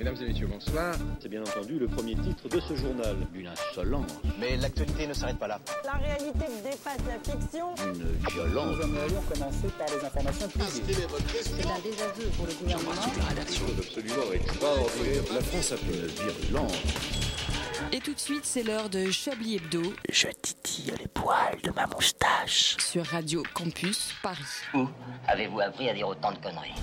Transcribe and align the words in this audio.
Mesdames 0.00 0.16
et 0.22 0.28
messieurs, 0.28 0.46
bonsoir. 0.46 0.94
C'est 1.20 1.28
bien 1.28 1.42
entendu 1.42 1.78
le 1.78 1.86
premier 1.86 2.14
titre 2.14 2.48
de 2.48 2.58
ce 2.58 2.74
journal. 2.74 3.18
Une 3.34 3.48
insolence. 3.48 4.10
Mais 4.38 4.56
l'actualité 4.56 5.06
ne 5.06 5.12
s'arrête 5.12 5.38
pas 5.38 5.46
là. 5.46 5.60
La 5.84 5.92
réalité 5.92 6.46
dépasse 6.64 6.96
la 7.06 7.32
fiction. 7.32 7.74
Une 7.84 8.30
violence. 8.32 8.76
Nous 8.78 8.82
aimerions 8.82 9.20
commencer 9.30 9.68
par 9.78 9.88
les 9.94 10.02
informations 10.02 10.48
privées. 10.48 10.94
C'est 11.42 11.66
un 11.66 11.80
désaveu 11.84 12.30
pour 12.34 12.46
le 12.46 12.54
gouvernement. 12.54 12.92
La 13.18 13.24
rédaction 13.26 13.66
est 13.66 13.78
absolument 13.78 14.32
extraordinaire. 14.32 15.22
La 15.34 15.40
France 15.42 15.72
a 15.72 15.76
fait 15.76 15.92
une 15.92 16.06
virulence. 16.06 16.72
Et 17.92 17.98
tout 18.00 18.14
de 18.14 18.18
suite, 18.20 18.44
c'est 18.44 18.62
l'heure 18.62 18.88
de 18.88 19.10
Chablis 19.10 19.56
Hebdo 19.56 19.82
Je 20.10 20.28
titille 20.40 20.92
les 20.98 21.08
poils 21.08 21.58
de 21.62 21.70
ma 21.72 21.86
moustache. 21.86 22.76
sur 22.78 23.04
Radio 23.04 23.42
Campus 23.52 24.14
Paris. 24.22 24.38
Où 24.74 24.86
avez-vous 25.28 25.60
appris 25.60 25.90
à 25.90 25.94
dire 25.94 26.08
autant 26.08 26.32
de 26.32 26.38
conneries? 26.38 26.74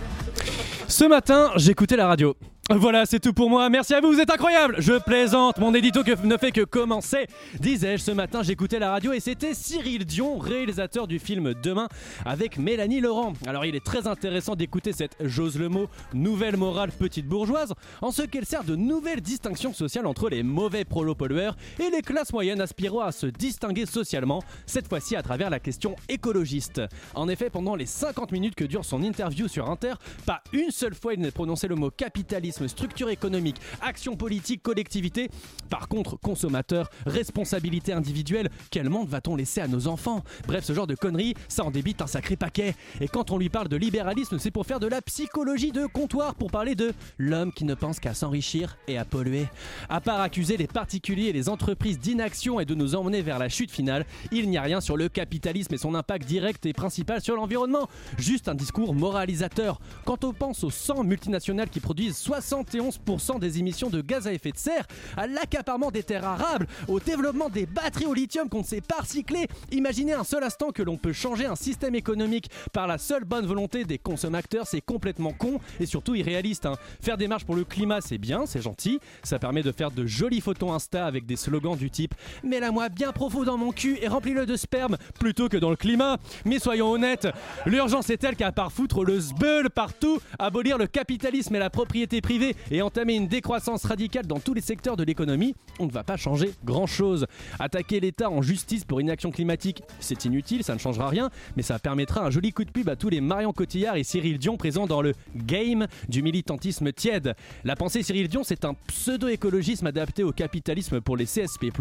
Ce 0.88 1.06
matin, 1.06 1.52
j'écoutais 1.56 1.96
la 1.98 2.08
radio. 2.08 2.36
Voilà, 2.70 3.06
c'est 3.06 3.22
tout 3.22 3.32
pour 3.32 3.50
moi. 3.50 3.70
Merci 3.70 3.94
à 3.94 4.02
vous, 4.02 4.12
vous 4.12 4.20
êtes 4.20 4.30
incroyables. 4.30 4.76
Je 4.80 5.00
plaisante, 5.00 5.58
mon 5.58 5.74
édito 5.74 6.02
ne 6.26 6.36
fait 6.36 6.52
que 6.52 6.66
commencer. 6.66 7.26
Disais-je, 7.62 8.04
ce 8.04 8.12
matin, 8.12 8.44
j'écoutais 8.44 8.78
la 8.78 8.92
radio 8.92 9.14
et 9.14 9.22
c'était 9.22 9.54
Cyril 9.54 10.04
Dion, 10.04 10.38
réalisateur 10.38 11.08
du 11.08 11.18
film 11.18 11.54
Demain 11.54 11.88
avec 12.26 12.58
Mélanie 12.58 13.00
Laurent. 13.00 13.32
Alors, 13.46 13.64
il 13.64 13.74
est 13.74 13.84
très 13.84 14.06
intéressant 14.06 14.56
d'écouter 14.56 14.92
cette, 14.92 15.16
j'ose 15.22 15.58
le 15.58 15.70
mot, 15.70 15.88
nouvelle 16.14 16.58
morale 16.58 16.92
petite 16.92 17.26
bourgeoise, 17.26 17.74
en 18.02 18.12
ce 18.12 18.24
qu'elle 18.24 18.46
sert 18.46 18.66
de 18.66 18.76
nouvelle 18.76 19.22
distinction 19.22 19.72
sociale 19.72 20.06
entre 20.06 20.28
les 20.28 20.44
mauvais 20.44 20.84
prolo-pollueurs 20.84 21.56
et 21.80 21.90
les 21.90 22.02
classes 22.02 22.34
moyennes 22.34 22.60
aspirant 22.60 23.00
à 23.00 23.14
se 23.14 23.28
distinguer 23.28 23.86
socialement, 23.86 24.44
cette 24.66 24.90
fois-ci 24.90 25.16
à 25.16 25.24
travers 25.24 25.50
la 25.50 25.62
question 25.62 25.96
écologiste. 26.10 26.82
En 27.16 27.30
effet, 27.30 27.50
pendant 27.50 27.76
les 27.76 27.86
50 27.86 28.34
minutes 28.34 28.56
que 28.56 28.66
dure 28.66 28.84
son 28.84 29.04
interview 29.04 29.48
sur 29.48 29.70
Inter, 29.70 29.94
pas 30.26 30.42
une 30.52 30.72
seule 30.72 30.96
fois 30.96 31.14
il 31.14 31.22
n'est 31.22 31.32
prononcé 31.32 31.70
le 31.70 31.76
mot 31.76 31.92
capitalisme, 31.92 32.57
structure 32.66 33.10
économique, 33.10 33.58
action 33.82 34.16
politique, 34.16 34.64
collectivité. 34.64 35.30
Par 35.70 35.88
contre, 35.88 36.18
consommateur, 36.18 36.90
responsabilité 37.06 37.94
individuelle, 37.94 38.50
quel 38.72 38.90
monde 38.90 39.08
va-t-on 39.10 39.36
laisser 39.36 39.62
à 39.62 39.68
nos 39.68 39.88
enfants? 39.88 40.24
Bref, 40.48 40.64
ce 40.64 40.74
genre 40.74 40.88
de 40.88 40.96
conneries, 40.96 41.36
ça 41.48 41.64
en 41.64 41.72
débite 41.72 42.02
un 42.02 42.08
sacré 42.08 42.36
paquet. 42.36 42.76
Et 43.02 43.08
quand 43.08 43.32
on 43.32 43.38
lui 43.38 43.50
parle 43.50 43.68
de 43.68 43.76
libéralisme, 43.76 44.40
c'est 44.40 44.52
pour 44.52 44.66
faire 44.66 44.80
de 44.80 44.88
la 44.88 45.02
psychologie 45.02 45.72
de 45.72 45.86
comptoir, 45.86 46.36
pour 46.36 46.52
parler 46.52 46.76
de 46.76 46.94
l'homme 47.18 47.52
qui 47.52 47.66
ne 47.66 47.76
pense 47.76 48.00
qu'à 48.00 48.14
s'enrichir 48.14 48.78
et 48.88 48.98
à 48.98 49.06
polluer. 49.06 49.48
À 49.90 50.02
part 50.02 50.22
accuser 50.22 50.58
les 50.58 50.68
particuliers 50.68 51.28
et 51.28 51.34
les 51.34 51.50
entreprises 51.50 52.00
d'inaction 52.00 52.60
et 52.60 52.66
de 52.66 52.76
nous 52.76 52.96
emmener 52.96 53.22
vers 53.22 53.40
la 53.40 53.50
chute 53.50 53.72
finale, 53.72 54.06
il 54.32 54.50
n'y 54.50 54.58
a 54.58 54.62
rien 54.62 54.82
sur 54.82 54.98
le 54.98 55.10
capitalisme 55.10 55.74
et 55.74 55.78
son 55.78 55.96
impact 55.96 56.26
direct 56.26 56.66
et 56.66 56.74
principal 56.74 57.22
sur 57.22 57.36
l'environnement. 57.36 57.90
Juste 58.18 58.48
un 58.48 58.56
discours 58.56 58.94
moralisateur. 58.94 59.80
Quand 60.06 60.24
on 60.24 60.34
pense 60.34 60.64
aux 60.64 60.70
100 60.70 61.04
multinationales 61.04 61.70
qui 61.70 61.80
produisent 61.80 62.18
71% 62.48 63.40
des 63.40 63.60
émissions 63.60 63.90
de 63.90 64.02
gaz 64.02 64.28
à 64.28 64.34
effet 64.34 64.52
de 64.52 64.58
serre, 64.58 64.86
à 65.16 65.28
l'accaparement 65.28 65.92
des 65.92 66.04
terres 66.04 66.26
arables, 66.26 66.68
au 66.88 67.00
développement 67.00 67.50
des 67.50 67.66
batteries 67.66 68.06
au 68.06 68.14
lithium 68.14 68.50
qu'on 68.50 68.60
ne 68.60 68.64
sait 68.64 68.82
pas 68.82 69.02
recycler, 69.02 69.48
imaginez 69.72 70.14
un 70.14 70.24
seul 70.24 70.44
instant 70.44 70.72
que 70.72 70.84
l'on 70.84 70.98
peut 70.98 71.14
changer 71.14 71.46
un 71.46 71.56
système 71.56 71.96
économique 71.96 72.50
par 72.74 72.88
la 72.88 72.98
seule 72.98 73.24
bonne 73.24 73.46
volonté 73.46 73.84
des 73.84 73.98
consommateurs, 73.98 74.66
c'est 74.68 74.82
complètement 74.82 75.34
con 75.34 75.60
et 75.80 75.86
surtout 75.86 76.16
irréaliste. 76.16 76.66
hein. 76.66 76.76
Faire 77.02 77.18
des 77.18 77.28
marches 77.28 77.46
pour 77.46 77.56
le 77.56 77.64
climat, 77.64 78.02
c'est 78.02 78.18
bien, 78.18 78.46
c'est 78.46 78.62
gentil, 78.62 79.00
ça 79.24 79.40
permet 79.40 79.64
de 79.64 79.72
faire 79.72 79.92
de 79.92 80.06
jolies 80.06 80.42
photos 80.42 80.72
Insta 80.72 81.06
avec 81.06 81.26
des 81.26 81.36
slogans 81.36 81.76
du 81.76 81.90
type 81.90 82.14
Mets-la-moi 82.44 82.90
bien 82.90 83.12
profond 83.12 83.44
dans 83.44 83.58
mon 83.58 83.72
cul 83.72 83.98
et 84.02 84.08
remplis-le 84.08 84.46
de 84.46 84.56
sperme 84.56 84.98
plutôt 85.20 85.50
que 85.50 85.58
dans 85.58 85.70
le 85.70 85.76
climat. 85.76 86.18
Mais 86.46 86.60
soyons 86.60 86.92
honnêtes, 86.92 87.28
l'urgence 87.66 88.10
est 88.10 88.18
telle 88.18 88.36
qu'à 88.36 88.52
part 88.52 88.72
foutre 88.72 89.04
le 89.04 89.20
sbeul 89.20 89.70
partout, 89.70 90.20
abolir 90.40 90.78
le 90.78 90.88
capitalisme 90.88 91.56
et 91.56 91.60
la 91.60 91.70
propriété 91.70 92.22
privée 92.22 92.37
et 92.72 92.82
entamer 92.82 93.16
une 93.16 93.28
décroissance 93.28 93.86
radicale 93.86 94.26
dans 94.26 94.40
tous 94.40 94.54
les 94.54 94.62
secteurs 94.62 94.98
de 94.98 95.04
l'économie, 95.04 95.56
on 95.80 95.86
ne 95.86 95.92
va 95.92 96.04
pas 96.04 96.18
changer 96.18 96.52
grand-chose. 96.66 97.26
Attaquer 97.60 98.00
l'État 98.00 98.30
en 98.30 98.42
justice 98.42 98.86
pour 98.86 99.02
inaction 99.02 99.32
climatique, 99.32 99.84
c'est 100.00 100.26
inutile, 100.26 100.64
ça 100.64 100.74
ne 100.74 100.80
changera 100.80 101.10
rien, 101.10 101.30
mais 101.56 101.64
ça 101.64 101.80
permettra 101.80 102.26
un 102.26 102.30
joli 102.30 102.52
coup 102.52 102.66
de 102.66 102.72
pub 102.72 102.90
à 102.90 102.96
tous 102.96 103.10
les 103.10 103.22
Marion 103.22 103.54
Cotillard 103.54 103.96
et 103.96 104.04
Cyril 104.04 104.38
Dion 104.38 104.58
présents 104.58 104.88
dans 104.88 105.02
le 105.02 105.14
game 105.36 105.88
du 106.10 106.22
militantisme 106.22 106.92
tiède. 106.92 107.36
La 107.64 107.76
pensée 107.76 108.04
Cyril 108.04 108.28
Dion, 108.28 108.44
c'est 108.44 108.66
un 108.66 108.74
pseudo-écologisme 108.88 109.88
adapté 109.88 110.24
au 110.24 110.32
capitalisme 110.32 111.02
pour 111.02 111.18
les 111.18 111.26
CSP+, 111.26 111.72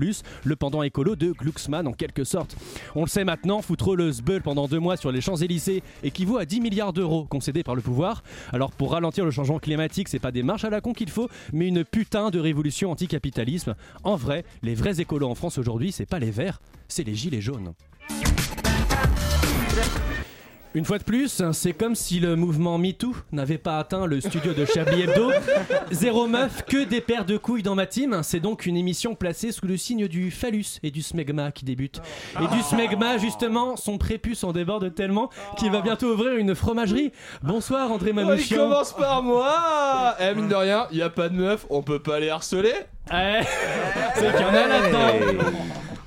le 0.45 0.57
pendant 0.57 0.83
écolo 0.83 1.17
de 1.17 1.33
Glucksmann 1.33 1.87
en 1.87 1.93
quelque 1.93 2.25
sorte. 2.25 2.57
On 2.95 3.03
le 3.03 3.09
sait 3.09 3.25
maintenant, 3.25 3.63
foutre 3.63 3.95
le 3.95 4.13
sbeul 4.13 4.43
pendant 4.43 4.69
deux 4.69 4.79
mois 4.81 4.97
sur 4.97 5.13
les 5.13 5.21
Champs-Élysées 5.21 5.83
équivaut 6.03 6.39
à 6.39 6.45
10 6.45 6.61
milliards 6.61 6.93
d'euros 6.93 7.25
concédés 7.25 7.63
par 7.63 7.75
le 7.75 7.83
pouvoir. 7.83 8.23
Alors 8.53 8.73
pour 8.73 8.93
ralentir 8.93 9.25
le 9.25 9.31
changement 9.31 9.59
climatique, 9.59 10.09
c'est 10.09 10.19
pas 10.19 10.33
des 10.37 10.43
marches 10.43 10.65
à 10.65 10.71
la 10.71 10.83
con 10.83 10.93
qu'il 10.93 11.09
faut, 11.09 11.31
mais 11.55 11.67
une 11.67 11.83
putain 11.83 12.29
de 12.29 12.39
révolution 12.39 12.91
anticapitalisme. 12.91 13.75
En 14.05 14.17
vrai, 14.17 14.45
les 14.63 14.75
vrais 14.75 15.01
écolos 15.01 15.31
en 15.31 15.35
France 15.35 15.57
aujourd'hui, 15.57 15.93
c'est 15.93 16.05
pas 16.05 16.19
les 16.19 16.31
verts, 16.31 16.61
c'est 16.89 17.05
les 17.05 17.15
gilets 17.15 17.41
jaunes. 17.41 17.73
Une 20.77 20.85
fois 20.85 20.99
de 20.99 21.05
plus, 21.05 21.43
c'est 21.53 21.73
comme 21.73 21.95
si 21.95 22.21
le 22.21 22.37
mouvement 22.37 22.77
MeToo 22.77 23.17
n'avait 23.33 23.57
pas 23.57 23.79
atteint 23.79 24.05
le 24.05 24.21
studio 24.21 24.53
de 24.53 24.67
Chablis 24.67 25.05
Hebdo. 25.05 25.33
Zéro 25.91 26.27
meuf, 26.27 26.67
que 26.67 26.85
des 26.85 27.01
paires 27.01 27.25
de 27.25 27.39
couilles 27.39 27.63
dans 27.63 27.75
ma 27.75 27.87
team. 27.87 28.21
C'est 28.23 28.41
donc 28.41 28.67
une 28.67 28.77
émission 28.77 29.15
placée 29.15 29.53
sous 29.53 29.67
le 29.67 29.79
signe 29.79 30.07
du 30.07 30.31
phallus 30.31 30.79
et 30.83 30.91
du 30.91 31.01
smegma 31.01 31.51
qui 31.51 31.65
débute. 31.65 32.03
Et 32.43 32.47
du 32.55 32.61
smegma, 32.61 33.17
justement, 33.17 33.77
son 33.77 33.97
prépuce 33.97 34.45
en 34.45 34.53
déborde 34.53 34.95
tellement 34.95 35.31
qu'il 35.57 35.71
va 35.73 35.81
bientôt 35.81 36.13
ouvrir 36.13 36.33
une 36.37 36.55
fromagerie. 36.55 37.11
Bonsoir 37.43 37.91
André 37.91 38.11
Oh, 38.15 38.19
il 38.21 38.27
Manouchian. 38.27 38.57
commence 38.59 38.93
par 38.93 39.23
moi 39.23 40.15
Eh 40.21 40.35
mine 40.35 40.49
de 40.49 40.55
rien, 40.57 40.89
y 40.93 41.01
a 41.01 41.09
pas 41.09 41.31
de 41.31 41.37
meuf, 41.37 41.65
on 41.71 41.81
peut 41.83 42.01
pas 42.01 42.21
les 42.21 42.29
harceler 42.29 42.75
Ouais, 43.11 43.41
c'est 44.15 44.31
qu'il 44.31 44.41
y 44.43 44.45
en 44.45 44.49
a 44.49 44.67
là-dedans. 44.69 45.49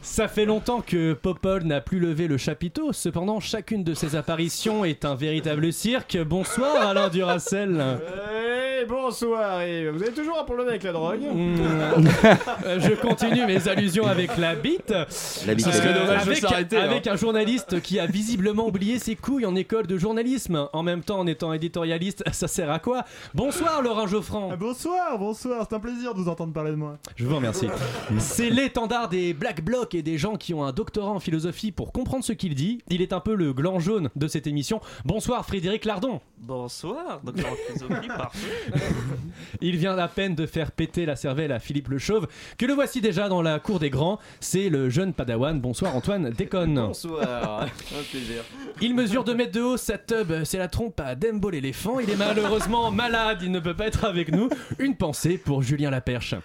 Ça 0.02 0.28
fait 0.28 0.46
longtemps 0.46 0.82
que 0.82 1.14
Popol 1.14 1.64
n'a 1.64 1.82
plus 1.82 2.00
levé 2.00 2.28
le 2.28 2.38
chapiteau, 2.38 2.94
cependant 2.94 3.40
chacune 3.40 3.84
de 3.84 3.94
ses 3.94 4.16
apparitions 4.16 4.86
est 4.86 5.04
un 5.06 5.14
véritable 5.16 5.74
cirque. 5.74 6.18
Bonsoir 6.26 6.88
Alain 6.88 7.10
Duracel. 7.10 7.80
Hey, 8.26 8.86
bonsoir, 8.88 9.62
et 9.62 9.90
vous 9.90 10.02
avez 10.02 10.14
toujours 10.14 10.40
un 10.40 10.46
problème 10.46 10.70
avec 10.70 10.84
la 10.84 10.94
drogue 10.94 11.20
Hmm. 11.20 11.56
Je 12.80 12.94
continue 12.96 13.46
mes 13.46 13.68
allusions 13.68 14.08
avec 14.08 14.38
la 14.38 14.56
bite. 14.56 14.94
La 15.46 15.54
bite. 15.54 15.68
Euh, 15.68 16.18
avec, 16.18 16.44
hein. 16.44 16.80
avec 16.82 17.08
un 17.08 17.16
journaliste 17.16 17.82
qui 17.82 18.00
a 18.00 18.06
visiblement 18.06 18.68
oublié 18.68 19.00
ses 19.00 19.16
couilles 19.16 19.46
en 19.46 19.56
école 19.56 19.86
de 19.86 19.98
journalisme. 19.98 20.68
En 20.72 20.84
même 20.84 21.02
temps, 21.04 21.20
en 21.20 21.28
étant 21.28 21.52
éditorialiste, 21.52 22.24
ça 22.32 22.48
sert 22.48 22.72
à 22.72 22.80
quoi? 22.80 23.04
Bonsoir 23.34 23.82
Laurent 23.82 24.08
Geoffrand. 24.08 24.50
Ah, 24.54 24.56
Bonsoir, 24.56 25.18
bonsoir, 25.20 25.66
c'est 25.70 25.76
un 25.76 25.80
plaisir 25.80 26.14
de 26.14 26.22
vous 26.22 26.30
entendre 26.30 26.54
parler 26.54 26.72
de 26.72 26.76
moi. 26.78 26.98
Je 27.16 27.26
vous 27.26 27.36
remercie. 27.36 27.68
C'est 28.18 28.50
l'étendard 28.50 29.10
des 29.10 29.34
Black 29.34 29.62
Blocs 29.64 29.89
et 29.94 30.02
des 30.02 30.18
gens 30.18 30.36
qui 30.36 30.54
ont 30.54 30.64
un 30.64 30.72
doctorat 30.72 31.12
en 31.12 31.20
philosophie 31.20 31.72
pour 31.72 31.92
comprendre 31.92 32.24
ce 32.24 32.34
qu'il 32.34 32.56
dit. 32.56 32.82
Il 32.90 33.02
est 33.02 33.14
un 33.14 33.20
peu 33.20 33.36
le 33.36 33.54
gland 33.54 33.80
jaune 33.80 34.10
de 34.16 34.28
cette 34.28 34.48
émission. 34.48 34.82
Bonsoir 35.06 35.46
Frédéric 35.46 35.86
Lardon. 35.86 36.22
Bonsoir, 36.38 37.20
docteur 37.24 37.48
en 37.52 37.56
philosophie, 37.56 38.08
parfait. 38.18 38.48
Il 39.62 39.78
vient 39.78 39.98
à 39.98 40.08
peine 40.08 40.36
de 40.36 40.46
faire 40.46 40.72
péter 40.72 41.06
la 41.06 41.16
cervelle 41.16 41.52
à 41.52 41.60
Philippe 41.60 41.90
le 41.90 41.98
Chauve, 41.98 42.28
que 42.58 42.66
le 42.66 42.74
voici 42.74 43.02
déjà 43.02 43.30
dans 43.30 43.42
la 43.42 43.60
cour 43.60 43.80
des 43.80 43.90
grands. 43.90 44.20
C'est 44.40 44.70
le 44.70 44.90
jeune 44.90 45.14
padawan. 45.14 45.60
Bonsoir 45.60 45.96
Antoine 45.96 46.30
Déconne. 46.32 46.76
Bonsoir, 46.76 47.64
un 47.64 48.04
plaisir. 48.10 48.44
Il 48.82 48.96
mesure 48.96 49.24
2 49.24 49.36
mètres 49.36 49.52
de 49.52 49.62
haut, 49.62 49.78
sa 49.78 49.98
tub, 49.98 50.32
c'est 50.44 50.58
la 50.58 50.68
trompe 50.68 51.00
à 51.00 51.16
Dembo 51.16 51.50
l'éléphant. 51.50 52.00
Il 52.00 52.10
est 52.10 52.16
malheureusement 52.16 52.92
malade, 52.92 53.40
il 53.42 53.52
ne 53.52 53.60
peut 53.60 53.76
pas 53.76 53.88
être 53.88 54.06
avec 54.06 54.32
nous. 54.32 54.50
Une 54.78 54.96
pensée 54.96 55.38
pour 55.38 55.62
Julien 55.62 55.90
Laperche. 55.90 56.36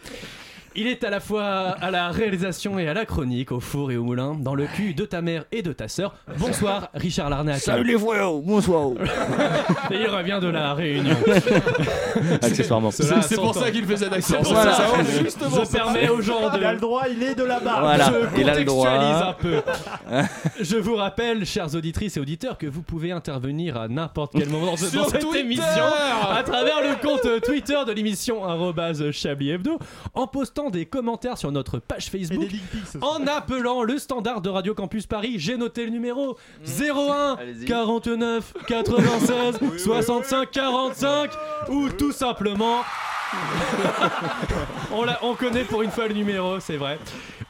Il 0.76 0.88
est 0.88 1.04
à 1.04 1.10
la 1.10 1.20
fois 1.20 1.44
à 1.80 1.90
la 1.92 2.08
réalisation 2.08 2.80
et 2.80 2.88
à 2.88 2.94
la 2.94 3.04
chronique, 3.06 3.52
au 3.52 3.60
four 3.60 3.92
et 3.92 3.96
au 3.96 4.02
moulin, 4.02 4.34
dans 4.34 4.56
le 4.56 4.66
cul 4.66 4.92
de 4.92 5.04
ta 5.04 5.22
mère 5.22 5.44
et 5.52 5.62
de 5.62 5.72
ta 5.72 5.86
sœur. 5.86 6.16
Bonsoir, 6.38 6.88
Richard 6.94 7.30
Larnac. 7.30 7.58
Salut 7.60 7.84
les 7.84 7.94
voyous, 7.94 8.42
bonsoir. 8.44 8.88
Et 9.92 9.96
il 10.00 10.08
revient 10.08 10.38
de 10.42 10.48
la 10.48 10.74
Réunion. 10.74 11.14
Accessoirement. 12.42 12.90
C'est 12.90 13.36
pour 13.36 13.54
ça 13.54 13.70
qu'il 13.70 13.84
fait 13.86 13.96
cet 13.98 14.12
accent. 14.12 14.34
C'est 14.38 14.42
pour 14.42 14.52
Voilà. 14.54 14.72
ça. 14.72 14.86
Justement, 15.22 15.64
Je 15.64 15.70
permets 15.70 16.08
aux 16.08 16.20
gens 16.20 16.50
de 16.50 16.58
Il 16.58 16.64
a 16.64 16.72
le 16.72 16.80
droit, 16.80 17.02
il 17.08 17.22
est 17.22 17.34
de 17.36 17.44
la 17.44 17.60
barre. 17.60 17.80
Voilà, 17.80 18.12
je 18.34 18.40
il 18.40 18.48
a 18.48 18.58
le 18.58 18.64
droit. 18.64 18.88
contextualise 18.88 19.22
un 19.22 19.32
peu. 19.34 19.62
Je 20.60 20.76
vous 20.76 20.96
rappelle, 20.96 21.44
chères 21.46 21.72
auditrices 21.74 22.16
et 22.16 22.20
auditeurs, 22.20 22.58
que 22.58 22.66
vous 22.66 22.82
pouvez 22.82 23.12
intervenir 23.12 23.76
à 23.76 23.86
n'importe 23.86 24.32
quel 24.36 24.48
moment 24.48 24.66
dans, 24.66 24.76
Sur 24.76 25.02
dans 25.04 25.08
cette 25.08 25.20
Twitter 25.20 25.40
émission 25.40 25.62
à 26.28 26.42
travers 26.42 26.80
le 26.82 27.00
compte 27.00 27.42
Twitter 27.42 27.78
de 27.86 27.92
l'émission 27.92 28.42
Chablis 29.12 29.50
Hebdo, 29.50 29.78
en 30.14 30.26
postant 30.26 30.63
des 30.70 30.86
commentaires 30.86 31.38
sur 31.38 31.50
notre 31.52 31.78
page 31.78 32.10
Facebook. 32.10 32.48
En 33.00 33.26
appelant 33.26 33.82
le 33.82 33.98
standard 33.98 34.40
de 34.40 34.48
Radio 34.50 34.74
Campus 34.74 35.06
Paris, 35.06 35.34
j'ai 35.38 35.56
noté 35.56 35.84
le 35.84 35.90
numéro 35.90 36.36
01 36.66 37.36
Allez-y. 37.40 37.64
49 37.66 38.54
96 38.66 39.58
65 39.78 40.50
45 40.50 41.30
ou 41.70 41.88
tout 41.90 42.12
simplement 42.12 42.80
on, 44.92 45.02
l'a- 45.04 45.18
on 45.22 45.34
connaît 45.34 45.64
pour 45.64 45.82
une 45.82 45.90
fois 45.90 46.06
le 46.06 46.14
numéro, 46.14 46.60
c'est 46.60 46.76
vrai. 46.76 46.98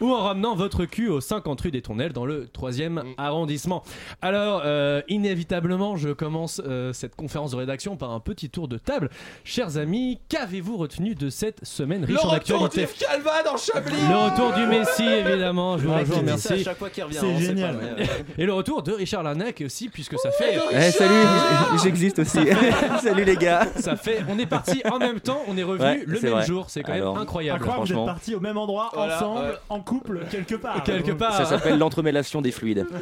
Ou 0.01 0.13
en 0.13 0.23
ramenant 0.23 0.55
votre 0.55 0.85
cul 0.85 1.09
au 1.09 1.21
50 1.21 1.61
rue 1.61 1.71
des 1.71 1.83
Tournelles 1.83 2.13
dans 2.13 2.27
le 2.27 2.47
3e 2.47 3.03
arrondissement. 3.17 3.83
Alors, 4.23 4.63
euh, 4.65 5.03
inévitablement, 5.09 5.97
je 5.97 6.11
commence 6.11 6.61
euh, 6.65 6.93
cette 6.93 7.17
conférence 7.17 7.53
de 7.53 7.57
rédaction 7.57 7.97
par 7.97 8.11
un 8.13 8.21
petit 8.21 8.51
tour 8.51 8.69
de 8.69 8.79
table. 8.79 9.11
Chers 9.45 9.77
amis, 9.77 10.21
qu'avez-vous 10.29 10.77
retenu 10.77 11.15
de 11.15 11.29
cette 11.31 11.65
semaine 11.65 12.03
Le 12.07 12.15
riche 12.15 12.25
en 12.25 12.29
retour 12.31 12.65
actualité 12.65 12.81
d'Yves 12.93 13.07
Calva 13.09 13.43
dans 13.45 13.57
Chablis 13.57 13.95
Le 14.09 14.17
retour 14.31 14.53
du 14.53 14.67
Messi, 14.67 15.05
évidemment. 15.05 15.79
Je 15.79 15.87
vous 15.89 15.95
dit 16.05 16.11
ça 16.11 16.19
à 16.19 16.23
merci. 16.23 16.65
chaque 16.65 16.79
fois 16.79 16.91
qu'il 16.91 17.05
revient, 17.05 17.17
C'est 17.21 17.27
on 17.27 17.39
sait 17.39 17.45
génial. 17.47 17.77
pas, 17.79 17.83
mais, 17.97 18.03
euh, 18.05 18.07
Et 18.39 18.47
le 18.47 18.53
retour 18.53 18.83
de 18.83 18.93
Richard 18.93 19.23
Larnac 19.23 19.63
aussi, 19.65 19.89
puisque 19.89 20.19
ça 20.19 20.31
fait. 20.33 20.59
Eh, 20.73 20.91
salut, 20.91 21.15
j'existe 21.83 22.19
aussi. 22.21 22.39
salut 23.03 23.25
les 23.25 23.37
gars. 23.37 23.67
Ça 23.77 23.97
fait. 23.97 24.23
On 24.29 24.39
est 24.39 24.47
parti 24.47 24.83
en 24.91 24.99
même 24.99 25.21
temps, 25.21 25.41
on 25.49 25.57
est 25.57 25.63
revenu 25.63 25.85
Ouais, 25.85 26.03
le 26.07 26.21
même 26.21 26.33
vrai. 26.33 26.47
jour. 26.47 26.67
C'est 26.69 26.83
quand 26.83 26.93
Alors, 26.93 27.15
même 27.15 27.23
incroyable. 27.23 27.61
Incroyable, 27.63 27.87
vous 27.93 27.99
êtes 28.01 28.07
partis 28.07 28.35
au 28.35 28.41
même 28.41 28.57
endroit, 28.57 28.91
Voilà, 28.95 29.17
ensemble, 29.17 29.41
ouais. 29.41 29.55
en 29.69 29.81
couple, 29.85 30.21
quelque 30.31 30.55
part. 30.55 30.83
Quelque 30.83 31.13
part. 31.13 31.37
Ça 31.37 31.45
s'appelle 31.45 31.79
l'entremêlation 31.79 32.43
des 32.43 32.51
fluides. 32.51 32.87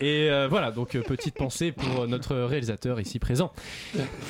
Et 0.00 0.30
euh, 0.30 0.46
voilà, 0.48 0.70
donc 0.70 0.94
euh, 0.94 1.02
petite 1.02 1.34
pensée 1.34 1.72
pour 1.72 2.06
notre 2.06 2.36
réalisateur 2.36 3.00
ici 3.00 3.18
présent. 3.18 3.52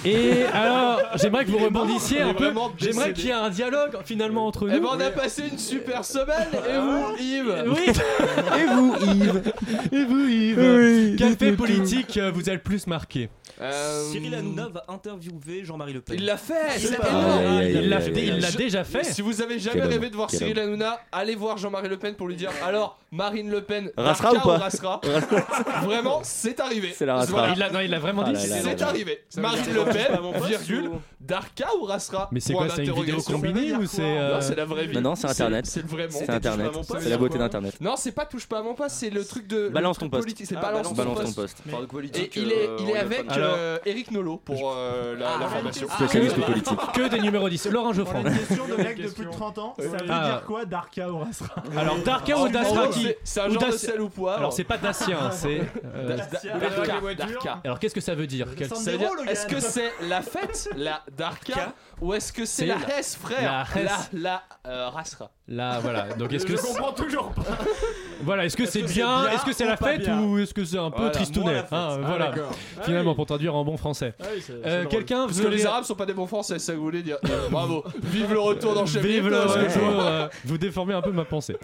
Et 0.03 0.45
alors, 0.55 0.99
j'aimerais 1.17 1.45
que 1.45 1.51
vous 1.51 1.59
rebondissiez 1.59 2.23
un 2.23 2.33
peu. 2.33 2.51
J'aimerais 2.79 3.13
qu'il 3.13 3.27
y 3.27 3.29
ait 3.29 3.33
un 3.33 3.51
dialogue 3.51 3.99
finalement 4.05 4.47
entre 4.47 4.67
nous. 4.67 4.75
Eh 4.75 4.81
ben 4.81 4.89
on 4.91 5.01
a 5.01 5.11
passé 5.11 5.43
une 5.51 5.59
super 5.59 6.07
semaine 6.07 6.49
et 6.55 6.79
vous 6.79 7.23
Yves 7.23 7.65
Oui, 7.67 7.93
Et 8.59 8.65
vous, 8.65 8.97
Yves 9.13 9.53
et 9.93 10.05
vous 10.05 10.29
Yves 10.29 10.59
Oui, 10.59 11.17
Quel 11.19 11.37
fait 11.37 11.53
politique 11.53 12.17
euh, 12.17 12.31
vous 12.31 12.49
a 12.49 12.55
le 12.55 12.61
plus 12.61 12.87
marqué? 12.87 13.29
Euh, 13.61 14.05
Cyril 14.13 14.35
Hanouna 14.35 14.69
va 14.69 14.85
interviewer 14.89 15.65
Jean-Marie 15.65 15.93
Le 15.93 16.01
Pen. 16.01 16.17
Il 16.19 16.25
l'a 16.25 16.37
fait 16.37 16.79
Il 16.79 18.39
l'a 18.41 18.51
déjà 18.53 18.85
fait. 18.85 19.05
Si 19.05 19.23
vous 19.23 19.41
avez 19.43 19.59
jamais 19.59 19.75
Quel 19.81 19.85
homme, 19.85 19.91
rêvé 19.93 20.11
de 20.11 20.17
voir 20.17 20.31
Cyril 20.31 20.59
Hanouna, 20.59 21.01
allez 21.13 21.35
voir 21.35 21.57
Jean-Marie 21.59 21.89
Le 21.89 21.97
Pen 21.99 22.15
pour 22.15 22.29
lui 22.29 22.37
dire 22.37 22.51
alors 22.65 22.99
Marine 23.11 23.51
Le 23.51 23.63
Pen 23.63 23.91
Rassera 23.97 24.33
Darka 24.33 24.47
ou 24.47 24.51
pas 24.51 24.59
rassera 24.59 25.01
Vraiment, 25.83 26.21
c'est 26.23 26.61
arrivé. 26.61 26.93
C'est 26.95 27.07
la 27.07 27.17
rassera. 27.17 27.39
Voilà. 27.39 27.53
Il 27.55 27.59
l'a 27.59 27.71
non, 27.71 27.81
il 27.81 27.91
l'a 27.91 27.99
vraiment 27.99 28.23
Ah 28.27 28.33
dit. 28.33 28.47
c'est- 28.47 28.83
arrivé. 28.83 29.25
Marine 29.37 29.65
Le 29.75 29.85
Pen, 29.85 30.19
poste 30.35 30.47
virgule, 30.47 30.91
Darka 31.21 31.67
ou 31.81 31.85
rassera 31.85 32.29
Mais 32.33 32.41
c'est 32.41 32.53
quoi 32.53 32.69
C'est 32.69 32.85
une 32.85 32.93
vidéo 32.95 33.21
combinée 33.23 33.73
ou 33.75 33.87
c'est 33.87 34.03
euh, 34.03 34.35
Non, 34.35 34.41
c'est 34.41 34.55
la 34.55 34.65
vraie 34.65 34.87
vie. 34.87 35.01
Non, 35.01 35.15
c'est 35.15 35.29
Internet. 35.29 35.67
C'est 35.67 35.83
le 35.83 35.89
vrai. 35.89 36.07
C'est 36.11 36.29
Internet. 36.31 36.71
poste. 36.73 36.97
C'est 37.01 37.09
la 37.09 37.17
beauté 37.19 37.39
d'Internet. 37.39 37.75
Non, 37.81 37.95
c'est 37.97 38.13
pas 38.13 38.27
touche 38.27 38.47
pas 38.47 38.59
à 38.59 38.63
mon 38.63 38.75
poste, 38.75 38.97
c'est 38.97 39.11
le 39.11 39.25
truc 39.25 39.47
de. 39.47 39.57
le 39.65 39.69
Balance 39.71 39.99
ton 39.99 40.09
post. 40.09 40.23
politique, 40.23 40.47
C'est 40.47 40.57
Ah, 40.57 40.61
balance, 40.61 40.89
ton 40.89 40.95
ton 40.95 41.15
post. 41.15 41.35
post. 41.35 41.57
Enfin, 41.67 41.79
de 41.79 41.85
Et 41.85 41.87
politique, 41.87 42.37
il 42.37 42.53
est, 42.53 42.69
euh, 42.69 43.01
avec 43.01 43.27
euh, 43.57 43.79
Eric 43.87 44.11
Nolot 44.11 44.37
pour 44.45 44.73
euh, 44.75 45.17
la, 45.17 45.39
la 45.39 45.47
formation. 45.49 45.89
Spécialiste 45.89 46.37
politique. 46.41 46.79
que 46.95 47.09
des 47.09 47.21
numéros 47.21 47.49
10. 47.49 47.67
Laurent 47.71 47.93
Geoffrand. 47.93 48.21
une 48.25 48.37
question 48.37 48.67
de 48.67 48.75
mec 48.77 49.01
de 49.03 49.09
plus 49.09 49.25
de 49.27 49.31
30 49.31 49.59
ans. 49.59 49.75
Ça 49.79 49.85
veut 49.85 49.97
Ah. 50.09 50.25
dire 50.31 50.45
quoi, 50.47 50.65
Darka 50.65 51.11
ou 51.11 51.19
Rasra 51.19 51.55
Alors 51.77 51.97
Darka 51.99 52.35
ou 52.37 52.41
gros, 52.41 52.49
Dasraki 52.49 53.09
c'est- 53.25 53.41
un 53.41 53.49
Ou 53.51 53.55
genre 53.55 53.67
de 53.67 53.71
sel 53.73 54.01
ou 54.01 54.09
poivre. 54.09 54.39
Alors 54.39 54.53
c'est 54.53 54.65
pas 54.65 54.79
Dacia, 54.79 55.31
c'est. 55.33 55.61
euh, 55.85 56.17
Darka. 57.17 57.61
Alors 57.65 57.79
qu'est-ce 57.79 57.95
que 57.95 58.01
ça 58.01 58.15
veut 58.15 58.27
dire? 58.27 58.47
Est-ce 59.29 59.47
que 59.47 59.61
c'est 59.61 59.93
la 60.09 60.23
fête, 60.23 60.69
la 60.77 61.03
Darka, 61.17 61.73
ou 62.01 62.15
est-ce 62.15 62.33
que 62.33 62.45
c'est 62.45 62.67
la 62.67 62.77
la- 62.79 62.99
Hesse, 62.99 63.17
frère 63.17 63.67
la 63.75 63.83
La, 63.83 63.83
Hesse. 63.83 64.11
la, 64.13 64.43
euh. 64.67 64.91
Là, 65.51 65.79
voilà. 65.81 66.09
Donc 66.19 66.33
est-ce 66.33 66.45
que 66.45 66.57
Je 66.57 66.61
comprends 66.63 66.93
toujours 66.93 67.31
pas. 67.31 67.43
voilà, 68.23 68.45
est-ce 68.45 68.57
que 68.57 68.67
c'est 68.67 68.83
bien, 68.83 69.23
bien 69.23 69.31
est-ce 69.33 69.45
que 69.47 69.53
c'est 69.53 69.65
la 69.65 69.79
fête 69.79 70.07
ou 70.07 70.39
est-ce 70.39 70.53
que 70.53 70.63
c'est 70.65 70.77
un 70.79 70.91
peu 70.91 70.97
Voilà, 70.99 71.11
tristounet 71.13 71.55
la 71.55 71.63
fête. 71.63 71.73
Hein, 71.73 71.89
Ah, 71.93 71.97
Voilà. 72.07 72.27
d'accord. 72.31 72.51
Finalement, 72.83 73.15
pour 73.15 73.25
traduire 73.25 73.55
en 73.55 73.65
bon 73.65 73.77
français. 73.79 74.13
Ah 74.21 74.25
oui, 74.35 74.43
c'est- 74.43 74.53
c'est 74.63 74.69
Euh, 74.69 74.79
drôle. 74.83 74.89
Quelqu'un 74.91 75.25
Parce 75.27 75.41
que 75.41 75.47
les 75.47 75.65
Arabes 75.65 75.85
sont 75.85 75.95
pas 75.95 76.05
des 76.05 76.13
bons 76.13 76.27
français, 76.27 76.59
ça 76.59 76.73
que 76.73 76.77
vous 76.79 76.85
voulez 76.85 77.03
dire. 77.03 77.17
Bravo. 77.51 77.83
Vive 78.03 78.33
le 78.35 78.41
retour 78.41 78.75
dans 78.75 78.85
Chablis. 78.85 79.15
Vive 79.15 79.29
le 79.29 79.41
retour. 79.41 80.01
euh, 80.01 80.29
Vous 80.45 80.59
déformez 80.59 80.93
un 80.95 81.03
peu 81.03 81.13
ma 81.13 81.25
pensée. 81.25 81.57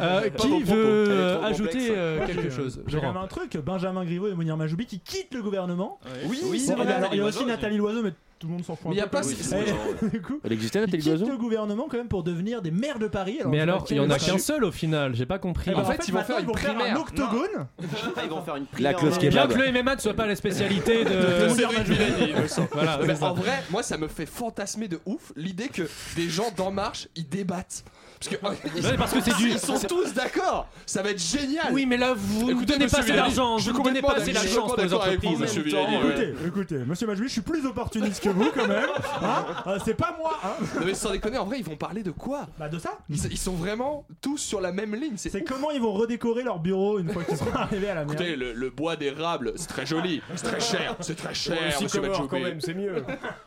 Euh, 0.00 0.20
Pas 0.20 0.30
qui 0.30 0.48
propos. 0.48 0.64
veut 0.64 1.04
Elle 1.06 1.10
est 1.10 1.20
euh, 1.20 1.34
trop 1.36 1.44
ajouter 1.46 1.64
complexe. 1.72 1.90
euh, 1.96 2.26
quelque 2.26 2.50
chose 2.50 2.80
J'ai 2.86 2.96
quand 2.98 3.02
Laurent. 3.02 3.14
même 3.14 3.22
un 3.24 3.26
truc, 3.26 3.56
Benjamin 3.56 4.04
Griveaux 4.04 4.28
et 4.28 4.34
Mounir 4.34 4.56
Majoubi 4.56 4.86
qui 4.86 5.00
quittent 5.00 5.34
le 5.34 5.42
gouvernement. 5.42 5.98
Oui, 6.26 6.60
c'est 6.60 6.74
vrai. 6.74 6.86
alors, 6.92 7.10
il 7.12 7.18
y 7.18 7.20
a 7.20 7.24
aussi 7.24 7.44
Nathalie 7.44 7.76
Loiseau, 7.78 8.02
mais 8.04 8.12
tout 8.38 8.48
le 8.48 8.52
monde 8.52 8.64
s'en 8.64 8.76
fout 8.76 8.90
Mais 8.90 8.96
y 8.96 9.00
a 9.00 9.04
peu, 9.06 9.20
pas 9.20 9.26
Et- 9.26 10.08
du 10.10 10.20
coup, 10.20 10.40
Elle 10.44 10.52
existait 10.52 10.84
quittent 10.84 11.06
Loiseau 11.06 11.26
le 11.28 11.38
gouvernement 11.38 11.86
quand 11.90 11.96
même 11.96 12.08
pour 12.08 12.22
devenir 12.22 12.60
des 12.60 12.70
maires 12.70 12.98
de 12.98 13.08
Paris. 13.08 13.38
Mais 13.46 13.60
alors, 13.60 13.86
il 13.90 13.96
y 13.96 14.00
en 14.00 14.10
a 14.10 14.18
qu'un 14.18 14.38
seul 14.38 14.64
au 14.64 14.72
final, 14.72 15.14
j'ai 15.14 15.26
pas 15.26 15.38
compris. 15.38 15.72
En 15.74 15.84
fait, 15.84 16.06
ils 16.08 16.12
vont 16.14 16.22
faire 16.22 16.38
une 16.40 16.46
primaire. 16.52 16.96
un 16.96 17.00
octogone. 17.00 17.66
Ils 18.22 18.30
vont 18.30 18.42
faire 18.42 18.56
une 18.56 18.66
La 18.78 18.92
primaire. 18.94 19.18
Bien 19.18 19.46
que 19.46 19.58
le 19.58 19.82
MMA 19.82 19.96
ne 19.96 20.00
soit 20.00 20.14
pas 20.14 20.26
la 20.26 20.36
spécialité 20.36 21.04
De 21.04 21.10
il 21.48 23.22
en 23.22 23.34
vrai, 23.34 23.62
moi 23.70 23.82
ça 23.82 23.96
me 23.96 24.08
fait 24.08 24.26
fantasmer 24.26 24.88
de 24.88 25.00
ouf 25.06 25.32
l'idée 25.36 25.68
que 25.68 25.82
des 26.16 26.28
gens 26.28 26.50
d'En 26.56 26.70
Marche 26.70 27.08
ils 27.16 27.28
débattent. 27.28 27.84
Parce 28.18 28.34
que, 28.34 28.46
Ouais, 28.46 28.96
parce 28.96 29.12
que 29.12 29.20
c'est 29.20 29.36
du- 29.36 29.50
Ils 29.50 29.58
sont 29.58 29.78
tous 29.78 30.14
d'accord. 30.14 30.68
Ça 30.86 31.02
va 31.02 31.10
être 31.10 31.20
génial. 31.22 31.66
Oui, 31.72 31.84
mais 31.84 31.96
là, 31.98 32.14
vous 32.16 32.50
ne 32.50 32.64
donnez 32.64 32.86
pas 32.86 32.98
assez 33.00 33.12
d'argent, 33.12 33.58
je 33.58 33.70
ne 33.70 33.82
donnez 33.82 34.00
pas 34.00 34.14
assez 34.14 34.32
d'argent 34.32 34.66
pour 34.66 34.76
les 34.76 34.92
entreprises. 34.94 35.56
Écoutez, 35.56 36.34
écoutez, 36.46 36.76
monsieur 36.86 37.06
Majoubi, 37.06 37.28
je 37.28 37.32
suis 37.32 37.40
plus 37.42 37.64
opportuniste 37.66 38.22
que 38.26 38.30
vous 38.30 38.50
quand 38.54 38.66
même. 38.68 38.88
Hein 39.22 39.44
Euh, 39.66 39.78
c'est 39.84 39.94
pas 39.94 40.14
moi. 40.18 40.38
Hein 40.44 40.64
Non 40.80 40.86
mais 40.86 40.94
sans 40.94 41.10
déconner, 41.10 41.38
en 41.38 41.44
vrai, 41.44 41.58
ils 41.58 41.64
vont 41.64 41.76
parler 41.76 42.02
de 42.02 42.10
quoi? 42.10 42.46
Bah 42.58 42.68
de 42.68 42.78
ça. 42.78 42.98
ils, 43.08 43.16
ils 43.32 43.38
sont 43.38 43.54
vraiment 43.54 44.04
tous 44.20 44.38
sur 44.38 44.60
la 44.60 44.72
même 44.72 44.94
ligne. 44.94 45.14
C'est 45.16 45.30
C'est 45.30 45.42
comment 45.44 45.70
ils 45.70 45.80
vont 45.80 45.92
redécorer 45.92 46.42
leur 46.42 46.58
bureau 46.58 46.98
une 46.98 47.10
fois 47.12 47.24
qu'ils 47.24 47.36
seront 47.36 47.52
arrivés 47.54 47.88
à 47.90 47.94
la 47.94 48.04
mairie. 48.04 48.14
Écoutez, 48.14 48.36
le, 48.36 48.52
le 48.52 48.70
bois 48.70 48.96
d'érable, 48.96 49.52
c'est 49.56 49.68
très 49.68 49.86
joli, 49.86 50.22
c'est 50.34 50.44
très 50.46 50.60
cher, 50.60 50.96
c'est 51.00 51.16
très 51.16 51.34
cher, 51.34 51.56
monsieur 51.80 52.00
Majoubi. 52.00 52.36
c'est 52.60 52.74
mieux. 52.74 53.04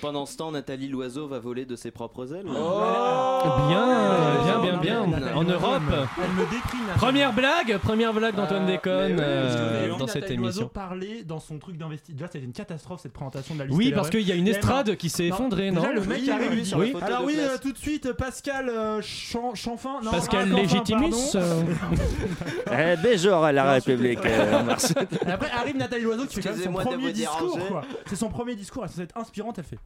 Pendant 0.00 0.24
ce 0.26 0.36
temps, 0.36 0.50
Nathalie 0.50 0.88
Loiseau 0.88 1.28
va 1.28 1.38
voler 1.38 1.64
de 1.66 1.76
ses 1.76 1.90
propres 1.90 2.32
ailes. 2.34 2.46
Oh 2.48 2.80
Bien, 3.68 3.86
bien, 4.44 4.60
bien, 4.60 4.76
bien. 4.78 5.34
En. 5.34 5.44
Europe. 5.44 5.82
Elle 5.90 6.30
me 6.32 6.50
déprime. 6.50 6.80
Première 6.96 7.32
blague, 7.32 7.78
première 7.78 8.12
blague 8.14 8.34
d'Antoine 8.34 8.64
Euh, 8.64 8.66
Déconne 8.66 9.14
mais 9.14 9.22
oui, 9.22 9.22
euh, 9.22 9.96
dans 9.98 10.06
cette 10.06 10.22
Nathalie 10.22 10.36
Loiseau 10.38 10.60
émission. 10.60 10.68
parler 10.68 11.22
dans 11.24 11.40
son 11.40 11.58
truc 11.58 11.76
d'investissement. 11.76 12.16
Déjà, 12.18 12.30
c'était 12.32 12.44
une 12.44 12.52
catastrophe 12.52 13.00
cette 13.02 13.12
présentation 13.12 13.54
de 13.54 13.60
la 13.60 13.66
liste. 13.66 13.76
Oui, 13.78 13.92
parce 13.92 14.10
qu'il 14.10 14.20
y 14.22 14.32
a 14.32 14.34
une 14.34 14.48
estrade 14.48 14.96
qui 14.96 15.08
s'est 15.10 15.26
effondrée, 15.26 15.70
non 15.70 15.82
le 15.92 16.00
mec 16.02 16.20
Oui, 16.22 16.30
arrive, 16.30 16.50
oui, 16.52 16.64
sur 16.66 16.80
Alors 17.02 17.24
oui, 17.24 17.36
euh, 17.38 17.56
tout 17.60 17.72
de 17.72 17.78
suite, 17.78 18.12
Pascal 18.12 18.68
euh, 18.68 19.00
Chan- 19.02 19.54
Chanfin. 19.54 20.00
Non, 20.02 20.10
Pascal 20.10 20.50
Légitimus 20.52 21.14
Eh, 22.72 22.96
Béjor 23.02 23.44
à 23.44 23.52
la 23.52 23.72
République 23.72 24.18
après 25.26 25.50
arrive 25.50 25.76
Nathalie 25.76 26.04
Loiseau 26.04 26.26
qui 26.26 26.36
fait 26.40 26.48
quand 26.48 26.56
même 26.56 26.64
son 26.64 26.72
premier 26.72 27.12
discours. 27.12 27.58
C'est 28.06 28.16
son 28.16 28.28
premier 28.28 28.54
discours, 28.54 28.84
elle 28.96 29.02
est 29.04 29.16
inspirante, 29.16 29.58
elle 29.58 29.64
fait. 29.64 29.78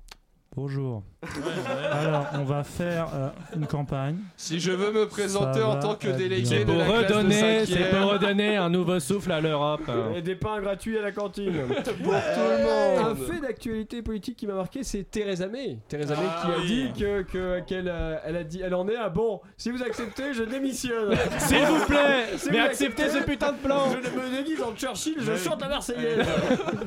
Bonjour. 0.57 1.03
Alors, 1.93 2.27
on 2.35 2.45
va 2.45 2.63
faire 2.63 3.09
euh, 3.13 3.29
une 3.57 3.67
campagne. 3.67 4.19
Si 4.37 4.61
je 4.61 4.71
veux 4.71 4.93
me 4.93 5.09
présenter 5.09 5.59
Ça 5.61 5.69
en 5.69 5.81
tant 5.81 5.95
que 5.97 6.07
délégué 6.09 6.45
C'est 6.45 6.61
de 6.61 6.65
pour 6.67 6.77
la 6.77 6.85
classe 6.87 7.01
de 7.11 7.15
redonner, 7.17 7.67
c'est 7.67 7.91
pour 7.91 8.11
redonner 8.13 8.57
un 8.57 8.69
nouveau 8.71 9.01
souffle 9.01 9.33
à 9.33 9.41
l'Europe. 9.41 9.91
Et 10.15 10.23
des 10.23 10.37
pains 10.37 10.61
gratuits 10.61 10.97
à 10.97 11.03
la 11.03 11.11
cantine. 11.11 11.55
Pour 11.67 11.85
tout 11.85 11.99
le 12.05 13.01
Un 13.01 13.09
monde. 13.09 13.19
fait 13.27 13.41
d'actualité 13.41 14.03
politique 14.03 14.37
qui 14.37 14.47
m'a 14.47 14.55
marqué, 14.55 14.85
c'est 14.85 15.03
Theresa 15.11 15.49
May. 15.49 15.79
Theresa 15.89 16.15
May 16.15 16.23
Ah 16.29 16.43
qui 16.47 16.53
a 16.53 16.57
oui. 16.59 16.67
dit 16.93 17.01
que 17.01 17.23
que- 17.23 17.61
qu'elle 17.67 17.89
euh, 17.89 18.17
elle 18.25 18.37
a 18.37 18.45
dit 18.45 18.61
elle 18.63 18.75
en 18.75 18.87
est 18.89 18.97
à 18.97 19.09
bon. 19.09 19.41
Si 19.57 19.71
vous 19.71 19.83
acceptez, 19.83 20.35
je 20.35 20.45
démissionne. 20.45 21.17
S'il 21.39 21.65
vous 21.65 21.85
plaît, 21.87 22.27
Si 22.37 22.51
mais 22.51 22.61
vous 22.61 22.67
acceptez 22.67 23.09
ce 23.09 23.19
putain 23.25 23.53
de 23.53 23.59
plan. 23.59 23.87
Je 23.91 23.97
me 24.11 24.37
déguise 24.37 24.63
en 24.63 24.73
Churchill, 24.77 25.17
je 25.19 25.37
chante 25.37 25.61
la 25.63 25.69
Marseillaise. 25.69 26.27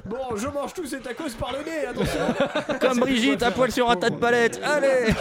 bon, 0.05 0.35
je 0.37 0.47
mange 0.47 0.73
tous 0.73 0.85
ces 0.85 0.99
tacos 0.99 1.23
par 1.39 1.51
le 1.51 1.59
nez, 1.69 1.85
attention. 1.87 2.19
Comme 2.79 2.99
Brigitte, 2.99 3.43
poil 3.57 3.71
sur 3.71 3.89
un 3.89 3.95
tas 3.95 4.11
de 4.11 4.17
palettes. 4.17 4.61
Allez 4.63 5.13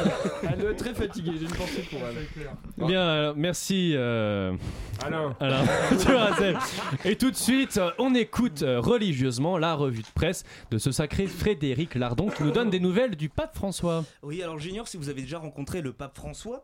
Elle 0.43 0.59
doit 0.59 0.71
être 0.73 0.77
très 0.77 0.93
fatiguée, 0.95 1.33
j'ai 1.39 1.47
une 1.47 1.55
pensée 1.55 1.83
pour 1.91 2.01
elle. 2.01 2.87
Bien, 2.87 3.09
alors, 3.09 3.35
merci. 3.37 3.95
euh, 3.97 4.53
Alors, 5.03 5.35
Duracell. 6.07 6.59
Et 7.07 7.17
tout 7.17 7.31
de 7.31 7.37
suite, 7.37 7.79
euh, 7.79 7.91
on 7.99 8.15
écoute 8.15 8.63
euh, 8.63 8.79
religieusement 8.79 9.57
la 9.57 9.75
revue 9.75 10.03
de 10.03 10.13
presse 10.15 10.45
de 10.71 10.77
ce 10.77 10.93
sacré 10.93 11.27
Frédéric 11.27 11.95
Lardon 11.95 12.29
qui 12.29 12.43
nous 12.43 12.51
donne 12.51 12.69
des 12.69 12.81
nouvelles 12.81 13.17
du 13.17 13.31
pape 13.31 13.55
François. 13.55 14.05
Oui, 14.23 14.43
alors 14.43 14.59
j'ignore 14.59 14.87
si 14.87 14.99
vous 14.99 15.09
avez 15.09 15.23
déjà 15.23 15.39
rencontré 15.39 15.81
le 15.81 15.95
pape 15.95 16.15
François 16.17 16.63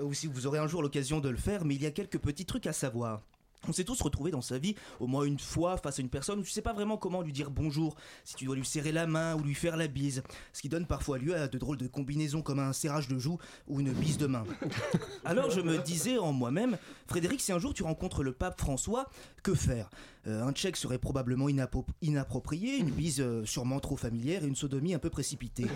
ou 0.00 0.12
si 0.12 0.26
vous 0.26 0.46
aurez 0.46 0.58
un 0.58 0.66
jour 0.66 0.82
l'occasion 0.82 1.20
de 1.20 1.30
le 1.30 1.38
faire, 1.38 1.64
mais 1.64 1.74
il 1.74 1.82
y 1.82 1.86
a 1.86 1.90
quelques 1.90 2.18
petits 2.18 2.44
trucs 2.44 2.66
à 2.66 2.72
savoir. 2.74 3.22
On 3.68 3.72
s'est 3.72 3.84
tous 3.84 4.00
retrouvés 4.02 4.30
dans 4.30 4.40
sa 4.40 4.58
vie 4.58 4.74
au 5.00 5.06
moins 5.06 5.24
une 5.24 5.38
fois 5.38 5.76
face 5.76 5.98
à 5.98 6.02
une 6.02 6.08
personne 6.08 6.38
où 6.38 6.42
tu 6.42 6.50
sais 6.50 6.62
pas 6.62 6.72
vraiment 6.72 6.96
comment 6.96 7.22
lui 7.22 7.32
dire 7.32 7.50
bonjour, 7.50 7.96
si 8.24 8.34
tu 8.34 8.44
dois 8.44 8.56
lui 8.56 8.64
serrer 8.64 8.92
la 8.92 9.06
main 9.06 9.34
ou 9.36 9.40
lui 9.42 9.54
faire 9.54 9.76
la 9.76 9.86
bise, 9.86 10.22
ce 10.52 10.62
qui 10.62 10.68
donne 10.68 10.86
parfois 10.86 11.18
lieu 11.18 11.34
à 11.36 11.48
de 11.48 11.58
drôles 11.58 11.78
de 11.78 11.86
combinaisons 11.86 12.42
comme 12.42 12.58
un 12.58 12.72
serrage 12.72 13.08
de 13.08 13.18
joue 13.18 13.38
ou 13.68 13.80
une 13.80 13.92
bise 13.92 14.18
de 14.18 14.26
main. 14.26 14.44
Alors 15.24 15.50
je 15.50 15.60
me 15.60 15.78
disais 15.78 16.18
en 16.18 16.32
moi-même, 16.32 16.76
Frédéric, 17.06 17.40
si 17.40 17.52
un 17.52 17.58
jour 17.58 17.74
tu 17.74 17.82
rencontres 17.82 18.22
le 18.22 18.32
pape 18.32 18.60
François, 18.60 19.08
que 19.42 19.54
faire? 19.54 19.90
Euh, 20.26 20.42
Un 20.42 20.52
tchèque 20.52 20.76
serait 20.78 20.98
probablement 20.98 21.48
inappro- 21.48 21.84
inapproprié, 22.00 22.76
une 22.78 22.90
bise 22.90 23.20
euh, 23.20 23.44
sûrement 23.44 23.78
trop 23.80 23.96
familière 23.96 24.42
et 24.42 24.46
une 24.46 24.56
sodomie 24.56 24.94
un 24.94 24.98
peu 24.98 25.10
précipitée. 25.10 25.66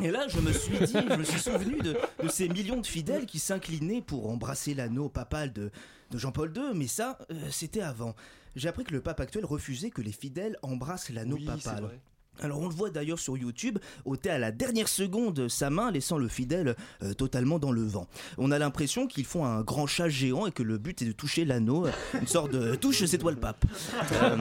Et 0.00 0.10
là, 0.10 0.26
je 0.28 0.40
me 0.40 0.52
suis 0.52 0.78
dit, 0.78 0.92
je 0.92 1.16
me 1.16 1.24
suis 1.24 1.40
souvenu 1.40 1.78
de, 1.78 1.96
de 2.22 2.28
ces 2.28 2.48
millions 2.48 2.80
de 2.80 2.86
fidèles 2.86 3.24
qui 3.26 3.38
s'inclinaient 3.38 4.02
pour 4.02 4.30
embrasser 4.30 4.74
l'anneau 4.74 5.08
papal 5.08 5.52
de, 5.52 5.70
de 6.12 6.18
Jean-Paul 6.18 6.52
II, 6.54 6.74
mais 6.74 6.86
ça, 6.86 7.18
euh, 7.30 7.48
c'était 7.50 7.80
avant. 7.80 8.14
J'ai 8.54 8.68
appris 8.68 8.84
que 8.84 8.92
le 8.92 9.00
pape 9.00 9.18
actuel 9.20 9.44
refusait 9.44 9.90
que 9.90 10.02
les 10.02 10.12
fidèles 10.12 10.56
embrassent 10.62 11.08
l'anneau 11.10 11.36
Oui, 11.36 11.46
papal. 11.46 11.98
Alors 12.40 12.60
on 12.60 12.68
le 12.68 12.74
voit 12.74 12.90
d'ailleurs 12.90 13.18
sur 13.18 13.36
YouTube, 13.36 13.78
ôter 14.04 14.30
à 14.30 14.38
la 14.38 14.50
dernière 14.52 14.88
seconde 14.88 15.48
sa 15.48 15.70
main, 15.70 15.90
laissant 15.90 16.16
le 16.16 16.28
fidèle 16.28 16.76
euh, 17.02 17.12
totalement 17.12 17.58
dans 17.58 17.70
le 17.70 17.82
vent. 17.82 18.08
On 18.38 18.50
a 18.50 18.58
l'impression 18.58 19.06
qu'ils 19.06 19.26
font 19.26 19.44
un 19.44 19.60
grand 19.62 19.86
chat 19.86 20.08
géant 20.08 20.46
et 20.46 20.52
que 20.52 20.62
le 20.62 20.78
but 20.78 21.02
est 21.02 21.04
de 21.04 21.12
toucher 21.12 21.44
l'anneau, 21.44 21.86
euh, 21.86 21.92
une 22.20 22.26
sorte 22.26 22.50
de 22.50 22.74
touche, 22.80 23.04
c'est 23.04 23.18
toi 23.18 23.30
le 23.32 23.36
pape. 23.36 23.64
Euh, 24.12 24.38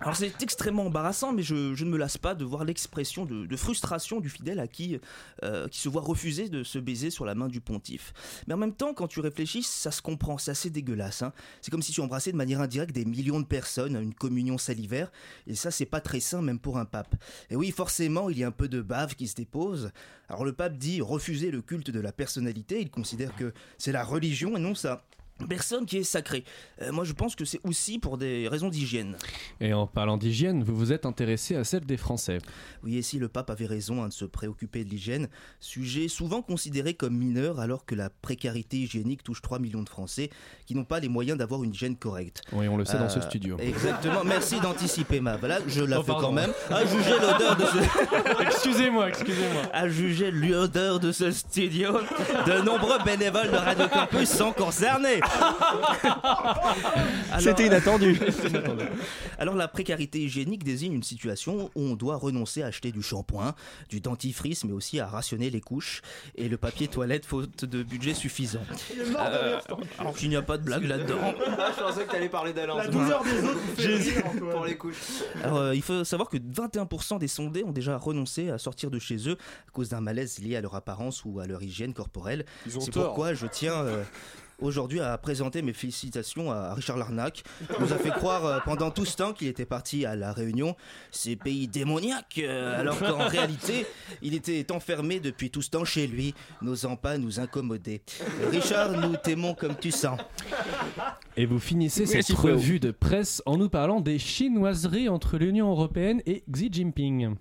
alors 0.00 0.16
c'est 0.16 0.42
extrêmement 0.42 0.86
embarrassant, 0.86 1.32
mais 1.32 1.42
je, 1.42 1.54
ne 1.54 1.88
me 1.88 1.96
lasse 1.96 2.18
pas 2.18 2.34
de 2.34 2.44
voir 2.44 2.64
l'expression 2.64 3.24
de, 3.24 3.56
frustration 3.56 4.20
du 4.20 4.28
fidèle 4.28 4.60
à 4.60 4.68
qui, 4.68 4.98
qui 5.70 5.80
se 5.80 5.88
voit 5.88 6.02
refuser 6.02 6.48
de 6.48 6.62
se 6.62 6.78
baiser 6.78 7.10
sur 7.10 7.24
la 7.24 7.34
main 7.34 7.48
du 7.48 7.60
pontife. 7.60 8.12
Mais 8.46 8.54
en 8.54 8.58
même 8.58 8.74
temps, 8.74 8.94
quand 8.94 9.08
tu 9.08 9.20
réfléchis, 9.20 9.62
ça 9.62 9.90
se 9.90 10.02
comprend, 10.02 10.38
c'est 10.38 10.50
assez 10.50 10.70
dégueulasse. 10.70 11.22
hein. 11.22 11.32
C'est 11.60 11.70
comme 11.70 11.82
si 11.82 11.92
tu 11.92 12.00
embrassais 12.00 12.30
de 12.30 12.36
manière 12.36 12.60
indirecte 12.60 12.94
des 12.94 13.04
millions 13.04 13.40
de 13.40 13.46
personnes, 13.46 13.96
une 13.96 14.14
communion 14.14 14.58
salivaire, 14.58 15.10
et 15.46 15.54
ça 15.54 15.70
c'est 15.70 15.86
pas 15.86 16.00
très 16.00 16.20
sain 16.20 16.42
même 16.42 16.58
pour 16.58 16.78
un 16.78 16.84
pape. 16.84 17.14
Et 17.50 17.56
oui, 17.56 17.70
forcément, 17.70 18.30
il 18.30 18.38
y 18.38 18.44
a 18.44 18.48
un 18.48 18.52
peu 18.52 18.68
de 18.68 18.80
bave 18.80 19.14
qui 19.14 19.28
se 19.28 19.34
dépose. 19.34 19.90
Alors 20.28 20.44
le 20.44 20.52
pape 20.52 20.76
dit 20.76 21.00
refuser 21.00 21.50
le 21.50 21.62
culte 21.62 21.90
de 21.90 22.00
la 22.00 22.12
personnalité, 22.12 22.80
il 22.80 22.90
considère 22.90 23.34
que 23.34 23.52
c'est 23.78 23.92
la 23.92 24.04
religion 24.04 24.56
et 24.56 24.60
non 24.60 24.74
ça. 24.74 25.04
Personne 25.48 25.86
qui 25.86 25.98
est 25.98 26.02
sacré. 26.04 26.44
Euh, 26.82 26.90
moi, 26.92 27.04
je 27.04 27.12
pense 27.12 27.36
que 27.36 27.44
c'est 27.44 27.60
aussi 27.64 27.98
pour 27.98 28.18
des 28.18 28.48
raisons 28.48 28.68
d'hygiène. 28.68 29.16
Et 29.60 29.72
en 29.72 29.86
parlant 29.86 30.16
d'hygiène, 30.16 30.64
vous 30.64 30.74
vous 30.74 30.92
êtes 30.92 31.06
intéressé 31.06 31.54
à 31.54 31.64
celle 31.64 31.84
des 31.86 31.96
Français. 31.96 32.38
Oui, 32.82 32.96
et 32.96 33.02
si 33.02 33.18
le 33.18 33.28
pape 33.28 33.50
avait 33.50 33.66
raison 33.66 34.02
hein, 34.02 34.08
de 34.08 34.12
se 34.12 34.24
préoccuper 34.24 34.84
de 34.84 34.90
l'hygiène, 34.90 35.28
sujet 35.60 36.08
souvent 36.08 36.42
considéré 36.42 36.94
comme 36.94 37.16
mineur 37.16 37.60
alors 37.60 37.84
que 37.84 37.94
la 37.94 38.10
précarité 38.10 38.78
hygiénique 38.78 39.22
touche 39.22 39.40
3 39.42 39.58
millions 39.58 39.82
de 39.82 39.88
Français 39.88 40.30
qui 40.66 40.74
n'ont 40.74 40.84
pas 40.84 41.00
les 41.00 41.08
moyens 41.08 41.38
d'avoir 41.38 41.62
une 41.62 41.70
hygiène 41.72 41.96
correcte. 41.96 42.42
Oui, 42.52 42.66
on 42.68 42.76
le 42.76 42.84
sait 42.84 42.98
dans 42.98 43.08
ce 43.08 43.18
Euh, 43.18 43.22
studio. 43.22 43.56
Exactement, 43.60 44.24
merci 44.24 44.58
d'anticiper 44.60 45.20
ma 45.20 45.36
blague, 45.36 45.62
je 45.68 45.82
la 45.82 46.00
Oh, 46.00 46.02
fais 46.02 46.08
pardon. 46.12 46.26
quand 46.28 46.32
même. 46.32 46.52
À 46.70 46.84
juger 46.84 47.10
l'odeur 47.20 47.56
de 47.56 47.64
ce... 47.64 48.42
excusez-moi, 48.42 49.08
excusez-moi. 49.08 49.62
À 49.72 49.88
juger 49.88 50.30
l'odeur 50.30 51.00
de 51.00 51.12
ce 51.12 51.30
studio, 51.30 51.92
de 52.46 52.62
nombreux 52.64 52.98
bénévoles 53.04 53.50
de 53.50 53.56
Radio 53.56 53.86
Campus 53.88 54.28
sont 54.28 54.52
concernés. 54.52 55.20
Alors- 57.30 57.40
C'était 57.40 57.66
inattendu. 57.66 58.18
Alors 59.38 59.54
la 59.54 59.68
précarité 59.68 60.20
hygiénique 60.20 60.64
désigne 60.64 60.92
une 60.94 61.02
situation 61.02 61.70
où 61.74 61.82
on 61.82 61.94
doit 61.94 62.16
renoncer 62.16 62.62
à 62.62 62.66
acheter 62.66 62.92
du 62.92 63.02
shampoing, 63.02 63.54
du 63.88 64.00
dentifrice, 64.00 64.64
mais 64.64 64.72
aussi 64.72 65.00
à 65.00 65.06
rationner 65.06 65.50
les 65.50 65.60
couches 65.60 66.02
et 66.36 66.48
le 66.48 66.56
papier 66.56 66.88
toilette 66.88 67.26
faute 67.26 67.64
de 67.64 67.82
budget 67.82 68.14
suffisant. 68.14 68.60
Euh, 69.18 69.58
alors 69.98 70.14
qu'il 70.14 70.28
n'y 70.28 70.36
a 70.36 70.42
pas 70.42 70.58
de 70.58 70.64
blague 70.64 70.84
là-dedans. 70.84 71.34
Je 71.76 71.82
pensais 71.82 72.04
que 72.04 72.10
t'allais 72.10 72.28
parler 72.28 72.52
d'Alain. 72.52 72.76
La 72.76 72.88
douleur 72.88 73.22
des 73.24 73.44
autres 73.44 73.60
fait. 73.76 74.22
Pour 74.50 74.64
les 74.64 74.76
couches. 74.76 74.96
Alors, 75.42 75.58
euh, 75.58 75.74
il 75.74 75.82
faut 75.82 76.04
savoir 76.04 76.28
que 76.28 76.36
21% 76.36 77.18
des 77.18 77.28
sondés 77.28 77.64
ont 77.64 77.72
déjà 77.72 77.96
renoncé 77.96 78.50
à 78.50 78.58
sortir 78.58 78.90
de 78.90 78.98
chez 78.98 79.28
eux 79.28 79.36
à 79.68 79.70
cause 79.72 79.88
d'un 79.90 80.00
malaise 80.00 80.38
lié 80.38 80.56
à 80.56 80.60
leur 80.60 80.74
apparence 80.74 81.24
ou 81.24 81.40
à 81.40 81.46
leur 81.46 81.62
hygiène 81.62 81.92
corporelle. 81.94 82.44
C'est 82.68 82.92
pourquoi 82.92 83.34
je 83.34 83.46
tiens 83.46 83.74
euh, 83.74 84.02
aujourd'hui 84.58 85.00
à 85.00 85.16
présenter 85.18 85.62
mes 85.62 85.72
félicitations 85.72 86.50
à 86.50 86.74
Richard 86.74 86.96
Larnac. 86.96 87.42
Il 87.70 87.84
nous 87.84 87.92
a 87.92 87.96
fait 87.96 88.10
croire 88.10 88.44
euh, 88.44 88.58
pendant 88.64 88.90
tout 88.90 89.04
ce 89.04 89.16
temps 89.16 89.32
qu'il 89.32 89.48
était 89.48 89.64
parti 89.66 90.04
à 90.04 90.16
La 90.16 90.32
Réunion, 90.32 90.76
ces 91.10 91.36
pays 91.36 91.68
démoniaques, 91.68 92.38
euh, 92.38 92.78
alors 92.78 92.98
qu'en 92.98 93.18
réalité, 93.28 93.86
il 94.22 94.34
était 94.34 94.70
enfermé 94.72 95.20
depuis 95.20 95.50
tout 95.50 95.62
ce 95.62 95.70
temps 95.70 95.84
chez 95.84 96.06
lui, 96.06 96.34
n'osant 96.62 96.96
pas 96.96 97.18
nous 97.18 97.40
incommoder. 97.40 98.02
Richard, 98.50 98.92
nous 98.92 99.16
t'aimons 99.16 99.54
comme 99.54 99.76
tu 99.76 99.90
sens. 99.90 100.18
Et 101.36 101.46
vous 101.46 101.58
finissez 101.58 102.02
Oui, 102.02 102.22
cette 102.22 102.36
revue 102.36 102.80
de 102.80 102.90
presse 102.90 103.42
en 103.46 103.56
nous 103.56 103.68
parlant 103.68 104.00
des 104.00 104.18
chinoiseries 104.18 105.08
entre 105.08 105.38
l'Union 105.38 105.70
Européenne 105.70 106.20
et 106.26 106.44
Xi 106.50 106.68
Jinping. 106.72 107.36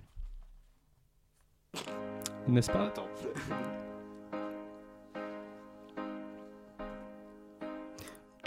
N'est-ce 2.47 2.71
pas? 2.71 2.93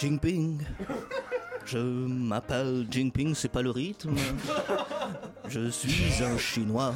Jinping. 0.00 0.62
Je 1.66 1.76
m'appelle 1.76 2.86
Jinping, 2.90 3.34
c'est 3.34 3.50
pas 3.50 3.60
le 3.60 3.70
rythme. 3.70 4.14
Je 5.46 5.68
suis 5.68 6.24
un 6.24 6.38
Chinois. 6.38 6.94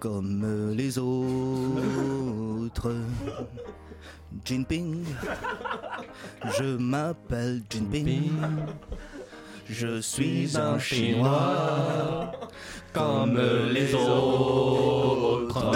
Comme 0.00 0.72
les 0.74 0.98
autres. 0.98 2.96
Jinping. 4.44 5.04
Je 6.58 6.76
m'appelle 6.76 7.62
Jinping. 7.70 8.32
Je 9.68 10.00
suis 10.00 10.56
un 10.56 10.80
Chinois. 10.80 12.32
Comme 12.96 13.38
les 13.72 13.94
autres. 13.94 15.70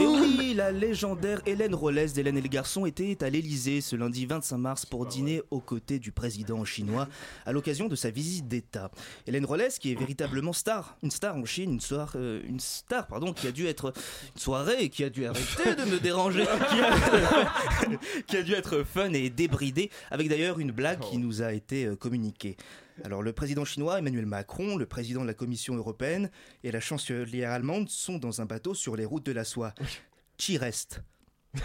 Et 0.00 0.06
oui, 0.06 0.54
la 0.54 0.70
légendaire 0.70 1.40
Hélène 1.46 1.74
Rollès 1.74 2.12
d'Hélène 2.12 2.36
et 2.36 2.42
le 2.42 2.48
garçon 2.48 2.84
était 2.84 3.22
à 3.24 3.30
l'Elysée 3.30 3.80
ce 3.80 3.96
lundi 3.96 4.26
25 4.26 4.58
mars 4.58 4.84
pour 4.86 5.06
dîner 5.06 5.40
aux 5.50 5.60
côtés 5.60 5.98
du 5.98 6.12
président 6.12 6.64
chinois 6.64 7.08
à 7.46 7.52
l'occasion 7.52 7.88
de 7.88 7.96
sa 7.96 8.10
visite 8.10 8.48
d'État. 8.48 8.90
Hélène 9.26 9.44
Rollès 9.46 9.78
qui 9.78 9.92
est 9.92 9.94
véritablement 9.94 10.52
star, 10.52 10.96
une 11.02 11.10
star 11.10 11.36
en 11.36 11.44
Chine, 11.46 11.72
une, 11.72 11.80
soir- 11.80 12.12
euh, 12.16 12.40
une 12.46 12.60
star 12.60 13.06
pardon, 13.06 13.32
qui 13.32 13.46
a 13.46 13.52
dû 13.52 13.66
être 13.66 13.92
une 14.34 14.40
soirée 14.40 14.88
qui 14.90 15.04
a 15.04 15.10
dû 15.10 15.24
arrêter 15.26 15.74
de 15.74 15.84
me 15.90 15.98
déranger, 15.98 16.44
qui 16.70 16.80
a, 16.80 17.98
qui 18.26 18.36
a 18.36 18.42
dû 18.42 18.52
être 18.52 18.82
fun 18.82 19.12
et 19.14 19.30
débridée, 19.30 19.90
avec 20.10 20.28
d'ailleurs 20.28 20.58
une 20.58 20.72
blague 20.72 21.00
qui 21.00 21.16
nous 21.18 21.40
a 21.42 21.52
été 21.54 21.86
euh, 21.86 21.96
communiquée. 21.96 22.56
Alors 23.04 23.22
le 23.22 23.32
président 23.32 23.64
chinois 23.64 23.98
Emmanuel 23.98 24.26
Macron, 24.26 24.76
le 24.76 24.86
président 24.86 25.22
de 25.22 25.26
la 25.26 25.34
Commission 25.34 25.74
européenne 25.74 26.30
et 26.64 26.70
la 26.70 26.80
chancelière 26.80 27.50
allemande 27.50 27.88
sont 27.88 28.18
dans 28.18 28.40
un 28.40 28.46
bateau 28.46 28.74
sur 28.74 28.96
les 28.96 29.04
routes 29.04 29.26
de 29.26 29.32
la 29.32 29.44
soie. 29.44 29.74
Qui 30.36 30.58
reste? 30.58 31.02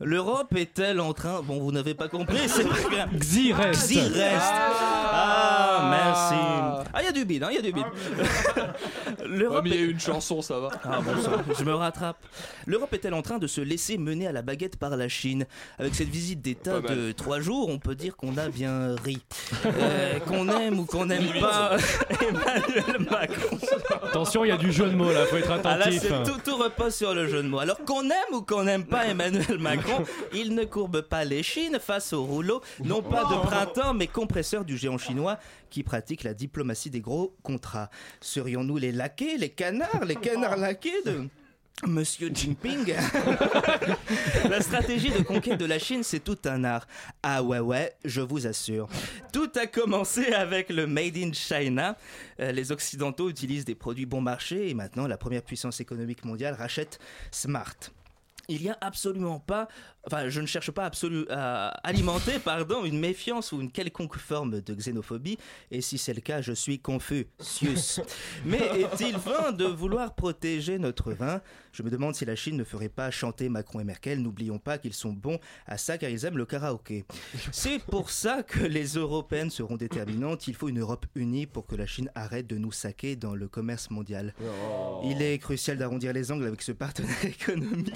L'Europe 0.00 0.54
est-elle 0.56 0.98
en 0.98 1.12
train... 1.12 1.42
Bon, 1.42 1.60
vous 1.60 1.72
n'avez 1.72 1.94
pas 1.94 2.08
compris, 2.08 2.48
c'est 2.48 2.66
pas 2.66 2.80
grave. 2.88 3.18
Xi 3.18 3.52
reste. 3.52 3.88
Xi 3.88 4.00
reste. 4.00 4.38
Ah, 4.40 5.69
merci. 5.90 6.34
Ah, 6.92 7.00
il 7.00 7.04
y 7.04 7.08
a 7.08 7.12
du 7.12 7.24
bide, 7.24 7.42
hein, 7.44 7.48
il 7.50 7.56
y 7.56 7.58
a 7.58 7.62
du 7.62 7.72
bide. 7.72 7.84
Ouais, 9.20 9.60
mais 9.62 9.70
il 9.70 9.74
y 9.74 9.78
a 9.78 9.82
eu 9.82 9.90
une 9.90 10.00
chanson, 10.00 10.42
ça 10.42 10.58
va. 10.58 10.68
Ah 10.84 11.00
bon 11.00 11.20
sang, 11.22 11.32
je 11.58 11.64
me 11.64 11.74
rattrape. 11.74 12.16
L'Europe 12.66 12.92
est-elle 12.94 13.14
en 13.14 13.22
train 13.22 13.38
de 13.38 13.46
se 13.46 13.60
laisser 13.60 13.98
mener 13.98 14.26
à 14.26 14.32
la 14.32 14.42
baguette 14.42 14.76
par 14.76 14.96
la 14.96 15.08
Chine? 15.08 15.46
Avec 15.78 15.94
cette 15.94 16.08
visite 16.08 16.40
d'État 16.42 16.80
de 16.80 17.12
trois 17.12 17.40
jours, 17.40 17.68
on 17.68 17.78
peut 17.78 17.94
dire 17.94 18.16
qu'on 18.16 18.36
a 18.38 18.48
bien 18.48 18.94
ri. 19.04 19.20
Euh, 19.66 20.18
qu'on 20.20 20.48
aime 20.48 20.78
ou 20.80 20.84
qu'on 20.84 21.06
n'aime 21.06 21.28
pas 21.40 21.76
Emmanuel 22.20 23.06
Macron. 23.10 23.58
Attention, 24.02 24.44
il 24.44 24.48
y 24.48 24.52
a 24.52 24.56
du 24.56 24.72
jeu 24.72 24.86
de 24.88 24.94
mots 24.96 25.12
là, 25.12 25.26
faut 25.26 25.36
être 25.36 25.50
Ah 25.64 25.76
là, 25.76 25.84
attentif. 25.86 26.02
c'est 26.02 26.22
tout, 26.30 26.40
tout 26.44 26.56
repose 26.56 26.94
sur 26.94 27.14
le 27.14 27.28
jeu 27.28 27.42
de 27.42 27.48
mots. 27.48 27.58
Alors 27.60 27.78
qu'on 27.84 28.04
aime 28.04 28.32
ou 28.34 28.42
qu'on 28.42 28.64
n'aime 28.64 28.84
pas 28.84 29.06
Emmanuel 29.06 29.58
Macron, 29.58 30.04
il 30.34 30.54
ne 30.54 30.64
courbe 30.64 31.02
pas 31.02 31.24
les 31.24 31.42
chines 31.42 31.78
face 31.80 32.12
au 32.12 32.24
rouleau, 32.24 32.60
non 32.84 33.02
pas 33.02 33.24
de 33.24 33.36
printemps, 33.46 33.94
mais 33.94 34.06
compresseur 34.06 34.64
du 34.64 34.76
géant 34.76 34.98
chinois 34.98 35.38
qui 35.70 35.82
pratique 35.82 36.24
la 36.24 36.34
diplomatie 36.34 36.90
des 36.90 37.00
gros 37.00 37.36
contrats. 37.42 37.90
Serions-nous 38.20 38.76
les 38.76 38.92
laquais, 38.92 39.36
les 39.38 39.50
canards, 39.50 40.04
les 40.04 40.16
canards 40.16 40.56
laqués 40.56 41.02
de... 41.04 41.28
Monsieur 41.86 42.30
Jinping 42.34 42.94
La 44.50 44.60
stratégie 44.60 45.10
de 45.10 45.22
conquête 45.22 45.58
de 45.58 45.64
la 45.64 45.78
Chine, 45.78 46.02
c'est 46.02 46.20
tout 46.20 46.36
un 46.44 46.62
art. 46.62 46.86
Ah 47.22 47.42
ouais 47.42 47.58
ouais, 47.58 47.94
je 48.04 48.20
vous 48.20 48.46
assure. 48.46 48.86
Tout 49.32 49.50
a 49.54 49.66
commencé 49.66 50.34
avec 50.34 50.68
le 50.68 50.86
Made 50.86 51.16
in 51.16 51.32
China. 51.32 51.96
Euh, 52.38 52.52
les 52.52 52.70
Occidentaux 52.70 53.30
utilisent 53.30 53.64
des 53.64 53.74
produits 53.74 54.04
bon 54.04 54.20
marché 54.20 54.68
et 54.68 54.74
maintenant 54.74 55.06
la 55.06 55.16
première 55.16 55.42
puissance 55.42 55.80
économique 55.80 56.24
mondiale 56.26 56.54
rachète 56.54 56.98
Smart. 57.30 57.76
Il 58.48 58.62
n'y 58.62 58.68
a 58.68 58.76
absolument 58.80 59.38
pas, 59.38 59.68
enfin 60.06 60.28
je 60.28 60.40
ne 60.40 60.46
cherche 60.46 60.70
pas 60.70 60.84
absolu, 60.84 61.26
à 61.30 61.68
alimenter 61.82 62.38
pardon, 62.44 62.84
une 62.84 62.98
méfiance 62.98 63.52
ou 63.52 63.60
une 63.60 63.70
quelconque 63.70 64.16
forme 64.16 64.60
de 64.60 64.74
xénophobie, 64.74 65.38
et 65.70 65.80
si 65.80 65.98
c'est 65.98 66.14
le 66.14 66.20
cas, 66.20 66.40
je 66.40 66.52
suis 66.52 66.78
Confucius. 66.78 68.00
Mais 68.44 68.60
est-il 68.80 69.16
vain 69.16 69.52
de 69.52 69.64
vouloir 69.64 70.14
protéger 70.14 70.78
notre 70.78 71.12
vin? 71.12 71.40
Je 71.72 71.82
me 71.82 71.90
demande 71.90 72.14
si 72.14 72.24
la 72.24 72.34
Chine 72.34 72.56
ne 72.56 72.64
ferait 72.64 72.88
pas 72.88 73.10
chanter 73.10 73.48
Macron 73.48 73.80
et 73.80 73.84
Merkel, 73.84 74.20
n'oublions 74.20 74.58
pas 74.58 74.78
qu'ils 74.78 74.94
sont 74.94 75.12
bons 75.12 75.38
à 75.66 75.78
ça 75.78 75.98
car 75.98 76.10
ils 76.10 76.24
aiment 76.24 76.38
le 76.38 76.46
karaoké. 76.46 77.04
C'est 77.52 77.78
pour 77.78 78.10
ça 78.10 78.42
que 78.42 78.60
les 78.60 78.94
Européennes 78.94 79.50
seront 79.50 79.76
déterminantes, 79.76 80.48
il 80.48 80.54
faut 80.54 80.68
une 80.68 80.80
Europe 80.80 81.06
unie 81.14 81.46
pour 81.46 81.66
que 81.66 81.76
la 81.76 81.86
Chine 81.86 82.10
arrête 82.14 82.46
de 82.46 82.56
nous 82.56 82.72
saquer 82.72 83.16
dans 83.16 83.34
le 83.34 83.48
commerce 83.48 83.90
mondial. 83.90 84.34
Il 85.04 85.22
est 85.22 85.38
crucial 85.38 85.78
d'arrondir 85.78 86.12
les 86.12 86.32
angles 86.32 86.46
avec 86.46 86.62
ce 86.62 86.72
partenaire 86.72 87.24
économique 87.24 87.94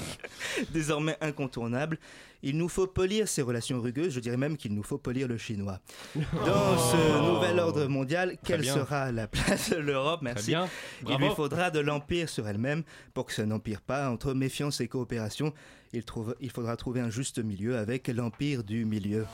désormais 0.73 1.17
incontournable. 1.21 1.94
table. 1.97 2.34
Il 2.43 2.59
nous 2.59 2.69
faut 2.69 2.87
polir 2.87 3.29
ces 3.29 3.43
relations 3.43 3.81
rugueuses, 3.81 4.13
je 4.13 4.21
dirais 4.21 4.37
même 4.37 4.57
qu'il 4.57 4.75
nous 4.75 4.83
faut 4.83 4.99
polir 4.99 5.29
le 5.29 5.39
chinois. 5.39 5.79
Dans 6.17 6.79
ce 6.79 7.31
nouvel 7.31 7.59
ordre 7.59 7.87
mondial, 7.87 8.37
quelle 8.45 8.61
bien. 8.61 8.75
sera 8.75 9.13
la 9.13 9.27
place 9.27 9.71
de 9.71 9.77
l'Europe 9.77 10.21
Merci. 10.23 10.51
bien. 10.51 10.69
Il 11.09 11.17
lui 11.17 11.31
faudra 11.35 11.71
de 11.71 11.81
l'empire 11.81 12.29
sur 12.29 12.47
elle-même 12.49 12.83
pour 13.15 13.25
que 13.27 13.33
ça 13.33 13.47
n'empire 13.47 13.81
pas 13.81 14.11
entre 14.11 14.35
méfiance 14.35 14.81
et 14.81 14.89
coopération. 14.89 15.53
Il, 15.93 16.03
trouve, 16.03 16.35
il 16.41 16.51
faudra 16.51 16.77
trouver 16.77 17.01
un 17.01 17.09
juste 17.09 17.39
milieu 17.39 17.79
avec 17.79 18.09
l'Empire 18.09 18.65
du 18.65 18.85
Milieu. 18.85 19.27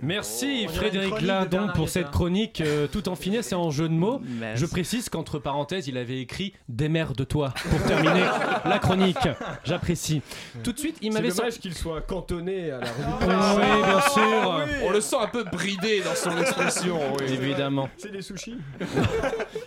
Merci 0.00 0.66
Oh, 0.68 0.72
Frédéric 0.72 1.18
de 1.20 1.26
Lindon 1.26 1.70
pour 1.74 1.88
cette 1.88 2.10
chronique 2.12 2.60
euh, 2.60 2.86
tout 2.86 3.08
en 3.08 3.16
finesse 3.16 3.50
et 3.50 3.56
en 3.56 3.70
jeu 3.72 3.88
de 3.88 3.94
mots. 3.94 4.20
Merci. 4.24 4.60
Je 4.60 4.66
précise 4.66 5.08
qu'entre 5.08 5.40
parenthèses, 5.40 5.88
il 5.88 5.96
avait 5.96 6.20
écrit 6.20 6.52
Démerde-toi 6.68 7.52
pour 7.68 7.82
terminer 7.82 8.24
la 8.64 8.78
chronique. 8.78 9.18
J'apprécie. 9.64 10.22
Tout 10.62 10.72
de 10.72 10.78
suite, 10.78 10.98
il 11.02 11.12
C'est 11.12 11.18
m'avait 11.20 11.34
dommage 11.34 11.58
qu'il 11.58 11.74
soit 11.74 12.00
cantonné 12.28 12.70
à 12.70 12.78
la 12.80 12.86
revue 12.86 13.02
de 13.02 13.26
Oui, 13.26 13.82
bien 13.84 13.98
Ah, 14.04 14.10
sûr. 14.10 14.64
oui. 14.66 14.72
On 14.84 14.90
le 14.90 15.00
sent 15.00 15.16
un 15.20 15.26
peu 15.26 15.44
bridé 15.44 16.02
dans 16.02 16.14
son 16.14 16.36
expression. 16.40 16.98
oui. 17.18 17.32
Évidemment. 17.32 17.88
C'est 17.96 18.12
des 18.12 18.22
sushis. 18.22 18.58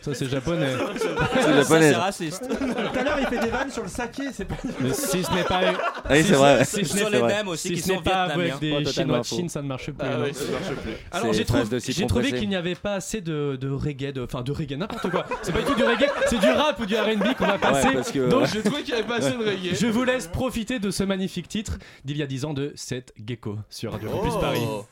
Ça, 0.01 0.13
c'est 0.13 0.29
japonais. 0.29 0.73
C'est 0.97 1.53
japonais. 1.55 1.89
c'est 1.91 1.95
raciste. 1.95 2.47
Tout 2.47 2.99
à 2.99 3.03
l'heure, 3.03 3.17
il 3.19 3.27
fait 3.27 3.39
des 3.39 3.49
vannes 3.51 3.71
sur 3.71 3.83
le 3.83 3.89
saké, 3.89 4.23
c'est 4.33 4.45
pas. 4.45 4.55
Mais 4.79 4.93
si 4.93 5.23
ce 5.23 5.33
n'est 5.33 5.43
pas. 5.43 5.61
Ah 6.05 6.09
oui, 6.11 6.23
c'est 6.25 6.33
vrai. 6.33 6.65
Si 6.65 6.85
ce 6.85 6.97
Sur 6.97 7.09
les 7.09 7.21
mêmes 7.21 7.47
aussi 7.47 7.69
si 7.69 7.73
qui 7.75 7.81
ce 7.81 7.89
n'est 7.89 7.95
sont 7.97 8.01
pas 8.03 8.23
avec 8.23 8.59
des 8.59 8.85
Chinois 8.85 9.19
de. 9.19 9.23
Chine, 9.23 9.49
ça 9.49 9.61
ne 9.61 9.67
marche 9.67 9.85
plus. 9.91 9.95
Ah 9.99 10.17
non. 10.17 10.23
oui, 10.25 10.33
ça 10.33 10.43
marche 10.51 10.75
plus. 10.81 10.91
Alors 11.11 11.33
j'ai 11.33 11.45
trouvé, 12.05 12.31
qu'il 12.31 12.49
n'y 12.49 12.55
avait 12.55 12.75
pas 12.75 12.93
assez 12.95 13.21
de, 13.21 13.55
de 13.59 13.69
reggae, 13.69 14.13
enfin 14.23 14.41
de, 14.41 14.51
reggae, 14.51 14.77
n'importe 14.77 15.09
quoi. 15.09 15.25
C'est 15.41 15.51
pas 15.51 15.59
du 15.59 15.65
tout 15.65 15.75
du 15.75 15.83
reggae, 15.83 16.07
c'est 16.27 16.39
du 16.39 16.49
rap 16.49 16.79
ou 16.79 16.85
du 16.85 16.95
R&B 16.95 17.35
qu'on 17.37 17.45
va 17.45 17.57
passer. 17.57 17.87
Ouais, 17.89 18.03
que- 18.13 18.29
Donc 18.29 18.45
J'ai 18.51 18.61
trouvé 18.61 18.81
qu'il 18.83 18.93
y 18.93 18.97
avait 18.97 19.07
pas 19.07 19.17
assez 19.17 19.31
de 19.31 19.37
reggae. 19.37 19.73
je 19.75 19.87
vous 19.87 20.03
laisse 20.03 20.27
profiter 20.27 20.79
de 20.79 20.91
ce 20.91 21.03
magnifique 21.03 21.47
titre 21.47 21.77
d'il 22.05 22.17
y 22.17 22.23
a 22.23 22.27
10 22.27 22.45
ans 22.45 22.50
de 22.53 22.73
Seth 22.75 23.13
Gecko 23.17 23.57
sur 23.69 23.91
Radio 23.91 24.09
Campus 24.09 24.33
Paris. 24.35 24.65
Oh. 24.65 24.85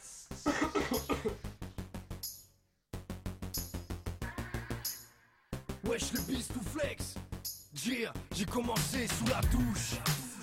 Wesh 5.86 6.14
le 6.14 6.22
beast 6.28 6.52
ou 6.56 6.62
flex 6.62 7.16
Dire, 7.74 8.14
j'ai 8.36 8.46
commencé 8.46 9.08
sous 9.08 9.26
la 9.28 9.42
douche 9.50 9.96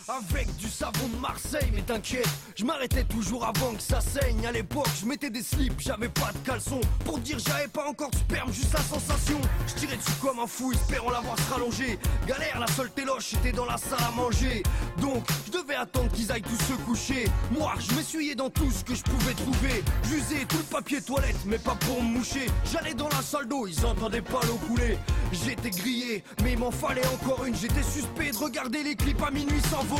avec 0.09 0.55
du 0.57 0.69
savon 0.69 1.09
de 1.09 1.17
Marseille, 1.21 1.69
mais 1.75 1.83
t'inquiète, 1.83 2.29
je 2.55 2.65
m'arrêtais 2.65 3.03
toujours 3.05 3.45
avant 3.45 3.75
que 3.75 3.83
ça 3.83 4.01
saigne. 4.01 4.47
À 4.47 4.53
l'époque, 4.53 4.89
je 5.01 5.07
mettais 5.07 5.31
des 5.31 5.43
slips, 5.43 5.81
j'avais 5.81 6.09
pas 6.09 6.31
de 6.33 6.39
caleçon. 6.47 6.81
Pour 7.05 7.19
dire, 7.19 7.39
j'avais 7.39 7.67
pas 7.67 7.89
encore 7.89 8.11
de 8.11 8.17
sperme, 8.17 8.53
juste 8.53 8.73
la 8.73 8.83
sensation. 8.83 9.41
Je 9.67 9.75
tirais 9.75 9.97
dessus 9.97 10.13
comme 10.21 10.39
un 10.39 10.47
fou, 10.47 10.73
espérant 10.73 11.11
l'avoir 11.11 11.37
se 11.39 11.53
rallonger. 11.53 11.99
Galère, 12.27 12.61
la 12.61 12.69
seule 12.69 12.91
téloche 12.91 13.35
était 13.35 13.53
dans 13.53 13.65
la 13.65 13.77
salle 13.79 13.99
à 14.07 14.13
manger. 14.13 14.63
Donc, 15.01 15.25
je 15.47 15.59
devais 15.59 15.75
attendre 15.75 16.11
qu'ils 16.13 16.31
aillent 16.31 16.43
tous 16.43 16.63
se 16.63 16.75
coucher. 16.85 17.25
Moi, 17.51 17.75
je 17.79 17.95
m'essuyais 17.97 18.37
dans 18.37 18.51
tout 18.51 18.71
ce 18.71 18.85
que 18.85 18.95
je 18.95 19.03
pouvais 19.03 19.35
trouver. 19.35 19.83
J'usais 20.05 20.45
tout 20.45 20.59
le 20.59 20.65
papier 20.65 21.01
toilette, 21.01 21.45
mais 21.47 21.59
pas 21.59 21.75
pour 21.75 22.01
me 22.03 22.19
moucher. 22.19 22.47
J'allais 22.73 22.95
dans 22.95 23.09
la 23.09 23.23
salle 23.23 23.49
d'eau, 23.49 23.67
ils 23.67 23.85
entendaient 23.85 24.23
pas 24.23 24.41
l'eau 24.47 24.59
couler. 24.69 24.99
J'étais 25.33 25.71
grillé, 25.71 26.23
mais 26.45 26.53
il 26.53 26.59
m'en 26.59 26.71
fallait 26.71 27.07
encore 27.07 27.45
une. 27.45 27.57
J'étais 27.57 27.83
suspect 27.83 28.31
de 28.31 28.37
regarder 28.37 28.85
les 28.85 28.95
clips 28.95 29.23
à 29.23 29.31
minuit 29.31 29.61
sans 29.71 29.96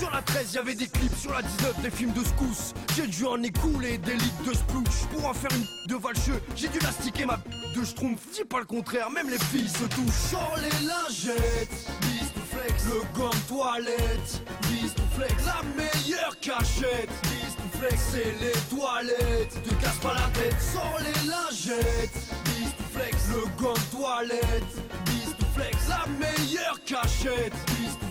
Sur 0.00 0.10
la 0.12 0.22
13, 0.22 0.54
y 0.54 0.58
avait 0.58 0.74
des 0.74 0.86
clips, 0.86 1.16
sur 1.16 1.32
la 1.32 1.42
19, 1.42 1.82
des 1.82 1.90
films 1.90 2.12
de 2.12 2.24
scousse. 2.24 2.72
J'ai 2.96 3.06
dû 3.06 3.26
en 3.26 3.42
écouler 3.42 3.98
des 3.98 4.14
litres 4.14 4.44
de 4.46 4.54
splouch. 4.54 5.06
Pour 5.12 5.26
en 5.26 5.34
faire 5.34 5.50
une 5.52 5.66
de 5.88 6.00
valcheux, 6.00 6.40
j'ai 6.56 6.68
dû 6.68 6.78
lastiquer 6.78 7.26
ma 7.26 7.38
de 7.74 7.84
schtroumpf. 7.84 8.20
Dis 8.32 8.44
pas 8.44 8.60
le 8.60 8.64
contraire, 8.66 9.10
même 9.10 9.28
les 9.28 9.38
filles 9.38 9.68
se 9.68 9.84
touchent. 9.84 10.30
Sors 10.30 10.56
les 10.56 10.86
lingettes, 10.86 11.90
bis 12.02 12.32
to 12.32 12.40
flex. 12.50 12.84
Le 12.86 13.18
gant 13.18 13.30
toilette, 13.48 14.42
bis 14.70 14.94
to 14.94 15.02
flex. 15.16 15.34
La 15.44 15.60
meilleure 15.76 16.38
cachette, 16.40 17.10
bis 17.24 17.56
to 17.56 17.78
flex. 17.78 18.00
C'est 18.12 18.34
les 18.40 18.74
toilettes, 18.74 19.62
te 19.62 19.74
casse 19.74 19.98
pas 19.98 20.14
la 20.14 20.40
tête. 20.40 20.56
Sors 20.72 20.98
les 21.00 21.28
lingettes, 21.28 22.14
bis 22.44 22.70
to 22.76 22.84
flex. 22.94 23.16
Le 23.28 23.62
gant 23.62 23.74
toilette, 23.90 24.72
bis 25.06 25.36
to 25.36 25.46
flex. 25.54 25.76
La 25.88 26.06
meilleure 26.18 26.78
cachette, 26.86 27.52
bis. 27.66 28.09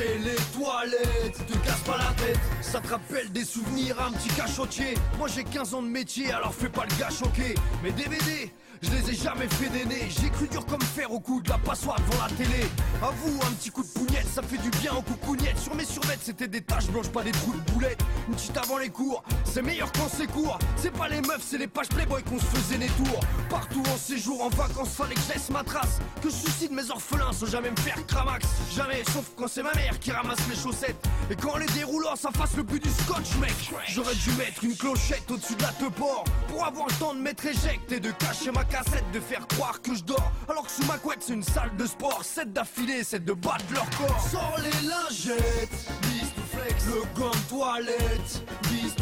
C'est 0.00 0.16
les 0.16 0.36
toilettes, 0.58 1.46
te 1.46 1.58
casse 1.58 1.82
pas 1.82 1.98
la 1.98 2.24
tête. 2.24 2.38
Ça 2.62 2.80
te 2.80 2.88
rappelle 2.88 3.30
des 3.32 3.44
souvenirs, 3.44 4.00
un 4.00 4.12
petit 4.12 4.30
cachotier. 4.30 4.94
Moi 5.18 5.28
j'ai 5.28 5.44
15 5.44 5.74
ans 5.74 5.82
de 5.82 5.88
métier, 5.88 6.32
alors 6.32 6.54
fais 6.54 6.70
pas 6.70 6.86
le 6.88 6.98
gars 6.98 7.10
choqué. 7.10 7.54
Mes 7.82 7.92
DVD, 7.92 8.50
je 8.82 8.90
les 8.90 9.10
ai 9.10 9.14
jamais 9.14 9.48
fait 9.48 9.68
d'aîné. 9.68 10.08
J'ai 10.08 10.30
cru 10.30 10.48
dur 10.48 10.64
comme 10.66 10.82
fer 10.82 11.12
au 11.12 11.20
coup 11.20 11.40
de 11.40 11.48
la 11.48 11.58
passoire 11.58 11.96
devant 12.00 12.24
la 12.24 12.30
télé. 12.34 12.64
À 13.02 13.10
vous, 13.10 13.38
un 13.46 13.52
petit 13.52 13.70
coup 13.70 13.82
de 13.82 13.88
pougnette, 13.88 14.26
ça 14.32 14.42
fait 14.42 14.58
du 14.58 14.70
bien 14.78 14.92
au 14.94 15.02
coucougnette. 15.02 15.58
Sur 15.58 15.74
mes 15.74 15.84
survêtes, 15.84 16.20
c'était 16.22 16.48
des 16.48 16.60
taches 16.60 16.88
blanches, 16.88 17.08
pas 17.08 17.22
des 17.22 17.32
trous 17.32 17.52
de 17.52 17.72
boulettes. 17.72 18.00
Une 18.28 18.34
petite 18.34 18.56
avant 18.56 18.78
les 18.78 18.88
cours, 18.88 19.22
c'est 19.44 19.62
meilleur 19.62 19.90
quand 19.92 20.08
c'est 20.08 20.26
court. 20.26 20.58
C'est 20.76 20.92
pas 20.92 21.08
les 21.08 21.20
meufs, 21.20 21.42
c'est 21.42 21.58
les 21.58 21.66
pages 21.66 21.88
Playboy 21.88 22.22
qu'on 22.22 22.38
se 22.38 22.44
faisait 22.44 22.78
des 22.78 22.88
tours. 22.88 23.20
Partout 23.48 23.82
en 23.92 23.96
séjour, 23.96 24.42
en 24.42 24.48
vacances, 24.48 24.94
fallait 24.94 25.14
que 25.14 25.20
je 25.28 25.34
laisse 25.34 25.50
ma 25.50 25.62
trace. 25.62 25.98
Que 26.22 26.30
je 26.30 26.34
suicide 26.34 26.72
mes 26.72 26.90
orphelins 26.90 27.32
sans 27.32 27.46
jamais 27.46 27.70
me 27.70 27.76
faire 27.76 28.04
cramax. 28.06 28.46
Jamais, 28.74 29.02
sauf 29.12 29.30
quand 29.36 29.48
c'est 29.48 29.62
ma 29.62 29.74
mère 29.74 29.98
qui 29.98 30.10
ramasse 30.10 30.40
les 30.48 30.56
chaussettes. 30.56 31.06
Et 31.30 31.36
quand 31.36 31.56
les 31.56 31.66
déroulants, 31.66 32.16
ça 32.16 32.30
fasse 32.30 32.56
le 32.56 32.62
but 32.62 32.82
du 32.82 32.90
scotch, 32.90 33.36
mec. 33.40 33.52
J'aurais 33.88 34.14
dû 34.14 34.30
mettre 34.32 34.64
une 34.64 34.76
clochette 34.76 35.30
au-dessus 35.30 35.54
de 35.54 35.62
la 35.62 35.72
teuport. 35.72 36.24
Pour 36.48 36.64
avoir 36.64 36.86
le 36.86 36.94
temps 36.94 37.14
de 37.14 37.20
mettre 37.20 37.46
éjecte 37.46 37.92
et 37.92 38.00
de 38.00 38.10
cacher 38.12 38.50
ma 38.52 38.64
cassette, 38.70 39.10
de 39.12 39.20
faire 39.20 39.46
croire 39.46 39.82
que 39.82 39.94
je 39.94 40.02
dors. 40.02 40.32
Alors 40.48 40.64
que 40.64 40.70
sous 40.70 40.84
ma 40.86 40.96
couette, 40.98 41.22
c'est 41.22 41.34
une 41.34 41.42
salle 41.42 41.70
de 41.76 41.86
sport. 41.86 42.24
7 42.24 42.52
d'affilée, 42.52 43.04
c'est 43.04 43.24
de 43.24 43.32
battre 43.32 43.64
leur 43.74 43.88
corps. 43.90 44.20
Sors 44.30 44.56
les 44.58 44.88
lingettes, 44.88 45.90
bis 46.02 46.32
flex. 46.52 46.86
Le 46.86 47.20
gant 47.20 47.30
toilette, 47.48 48.42
bis. 48.70 48.94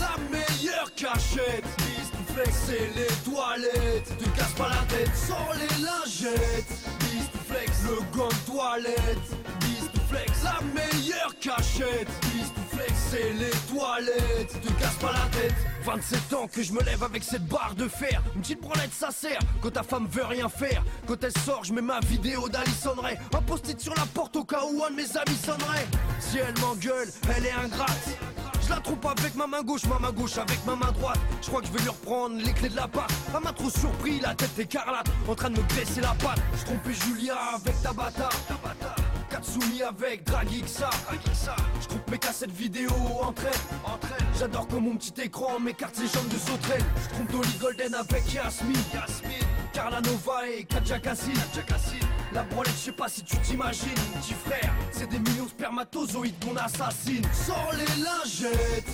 La 0.00 0.14
meilleure 0.30 0.94
cachette, 0.94 1.64
bis 1.78 2.32
flex. 2.32 2.50
C'est 2.66 2.90
les 2.94 3.12
toilettes, 3.28 4.16
te 4.18 4.28
casse 4.38 4.52
pas 4.52 4.68
la 4.68 4.96
tête. 4.96 5.10
Sors 5.16 5.52
les 5.54 5.82
lingettes, 5.82 6.72
bis 7.00 7.28
flex. 7.48 7.82
Le 7.82 8.16
gant 8.16 8.28
toilette, 8.46 9.28
bis 9.60 9.90
flex. 10.08 10.44
La 10.44 10.60
meilleure 10.72 11.34
cachette. 11.40 12.08
Les 13.14 13.50
toilettes, 13.72 14.60
te 14.60 14.72
casse 14.72 14.96
pas 14.96 15.12
la 15.12 15.38
tête. 15.38 15.54
27 15.84 16.32
ans 16.34 16.48
que 16.48 16.62
je 16.62 16.72
me 16.72 16.82
lève 16.82 17.02
avec 17.04 17.22
cette 17.22 17.46
barre 17.46 17.74
de 17.76 17.86
fer. 17.86 18.20
Une 18.34 18.40
petite 18.40 18.60
branlette, 18.60 18.92
ça 18.92 19.10
sert 19.12 19.38
quand 19.62 19.70
ta 19.70 19.84
femme 19.84 20.08
veut 20.10 20.24
rien 20.24 20.48
faire. 20.48 20.82
Quand 21.06 21.22
elle 21.22 21.38
sort, 21.44 21.62
je 21.62 21.72
mets 21.72 21.80
ma 21.80 22.00
vidéo 22.00 22.48
d'Alison. 22.48 22.96
Un 23.32 23.42
post-it 23.42 23.80
sur 23.80 23.94
la 23.94 24.04
porte 24.06 24.34
au 24.34 24.44
cas 24.44 24.62
où 24.64 24.82
un 24.84 24.90
de 24.90 24.96
mes 24.96 25.16
amis 25.16 25.38
sonnerait. 25.44 25.86
Si 26.18 26.38
elle 26.38 26.58
m'engueule, 26.60 27.08
elle 27.36 27.46
est 27.46 27.52
ingrate. 27.52 28.18
Je 28.64 28.70
la 28.70 28.80
trompe 28.80 29.06
avec 29.06 29.36
ma 29.36 29.46
main 29.46 29.62
gauche, 29.62 29.84
ma 29.84 29.98
main 29.98 30.12
gauche 30.12 30.38
avec 30.38 30.64
ma 30.66 30.74
main 30.74 30.90
droite. 30.90 31.20
Je 31.40 31.48
crois 31.48 31.60
que 31.60 31.68
je 31.68 31.72
vais 31.72 31.82
lui 31.82 31.90
reprendre 31.90 32.36
les 32.36 32.52
clés 32.52 32.70
de 32.70 32.76
la 32.76 32.88
part. 32.88 33.08
Elle 33.32 33.42
m'a 33.44 33.52
trop 33.52 33.70
surpris, 33.70 34.18
la 34.20 34.34
tête 34.34 34.58
écarlate, 34.58 35.06
en 35.28 35.34
train 35.34 35.50
de 35.50 35.60
me 35.60 35.68
graisser 35.68 36.00
la 36.00 36.14
patte. 36.14 36.40
Je 36.58 36.64
trompais 36.64 36.94
Julia 36.94 37.36
avec 37.54 37.80
Tabata. 37.80 38.28
Tabata. 38.48 39.03
Katsumi 39.34 39.82
avec 39.82 40.22
Dragixa. 40.22 40.90
Je 41.82 41.88
coupe 41.88 42.08
mes 42.08 42.18
cassettes 42.18 42.52
vidéo 42.52 42.92
entre 43.20 43.42
elles. 43.46 44.26
J'adore 44.38 44.68
comme 44.68 44.84
mon 44.84 44.96
petit 44.96 45.22
écran 45.22 45.58
m'écarte 45.58 45.96
ses 45.96 46.06
jambes 46.06 46.28
de 46.28 46.38
sauterelle. 46.38 46.84
Je 47.02 47.14
trompe 47.14 47.32
Dolly 47.32 47.58
Golden 47.60 47.94
avec 47.94 48.32
Yasmine. 48.32 48.76
Carla 49.72 50.00
Nova 50.02 50.48
et 50.48 50.62
Katja. 50.62 50.98
La 52.32 52.44
branlette, 52.44 52.74
je 52.76 52.84
sais 52.84 52.92
pas 52.92 53.08
si 53.08 53.24
tu 53.24 53.36
t'imagines, 53.38 53.88
petit 54.20 54.34
frère. 54.34 54.72
C'est 54.92 55.08
des 55.08 55.18
millions 55.18 55.46
de 55.46 55.50
spermatozoïdes 55.50 56.44
qu'on 56.44 56.56
assassine. 56.56 57.26
Sors 57.32 57.72
les 57.72 58.02
lingettes, 58.04 58.88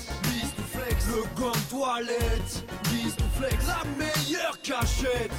flex. 0.73 1.07
Le 1.09 1.23
gant 1.39 1.53
toilette, 1.69 2.65
flex. 3.39 3.67
La 3.67 3.83
meilleure 3.99 4.59
cachette, 4.63 5.33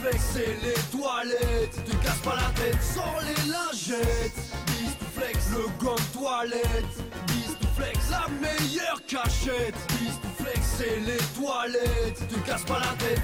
flex. 0.00 0.20
C'est 0.32 0.56
les 0.62 0.98
toilettes, 0.98 1.84
te 1.84 1.96
casse 2.04 2.18
pas 2.18 2.36
la 2.36 2.50
tête. 2.60 2.82
Sors 2.82 3.20
les 3.22 3.50
lingettes, 3.50 4.40
bis 4.66 4.96
to 4.98 5.06
flex. 5.14 5.50
Le 5.50 5.84
gant 5.84 5.96
toilette, 6.12 6.96
bis 7.26 7.56
to 7.60 7.66
flex. 7.76 8.10
La 8.10 8.26
meilleure 8.40 9.04
cachette, 9.06 9.76
bis 9.98 10.18
to 10.20 10.28
flex. 10.42 10.60
Les 11.06 11.40
toilettes, 11.40 12.28
te 12.28 12.38
casse 12.48 12.64
pas 12.64 12.78
la 12.78 12.94
tête. 12.98 13.22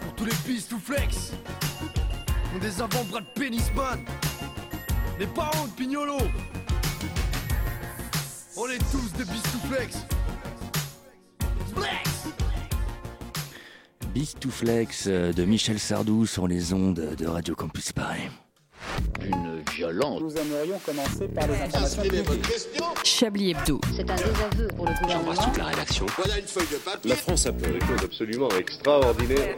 Pour 0.00 0.14
tous 0.14 0.24
les 0.24 0.34
pistes 0.46 0.72
ou 0.72 0.78
flex 0.78 1.32
ont 2.54 2.58
des 2.58 2.80
avant-bras 2.80 3.20
de 3.20 3.26
pénisman 3.34 4.04
Les 5.18 5.26
parents 5.26 5.66
de 5.66 5.70
Pignolo 5.70 6.18
On 8.56 8.68
est 8.68 8.78
tous 8.90 9.12
des 9.16 9.22
ou 9.24 9.66
flex 9.72 9.96
Flex 9.96 10.19
Bistouflex 14.20 15.04
euh, 15.06 15.32
de 15.32 15.46
Michel 15.46 15.78
Sardou 15.78 16.26
sur 16.26 16.46
les 16.46 16.74
ondes 16.74 17.16
de 17.16 17.26
Radio 17.26 17.54
Campus 17.54 17.90
Paris. 17.90 18.28
Une 19.24 19.62
violence. 19.74 20.20
Nous 20.20 20.36
aimerions 20.36 20.78
commencer 20.84 21.26
par 21.28 21.46
les 21.46 21.54
informations 21.54 22.02
Chablis 23.02 23.52
Hebdo. 23.52 23.80
C'est 23.96 24.10
un 24.10 24.16
désaveu 24.16 24.68
pour 24.76 24.84
le 24.84 24.92
gouvernement. 25.00 25.52
la 25.56 25.64
rédaction. 25.64 26.04
Voilà 26.18 26.38
une 26.38 26.44
feuille 26.44 26.66
de 26.70 26.76
papier. 26.76 27.08
La 27.08 27.16
France 27.16 27.46
a 27.46 27.52
fait 27.54 27.72
des 27.72 27.80
choses 27.80 28.04
absolument 28.04 28.50
extraordinaires. 28.58 29.56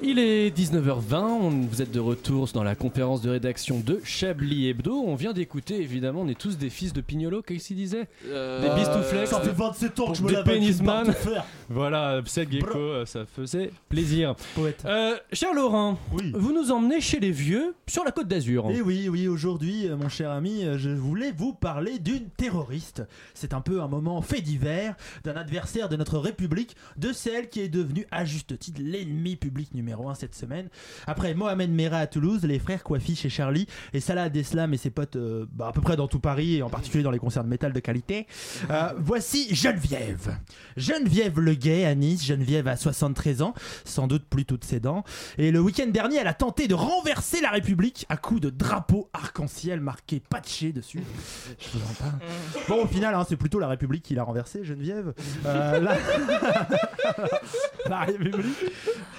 Il 0.00 0.20
est 0.20 0.50
19h20, 0.56 1.16
on- 1.24 1.50
vous 1.50 1.82
êtes 1.82 1.90
de 1.90 1.98
retour 1.98 2.48
dans 2.54 2.62
la 2.62 2.76
conférence 2.76 3.20
de 3.20 3.30
rédaction 3.30 3.80
de 3.80 4.00
Chablis 4.04 4.68
Hebdo. 4.68 4.94
On 5.04 5.16
vient 5.16 5.32
d'écouter, 5.32 5.80
évidemment, 5.80 6.20
on 6.20 6.28
est 6.28 6.38
tous 6.38 6.56
des 6.56 6.70
fils 6.70 6.92
de 6.92 7.00
Pignolo, 7.00 7.42
qu'est-ce 7.42 7.66
qu'il 7.68 7.76
disait 7.76 8.06
Euh, 8.28 8.62
Des 8.62 8.74
bistouflex, 8.80 9.28
ça 9.30 9.40
fait 9.40 9.50
27 9.50 9.98
ans 9.98 10.12
que 10.12 10.16
je 10.18 10.22
me 10.22 10.28
des 10.28 10.34
lave 10.34 11.12
fer. 11.14 11.44
Voilà, 11.68 12.20
Seth 12.26 12.50
Gecko, 12.52 12.78
euh, 12.78 13.06
ça 13.06 13.26
faisait 13.26 13.72
plaisir. 13.88 14.36
Poète. 14.54 14.84
Euh, 14.86 15.16
cher 15.32 15.52
Laurent, 15.52 15.98
vous 16.32 16.52
nous 16.52 16.70
emmenez 16.70 17.00
chez 17.00 17.18
les 17.18 17.32
vieux 17.32 17.74
sur 17.88 18.04
la 18.04 18.12
côte 18.12 18.28
d'Azur. 18.28 18.70
Et 18.70 18.80
oui, 18.80 19.08
oui, 19.08 19.26
aujourd'hui, 19.26 19.88
euh, 19.88 19.96
mon 19.96 20.08
cher 20.08 20.30
ami, 20.30 20.62
je 20.76 20.90
voulais 20.90 21.32
vous 21.36 21.52
parler 21.54 21.98
d'une 21.98 22.28
terroriste. 22.36 23.02
C'est 23.34 23.52
un 23.52 23.60
peu 23.60 23.82
un 23.82 23.88
moment 23.88 24.22
fait 24.22 24.42
divers 24.42 24.94
d'un 25.24 25.34
adversaire 25.34 25.88
de 25.88 25.96
notre 25.96 26.18
République, 26.18 26.76
de 26.96 27.12
celle 27.12 27.48
qui 27.48 27.60
est 27.60 27.68
devenue 27.68 28.06
à 28.12 28.24
juste 28.24 28.56
titre 28.60 28.80
l'ennemi 28.80 29.34
public 29.34 29.74
numéro 29.74 29.87
un 29.92 30.14
cette 30.14 30.34
semaine. 30.34 30.68
Après 31.06 31.34
Mohamed 31.34 31.70
Merah 31.70 31.98
à 31.98 32.06
Toulouse, 32.06 32.42
les 32.44 32.58
frères 32.58 32.82
Kouafi 32.82 33.16
chez 33.16 33.28
Charlie 33.28 33.66
et 33.92 34.00
Salah 34.00 34.24
Abdeslam 34.24 34.72
et 34.74 34.76
ses 34.76 34.90
potes 34.90 35.16
euh, 35.16 35.46
bah, 35.52 35.68
à 35.68 35.72
peu 35.72 35.80
près 35.80 35.96
dans 35.96 36.08
tout 36.08 36.20
Paris 36.20 36.56
et 36.56 36.62
en 36.62 36.70
particulier 36.70 37.02
dans 37.02 37.10
les 37.10 37.18
concerts 37.18 37.44
de 37.44 37.48
métal 37.48 37.72
de 37.72 37.80
qualité. 37.80 38.26
Euh, 38.70 38.92
voici 38.98 39.54
Geneviève. 39.54 40.36
Geneviève 40.76 41.40
Le 41.40 41.54
Gay 41.54 41.84
à 41.84 41.94
Nice. 41.94 42.24
Geneviève 42.24 42.68
a 42.68 42.76
73 42.76 43.42
ans, 43.42 43.54
sans 43.84 44.06
doute 44.06 44.24
plus 44.28 44.44
toutes 44.44 44.64
ses 44.64 44.80
dents. 44.80 45.04
Et 45.36 45.50
le 45.50 45.60
week-end 45.60 45.86
dernier, 45.86 46.16
elle 46.16 46.28
a 46.28 46.34
tenté 46.34 46.68
de 46.68 46.74
renverser 46.74 47.40
la 47.40 47.50
République 47.50 48.06
à 48.08 48.16
coups 48.16 48.40
de 48.40 48.50
drapeau 48.50 49.10
arc-en-ciel 49.12 49.80
marqué 49.80 50.20
patché 50.20 50.72
dessus. 50.72 51.02
Je 51.58 51.78
vous 51.78 51.84
en 51.84 51.94
parle. 51.94 52.18
Bon, 52.68 52.84
au 52.84 52.86
final, 52.86 53.14
hein, 53.14 53.24
c'est 53.28 53.36
plutôt 53.36 53.58
la 53.58 53.68
République 53.68 54.02
qui 54.02 54.14
l'a 54.14 54.22
renversé, 54.22 54.64
Geneviève. 54.64 55.12
Euh, 55.46 55.80
la 57.88 58.00
République, 58.00 58.56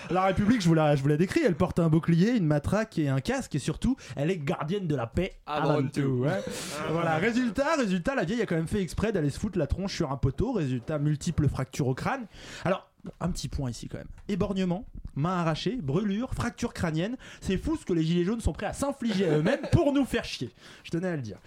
la 0.09 0.23
République, 0.25 0.58
je 0.61 0.67
vous 0.67 0.73
la, 0.73 0.95
je 0.95 1.01
vous 1.01 1.07
la 1.07 1.17
décris. 1.17 1.41
Elle 1.45 1.55
porte 1.55 1.79
un 1.79 1.89
bouclier, 1.89 2.31
une 2.35 2.45
matraque 2.45 2.97
et 2.97 3.09
un 3.09 3.19
casque, 3.19 3.55
et 3.55 3.59
surtout, 3.59 3.95
elle 4.15 4.31
est 4.31 4.37
gardienne 4.37 4.87
de 4.87 4.95
la 4.95 5.07
paix 5.07 5.33
Avant 5.45 5.81
tout. 5.87 6.01
ouais. 6.23 6.41
voilà. 6.91 7.17
Résultat, 7.17 7.75
résultat, 7.77 8.15
la 8.15 8.23
vieille 8.23 8.41
a 8.41 8.45
quand 8.45 8.55
même 8.55 8.67
fait 8.67 8.81
exprès 8.81 9.11
d'aller 9.11 9.29
se 9.29 9.39
foutre 9.39 9.57
la 9.57 9.67
tronche 9.67 9.95
sur 9.95 10.11
un 10.11 10.17
poteau. 10.17 10.51
Résultat, 10.53 10.99
multiples 10.99 11.47
fractures 11.47 11.87
au 11.87 11.93
crâne. 11.93 12.25
Alors. 12.65 12.88
Un 13.19 13.31
petit 13.31 13.47
point 13.47 13.69
ici 13.69 13.87
quand 13.87 13.97
même. 13.97 14.07
Éborgnement, 14.27 14.85
main 15.15 15.37
arrachée, 15.37 15.77
brûlure, 15.77 16.33
fracture 16.33 16.73
crânienne. 16.73 17.17
C'est 17.41 17.57
fou 17.57 17.77
ce 17.77 17.85
que 17.85 17.93
les 17.93 18.03
gilets 18.03 18.25
jaunes 18.25 18.41
sont 18.41 18.53
prêts 18.53 18.65
à 18.65 18.73
s'infliger 18.73 19.29
à 19.29 19.37
eux-mêmes 19.37 19.61
pour 19.71 19.93
nous 19.93 20.05
faire 20.05 20.25
chier. 20.25 20.49
Je 20.83 20.91
tenais 20.91 21.07
à 21.07 21.15
le 21.15 21.21
dire. 21.21 21.37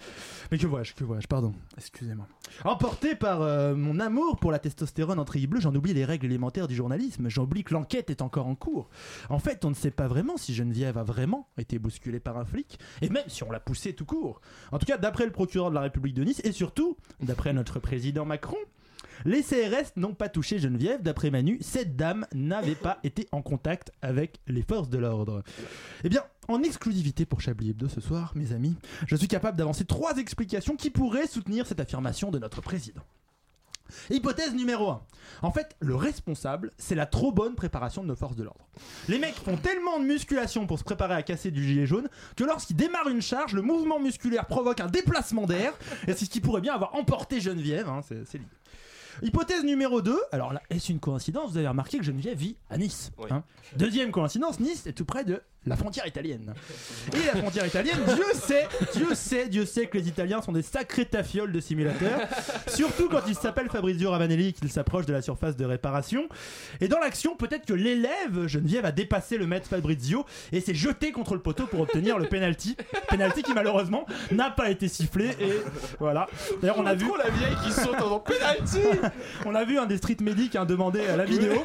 Mais 0.51 0.57
que 0.57 0.67
vois-je, 0.67 0.93
que 0.93 1.03
vois-je, 1.03 1.27
pardon. 1.27 1.53
Excusez-moi. 1.77 2.27
Emporté 2.63 3.15
par 3.15 3.41
euh, 3.41 3.75
mon 3.75 3.99
amour 3.99 4.37
pour 4.37 4.51
la 4.51 4.59
testostérone 4.59 5.19
en 5.19 5.25
treillis 5.25 5.47
bleu, 5.47 5.59
j'en 5.59 5.73
oublie 5.73 5.93
les 5.93 6.05
règles 6.05 6.25
élémentaires 6.25 6.67
du 6.67 6.75
journalisme. 6.75 7.29
J'oublie 7.29 7.63
que 7.63 7.73
l'enquête 7.73 8.09
est 8.09 8.21
encore 8.21 8.47
en 8.47 8.55
cours. 8.55 8.89
En 9.29 9.39
fait, 9.39 9.65
on 9.65 9.69
ne 9.69 9.75
sait 9.75 9.91
pas 9.91 10.07
vraiment 10.07 10.37
si 10.37 10.53
Geneviève 10.53 10.97
a 10.97 11.03
vraiment 11.03 11.47
été 11.57 11.79
bousculée 11.79 12.19
par 12.19 12.37
un 12.37 12.45
flic, 12.45 12.79
et 13.01 13.09
même 13.09 13.23
si 13.27 13.43
on 13.43 13.51
l'a 13.51 13.59
poussée 13.59 13.93
tout 13.93 14.05
court. 14.05 14.41
En 14.71 14.79
tout 14.79 14.85
cas, 14.85 14.97
d'après 14.97 15.25
le 15.25 15.31
procureur 15.31 15.69
de 15.69 15.75
la 15.75 15.81
République 15.81 16.15
de 16.15 16.23
Nice, 16.23 16.41
et 16.43 16.51
surtout, 16.51 16.97
d'après 17.21 17.53
notre 17.53 17.79
président 17.79 18.25
Macron, 18.25 18.57
les 19.25 19.41
CRS 19.41 19.91
n'ont 19.95 20.13
pas 20.13 20.29
touché 20.29 20.59
Geneviève. 20.59 21.01
D'après 21.01 21.31
Manu, 21.31 21.57
cette 21.61 21.95
dame 21.95 22.25
n'avait 22.33 22.75
pas 22.75 22.99
été 23.03 23.27
en 23.31 23.41
contact 23.41 23.91
avec 24.01 24.39
les 24.47 24.61
forces 24.61 24.89
de 24.89 24.97
l'ordre. 24.97 25.43
Eh 26.03 26.09
bien, 26.09 26.23
en 26.47 26.63
exclusivité 26.63 27.25
pour 27.25 27.41
Chablis 27.41 27.71
Hebdo 27.71 27.87
ce 27.87 28.01
soir, 28.01 28.33
mes 28.35 28.51
amis, 28.51 28.75
je 29.07 29.15
suis 29.15 29.27
capable 29.27 29.57
d'avancer 29.57 29.85
trois 29.85 30.17
explications 30.17 30.75
qui 30.75 30.89
pourraient 30.89 31.27
soutenir 31.27 31.67
cette 31.67 31.79
affirmation 31.79 32.31
de 32.31 32.39
notre 32.39 32.61
président. 32.61 33.01
Hypothèse 34.09 34.53
numéro 34.53 34.89
1. 34.89 35.01
En 35.41 35.51
fait, 35.51 35.75
le 35.79 35.95
responsable, 35.95 36.71
c'est 36.77 36.95
la 36.95 37.05
trop 37.05 37.31
bonne 37.31 37.55
préparation 37.55 38.01
de 38.01 38.07
nos 38.07 38.15
forces 38.15 38.35
de 38.35 38.43
l'ordre. 38.43 38.65
Les 39.07 39.19
mecs 39.19 39.35
font 39.35 39.57
tellement 39.57 39.99
de 39.99 40.05
musculation 40.05 40.67
pour 40.67 40.79
se 40.79 40.83
préparer 40.83 41.13
à 41.13 41.21
casser 41.21 41.51
du 41.51 41.63
gilet 41.63 41.85
jaune 41.85 42.09
que 42.35 42.43
lorsqu'ils 42.43 42.75
démarrent 42.75 43.09
une 43.09 43.21
charge, 43.21 43.53
le 43.53 43.61
mouvement 43.61 43.99
musculaire 43.99 44.45
provoque 44.45 44.79
un 44.79 44.87
déplacement 44.87 45.45
d'air 45.45 45.73
et 46.07 46.13
c'est 46.13 46.25
ce 46.25 46.29
qui 46.29 46.41
pourrait 46.41 46.61
bien 46.61 46.73
avoir 46.73 46.95
emporté 46.95 47.39
Geneviève, 47.39 47.89
hein, 47.89 48.01
c'est. 48.07 48.41
Hypothèse 49.21 49.63
numéro 49.63 50.01
2, 50.01 50.17
alors 50.31 50.53
là, 50.53 50.61
est-ce 50.69 50.91
une 50.91 50.99
coïncidence? 50.99 51.51
Vous 51.51 51.57
avez 51.57 51.67
remarqué 51.67 51.97
que 51.97 52.03
Geneviève 52.03 52.37
vit 52.37 52.55
à 52.69 52.77
Nice. 52.77 53.11
hein? 53.29 53.43
Deuxième 53.77 54.11
coïncidence, 54.11 54.59
Nice 54.59 54.87
est 54.87 54.93
tout 54.93 55.05
près 55.05 55.23
de 55.23 55.41
la 55.65 55.75
frontière 55.75 56.05
italienne. 56.05 56.53
Et 57.13 57.25
la 57.25 57.41
frontière 57.41 57.65
italienne, 57.65 57.99
Dieu 58.05 58.25
sait, 58.33 58.67
Dieu 58.93 59.15
sait, 59.15 59.47
Dieu 59.47 59.65
sait 59.65 59.87
que 59.87 59.97
les 59.97 60.07
Italiens 60.07 60.41
sont 60.41 60.51
des 60.51 60.61
sacrés 60.61 61.05
tafioles 61.05 61.51
de 61.51 61.59
simulateurs. 61.59 62.21
Surtout 62.67 63.07
quand 63.09 63.21
il 63.27 63.35
s'appelle 63.35 63.69
Fabrizio 63.69 64.11
Ravanelli 64.11 64.49
et 64.49 64.53
qu'il 64.53 64.69
s'approche 64.69 65.05
de 65.05 65.13
la 65.13 65.21
surface 65.21 65.55
de 65.55 65.65
réparation. 65.65 66.27
Et 66.81 66.87
dans 66.87 66.99
l'action, 66.99 67.35
peut-être 67.35 67.65
que 67.65 67.73
l'élève 67.73 68.47
Geneviève 68.47 68.85
a 68.85 68.91
dépassé 68.91 69.37
le 69.37 69.47
maître 69.47 69.67
Fabrizio 69.67 70.25
et 70.51 70.59
s'est 70.59 70.73
jeté 70.73 71.11
contre 71.11 71.33
le 71.33 71.41
poteau 71.41 71.65
pour 71.65 71.81
obtenir 71.81 72.19
le 72.19 72.27
penalty. 72.27 72.75
Penalty 73.07 73.43
qui 73.43 73.53
malheureusement 73.53 74.05
n'a 74.31 74.49
pas 74.49 74.69
été 74.69 74.87
sifflé 74.87 75.29
et 75.39 75.61
voilà. 75.99 76.27
D'ailleurs, 76.61 76.79
on 76.79 76.85
a 76.85 76.93
vu 76.93 77.05
la 77.17 77.29
vieille 77.29 77.55
qui 77.63 77.71
saute 77.71 78.01
en 78.01 78.19
penalty. 78.19 78.79
on 79.45 79.55
a 79.55 79.63
vu 79.63 79.77
un 79.77 79.85
des 79.85 79.97
street 79.97 80.17
medics 80.21 80.55
hein, 80.55 80.65
demander 80.65 81.05
à 81.05 81.15
la 81.15 81.25
vidéo 81.25 81.63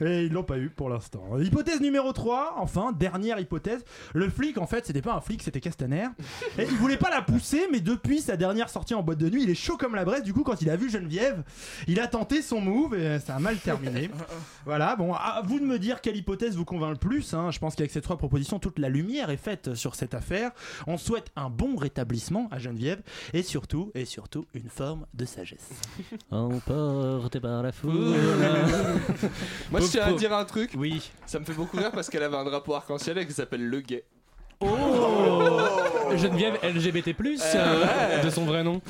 et 0.00 0.24
ils 0.24 0.32
l'ont 0.32 0.44
pas 0.44 0.58
eu 0.58 0.68
pour 0.68 0.90
l'instant. 0.90 1.38
Hypothèse 1.38 1.80
numéro 1.80 2.12
3, 2.12 2.56
enfin, 2.58 2.92
dernière 2.92 3.37
hypothèse. 3.40 3.84
Le 4.14 4.28
flic, 4.28 4.58
en 4.58 4.66
fait, 4.66 4.86
c'était 4.86 5.02
pas 5.02 5.14
un 5.14 5.20
flic, 5.20 5.42
c'était 5.42 5.60
Castaner. 5.60 6.08
Et 6.58 6.62
il 6.62 6.76
voulait 6.76 6.96
pas 6.96 7.10
la 7.10 7.22
pousser, 7.22 7.66
mais 7.72 7.80
depuis 7.80 8.20
sa 8.20 8.36
dernière 8.36 8.68
sortie 8.70 8.94
en 8.94 9.02
boîte 9.02 9.18
de 9.18 9.28
nuit, 9.28 9.42
il 9.42 9.50
est 9.50 9.54
chaud 9.54 9.76
comme 9.76 9.94
la 9.94 10.04
braise. 10.04 10.22
Du 10.22 10.32
coup, 10.32 10.42
quand 10.42 10.60
il 10.62 10.70
a 10.70 10.76
vu 10.76 10.90
Geneviève, 10.90 11.42
il 11.86 12.00
a 12.00 12.06
tenté 12.06 12.42
son 12.42 12.60
move 12.60 12.94
et 12.94 13.18
ça 13.20 13.36
a 13.36 13.38
mal 13.38 13.56
terminé. 13.58 14.10
Voilà, 14.64 14.96
bon, 14.96 15.12
à 15.14 15.42
vous 15.44 15.60
de 15.60 15.64
me 15.64 15.78
dire 15.78 16.00
quelle 16.00 16.16
hypothèse 16.16 16.56
vous 16.56 16.64
convainc 16.64 16.90
le 16.92 16.96
plus. 16.98 17.34
hein. 17.34 17.50
Je 17.50 17.58
pense 17.58 17.74
qu'avec 17.74 17.90
ces 17.90 18.00
trois 18.00 18.16
propositions, 18.16 18.58
toute 18.58 18.78
la 18.78 18.88
lumière 18.88 19.30
est 19.30 19.36
faite 19.36 19.74
sur 19.74 19.94
cette 19.94 20.14
affaire. 20.14 20.50
On 20.86 20.98
souhaite 20.98 21.30
un 21.36 21.50
bon 21.50 21.76
rétablissement 21.76 22.48
à 22.50 22.58
Geneviève 22.58 23.00
et 23.32 23.42
surtout, 23.42 23.90
et 23.94 24.04
surtout, 24.04 24.46
une 24.54 24.68
forme 24.68 25.06
de 25.14 25.24
sagesse. 25.24 25.68
Emporté 26.30 27.40
par 27.40 27.62
la 27.62 27.72
foule. 27.72 28.14
Moi, 29.70 29.80
je 29.80 29.86
tiens 29.86 30.04
à 30.06 30.12
dire 30.12 30.32
un 30.32 30.44
truc. 30.44 30.72
Oui. 30.76 31.10
Ça 31.26 31.38
me 31.38 31.44
fait 31.44 31.52
beaucoup 31.52 31.76
rire 31.76 31.90
parce 31.92 32.08
qu'elle 32.08 32.22
avait 32.22 32.36
un 32.36 32.44
drapeau 32.44 32.74
arc-en-ciel 32.74 33.18
et 33.18 33.20
qui 33.28 33.34
s'appelle 33.34 33.66
Le 33.68 33.80
Gay. 33.80 34.04
Oh 34.60 34.66
Geneviève 36.16 36.58
LGBT+, 36.64 37.14
Euh, 37.54 37.84
ouais. 38.18 38.24
de 38.24 38.30
son 38.30 38.44
vrai 38.44 38.64
nom. 38.64 38.80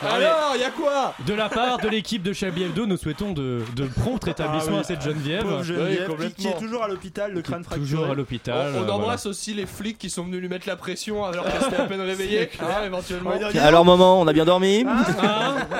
Allez. 0.00 0.24
Alors, 0.24 0.54
y 0.56 0.62
a 0.62 0.70
quoi? 0.70 1.12
De 1.26 1.34
la 1.34 1.48
part 1.48 1.78
de 1.78 1.88
l'équipe 1.88 2.22
de 2.22 2.32
Chablis 2.32 2.62
Hebdo, 2.64 2.86
nous 2.86 2.96
souhaitons 2.96 3.32
de, 3.32 3.62
de 3.74 3.84
prompt 3.86 4.22
rétablissement 4.24 4.70
Ah 4.70 4.74
oui. 4.76 4.80
à 4.80 4.84
cette 4.84 5.02
Geneviève. 5.02 5.42
Pauvre 5.42 5.64
Geneviève, 5.64 6.16
qui- 6.28 6.42
qui, 6.42 6.48
est 6.48 6.56
toujours 6.58 6.84
à 6.84 6.88
l'hôpital, 6.88 7.32
le 7.32 7.42
crâne 7.42 7.64
fracturé. 7.64 7.90
Toujours 7.90 8.10
à 8.10 8.14
l'hôpital. 8.14 8.74
On, 8.76 8.82
on 8.82 8.88
euh, 8.88 8.90
embrasse 8.92 9.26
aussi 9.26 9.54
les 9.54 9.66
flics 9.66 9.98
qui 9.98 10.08
sont 10.08 10.22
venus 10.24 10.40
lui 10.40 10.48
mettre 10.48 10.68
la 10.68 10.76
pression 10.76 11.24
alors 11.24 11.44
qu'elle 11.44 11.60
s'était 11.62 11.76
à 11.82 11.86
peine 11.86 12.00
réveillée, 12.12 12.48
hein, 12.60 12.84
éventuellement. 12.86 13.32
Alors, 13.60 13.84
maman, 13.84 14.20
on 14.20 14.26
a 14.28 14.32
bien 14.32 14.44
dormi 14.44 14.84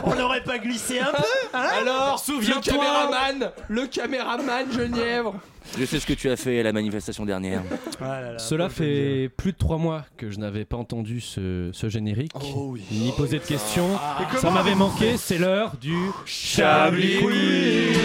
On 0.04 0.14
n'aurait 0.16 0.42
pas 0.42 0.58
glissé 0.58 0.98
un 0.98 1.04
peu 1.12 1.22
hein? 1.54 1.66
Alors, 1.80 2.18
Souviens-toi. 2.18 2.60
le 2.74 2.78
caméraman, 2.78 3.50
le 3.68 3.86
caméraman 3.86 4.72
Genièvre. 4.72 5.34
Je 5.76 5.84
sais 5.84 6.00
ce 6.00 6.06
que 6.06 6.12
tu 6.12 6.28
as 6.30 6.36
fait 6.36 6.60
à 6.60 6.62
la 6.62 6.72
manifestation 6.72 7.24
dernière. 7.24 7.62
Cela 8.38 8.68
fait 8.68 9.28
plus 9.36 9.52
de 9.52 9.56
trois 9.58 9.78
mois 9.78 10.04
que 10.16 10.30
je 10.30 10.38
n'avais 10.38 10.64
pas 10.64 10.76
entendu 10.76 11.20
ce, 11.20 11.70
ce 11.72 11.88
générique, 11.88 12.32
ni 12.90 13.12
posé 13.16 13.38
de 13.38 13.44
questions. 13.44 13.90
Et 14.34 14.38
Ça 14.38 14.50
m'avait 14.50 14.74
manqué, 14.74 15.16
c'est 15.16 15.38
l'heure 15.38 15.76
du 15.80 15.96
Chablis 16.24 17.18
Quiz. 17.18 17.98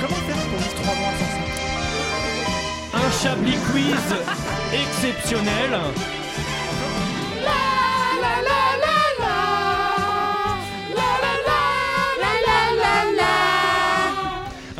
Comment 0.00 0.14
faire 0.14 0.36
pour 0.36 0.58
vivre 0.58 0.74
3 0.82 0.94
mois 0.94 1.12
sans 1.18 1.30
ça 2.92 2.98
Un 3.06 3.10
Chablis 3.22 3.58
Quiz 3.70 4.06
exceptionnel. 4.72 5.70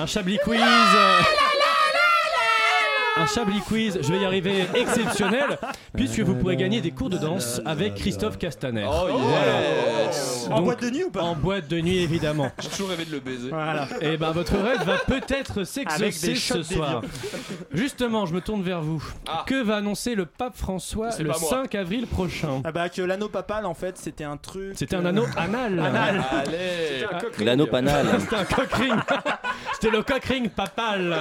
Un 0.06 0.08
Chablis 0.08 0.38
Quiz. 0.38 0.60
Un 3.18 3.26
Chablis 3.26 3.60
Quiz, 3.60 3.98
je 4.02 4.12
vais 4.12 4.20
y 4.20 4.24
arriver, 4.26 4.66
exceptionnel, 4.74 5.58
puisque 5.94 6.20
vous 6.20 6.34
pourrez 6.34 6.56
gagner 6.56 6.80
des 6.82 6.90
cours 6.90 7.08
de 7.08 7.16
danse 7.16 7.60
avec 7.64 7.94
Christophe 7.94 8.36
Castaner. 8.38 8.86
Oh, 8.86 9.16
Voilà. 9.18 10.06
yes. 10.06 10.46
En 10.50 10.56
Donc, 10.56 10.64
boîte 10.66 10.82
de 10.82 10.90
nuit 10.90 11.04
ou 11.04 11.10
pas? 11.10 11.22
En 11.22 11.34
boîte 11.34 11.66
de 11.68 11.80
nuit, 11.80 11.98
évidemment. 11.98 12.50
J'ai 12.60 12.68
toujours 12.68 12.90
rêvé 12.90 13.04
de 13.06 13.12
le 13.12 13.20
baiser. 13.20 13.48
Voilà. 13.48 13.88
Et 14.02 14.16
ben 14.18 14.32
votre 14.32 14.56
rêve 14.56 14.82
va 14.84 14.98
peut-être 14.98 15.64
s'exaucer 15.64 16.34
ce 16.36 16.62
soir. 16.62 17.02
Justement, 17.72 18.26
je 18.26 18.34
me 18.34 18.40
tourne 18.40 18.62
vers 18.62 18.82
vous. 18.82 19.02
Ah. 19.28 19.44
Que 19.46 19.62
va 19.62 19.76
annoncer 19.76 20.14
le 20.14 20.26
pape 20.26 20.56
François 20.56 21.08
le 21.18 21.30
pas 21.30 21.38
moi. 21.38 21.50
5 21.50 21.74
avril 21.74 22.06
prochain? 22.06 22.60
Ah 22.64 22.72
bah 22.72 22.88
que 22.88 23.02
l'anneau 23.02 23.28
papal 23.28 23.64
en 23.66 23.74
fait 23.74 23.96
c'était 23.98 24.24
un 24.24 24.36
truc. 24.36 24.72
C'était 24.74 24.96
un 24.96 25.04
euh, 25.04 25.08
anneau 25.08 25.24
anal. 25.36 25.80
Anal. 25.86 26.24
L'anneau 27.40 27.66
panal. 27.66 28.06
C'était 28.20 28.36
un 28.36 28.44
cock 28.44 28.72
ring. 28.72 28.94
C'était 29.74 29.90
le 29.90 30.02
cock 30.02 30.24
ring 30.24 30.50
papal. 30.50 31.16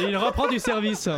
Et 0.00 0.04
il 0.04 0.16
reprend 0.16 0.48
du 0.48 0.58
service. 0.58 1.08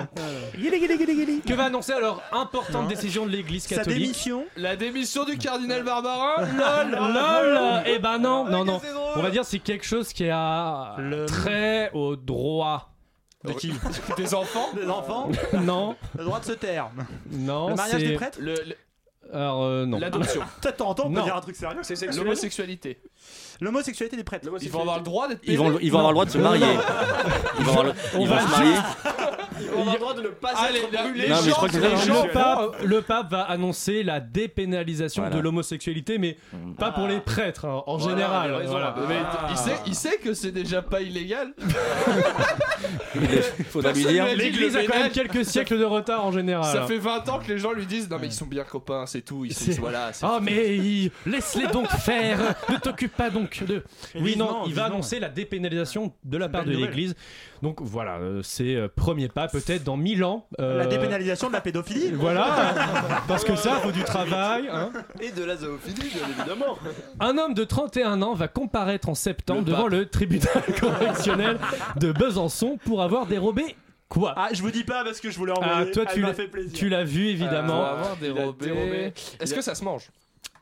Que 1.46 1.54
va 1.54 1.64
annoncer 1.64 1.92
alors 1.92 2.22
importante 2.32 2.88
décision 2.88 3.26
de 3.26 3.30
l'Église 3.30 3.64
Sa 3.64 3.76
catholique 3.76 4.00
démission. 4.00 4.44
La 4.56 4.76
démission 4.76 5.24
du 5.24 5.38
cardinal 5.38 5.82
Barbarin 5.82 6.44
LOL 6.90 7.12
LOL 7.12 7.82
Eh 7.86 7.98
ben 7.98 8.18
non, 8.18 8.44
non, 8.44 8.64
non. 8.64 8.80
On 9.16 9.22
va 9.22 9.30
dire 9.30 9.44
c'est 9.44 9.58
quelque 9.58 9.84
chose 9.86 10.12
qui 10.12 10.28
a 10.30 10.96
trait 11.26 11.90
au 11.94 12.16
droit. 12.16 12.86
De 13.44 13.52
qui 13.54 13.72
Des 14.18 14.34
enfants 14.34 14.68
Des 14.74 14.86
enfants 14.88 15.30
Non, 15.62 15.96
Le 16.18 16.24
droit 16.24 16.40
de 16.40 16.44
se 16.44 16.52
taire. 16.52 16.90
non. 17.30 17.70
Le 17.70 17.74
mariage 17.74 18.00
c'est- 18.00 18.06
des 18.08 18.14
prêtres 18.14 18.38
Le- 18.40 18.52
le- 18.52 18.76
Alors 19.32 19.62
euh, 19.62 19.86
non. 19.86 19.98
L'adoption. 19.98 20.42
Toi, 20.60 20.72
t'entends, 20.72 21.04
on 21.06 21.10
peut 21.12 21.20
Non. 21.20 21.24
dire 21.24 21.36
un 21.36 21.40
truc 21.40 21.56
sérieux 21.56 21.78
C'est 21.82 21.96
sexuel. 21.96 22.22
L'homosexualité. 22.24 23.00
L'homosexualité 23.60 24.16
des 24.16 24.24
prêtres. 24.24 24.48
Ils 24.62 24.70
vont 24.70 24.80
avoir 24.80 24.98
le 24.98 25.04
droit 25.04 25.28
d'être 25.28 25.40
Ils 25.44 25.58
vont, 25.58 25.78
ils 25.80 25.90
vont 25.92 25.98
avoir 25.98 26.12
le 26.12 26.14
droit 26.14 26.24
de 26.24 26.30
se 26.30 26.38
marier. 26.38 26.66
Ils 27.58 27.64
vont, 27.64 27.70
avoir 27.72 27.84
le- 27.86 27.92
On 28.14 28.20
ils 28.20 28.28
va 28.28 28.36
vont 28.38 28.46
se 28.46 28.50
marier. 28.50 28.74
Ils 29.60 29.74
ont 29.88 29.92
le 29.92 29.98
droit 29.98 30.14
de 30.14 30.22
ne 30.22 30.28
pas 30.28 30.48
Allez, 30.56 30.78
être 30.78 30.92
la- 30.92 31.02
les 31.10 31.28
Non, 31.28 31.36
mais 31.36 31.42
je 31.42 31.48
gens- 31.50 31.54
crois 31.56 31.68
que 31.68 31.74
c'est 31.74 31.80
les 31.80 31.96
ça, 31.96 32.06
gens 32.06 32.24
Le 32.24 32.30
pape, 32.32 32.76
le 32.82 33.02
pape 33.02 33.30
va 33.30 33.42
annoncer 33.42 34.02
la 34.02 34.20
dépénalisation 34.20 35.22
Voilà. 35.24 35.36
de 35.36 35.40
l'homosexualité, 35.42 36.16
mais 36.18 36.38
pas 36.78 36.90
pour 36.92 37.06
les 37.06 37.20
prêtres 37.20 37.66
hein, 37.66 37.82
en 37.86 37.98
général. 37.98 38.48
il 38.50 38.54
a 38.54 38.56
raison. 38.58 38.70
voilà. 38.72 38.94
Mais 39.08 39.16
il, 39.50 39.56
sait, 39.58 39.76
il 39.86 39.94
sait 39.94 40.16
que 40.16 40.32
c'est 40.32 40.52
déjà 40.52 40.80
pas 40.80 41.02
illégal. 41.02 41.52
Il 43.58 43.64
faudra 43.64 43.92
lui 43.92 44.04
dire. 44.04 44.24
a 44.24 44.34
L'Église 44.34 44.76
a 44.76 44.84
quand 44.84 44.98
même 44.98 45.10
quelques 45.12 45.44
siècles 45.44 45.78
de 45.78 45.84
retard 45.84 46.24
en 46.24 46.32
général. 46.32 46.64
Ça 46.72 46.86
fait 46.86 46.98
20 46.98 47.28
ans 47.28 47.38
que 47.38 47.48
les 47.52 47.58
gens 47.58 47.72
lui 47.72 47.86
disent 47.86 48.08
Non, 48.08 48.16
mais 48.20 48.28
ils 48.28 48.32
sont 48.32 48.46
bien 48.46 48.64
copains, 48.64 49.04
c'est 49.06 49.20
tout. 49.22 49.44
Ils 49.44 49.52
C'est- 49.54 49.78
voilà, 49.78 50.12
c'est- 50.12 50.24
Oh 50.26 50.38
mais 50.40 50.76
il- 50.76 51.10
laisse-les 51.26 51.66
donc 51.68 51.88
faire, 51.88 52.38
ne 52.70 52.76
t'occupe 52.76 53.14
pas 53.14 53.30
donc 53.30 53.49
de... 53.66 53.82
Oui 54.14 54.36
non, 54.36 54.62
il 54.66 54.74
va 54.74 54.84
annoncer 54.86 55.20
la 55.20 55.28
dépénalisation 55.28 56.12
de 56.24 56.38
la 56.38 56.48
part 56.48 56.64
de 56.64 56.70
l'Église. 56.72 57.14
Donc 57.62 57.80
voilà, 57.82 58.16
euh, 58.16 58.40
c'est 58.42 58.74
euh, 58.74 58.88
premier 58.88 59.28
pas 59.28 59.46
peut-être 59.48 59.84
dans 59.84 59.96
1000 59.98 60.24
ans. 60.24 60.46
euh, 60.60 60.78
La 60.78 60.86
dépénalisation 60.86 61.48
de 61.48 61.52
la 61.52 61.60
pédophilie. 61.60 62.10
Voilà, 62.12 62.74
parce 63.28 63.44
que 63.44 63.54
ça, 63.56 63.72
faut 63.82 63.92
du 63.92 64.02
travail. 64.02 64.68
hein. 64.72 64.90
Et 65.20 65.30
de 65.30 65.44
la 65.44 65.56
zoophilie, 65.56 66.08
bien 66.08 66.26
évidemment. 66.38 66.78
Un 67.20 67.36
homme 67.36 67.52
de 67.54 67.64
31 67.64 68.22
ans 68.22 68.34
va 68.34 68.48
comparaître 68.48 69.08
en 69.10 69.14
septembre 69.14 69.60
Le 69.60 69.64
devant 69.66 69.88
le 69.88 70.06
tribunal 70.06 70.62
correctionnel 70.80 71.58
de 71.96 72.12
Besançon 72.12 72.78
pour 72.84 73.02
avoir 73.02 73.26
dérobé 73.26 73.76
quoi? 74.08 74.34
Ah, 74.36 74.48
je 74.52 74.62
vous 74.62 74.70
dis 74.70 74.84
pas 74.84 75.04
parce 75.04 75.20
que 75.20 75.30
je 75.30 75.36
voulais 75.38 75.52
envoyer. 75.52 75.72
Ah, 75.90 75.92
toi 75.92 76.06
tu 76.06 76.20
l'as 76.20 76.34
fait 76.34 76.48
plaisir. 76.48 76.72
tu 76.78 76.88
l'as 76.88 77.04
vu 77.04 77.20
Pour 77.24 77.30
évidemment. 77.30 77.84
avoir 77.84 78.16
dérobé. 78.16 78.66
dérobé. 78.66 79.12
Est-ce 79.38 79.54
que 79.54 79.60
ça 79.60 79.74
se 79.74 79.84
mange? 79.84 80.08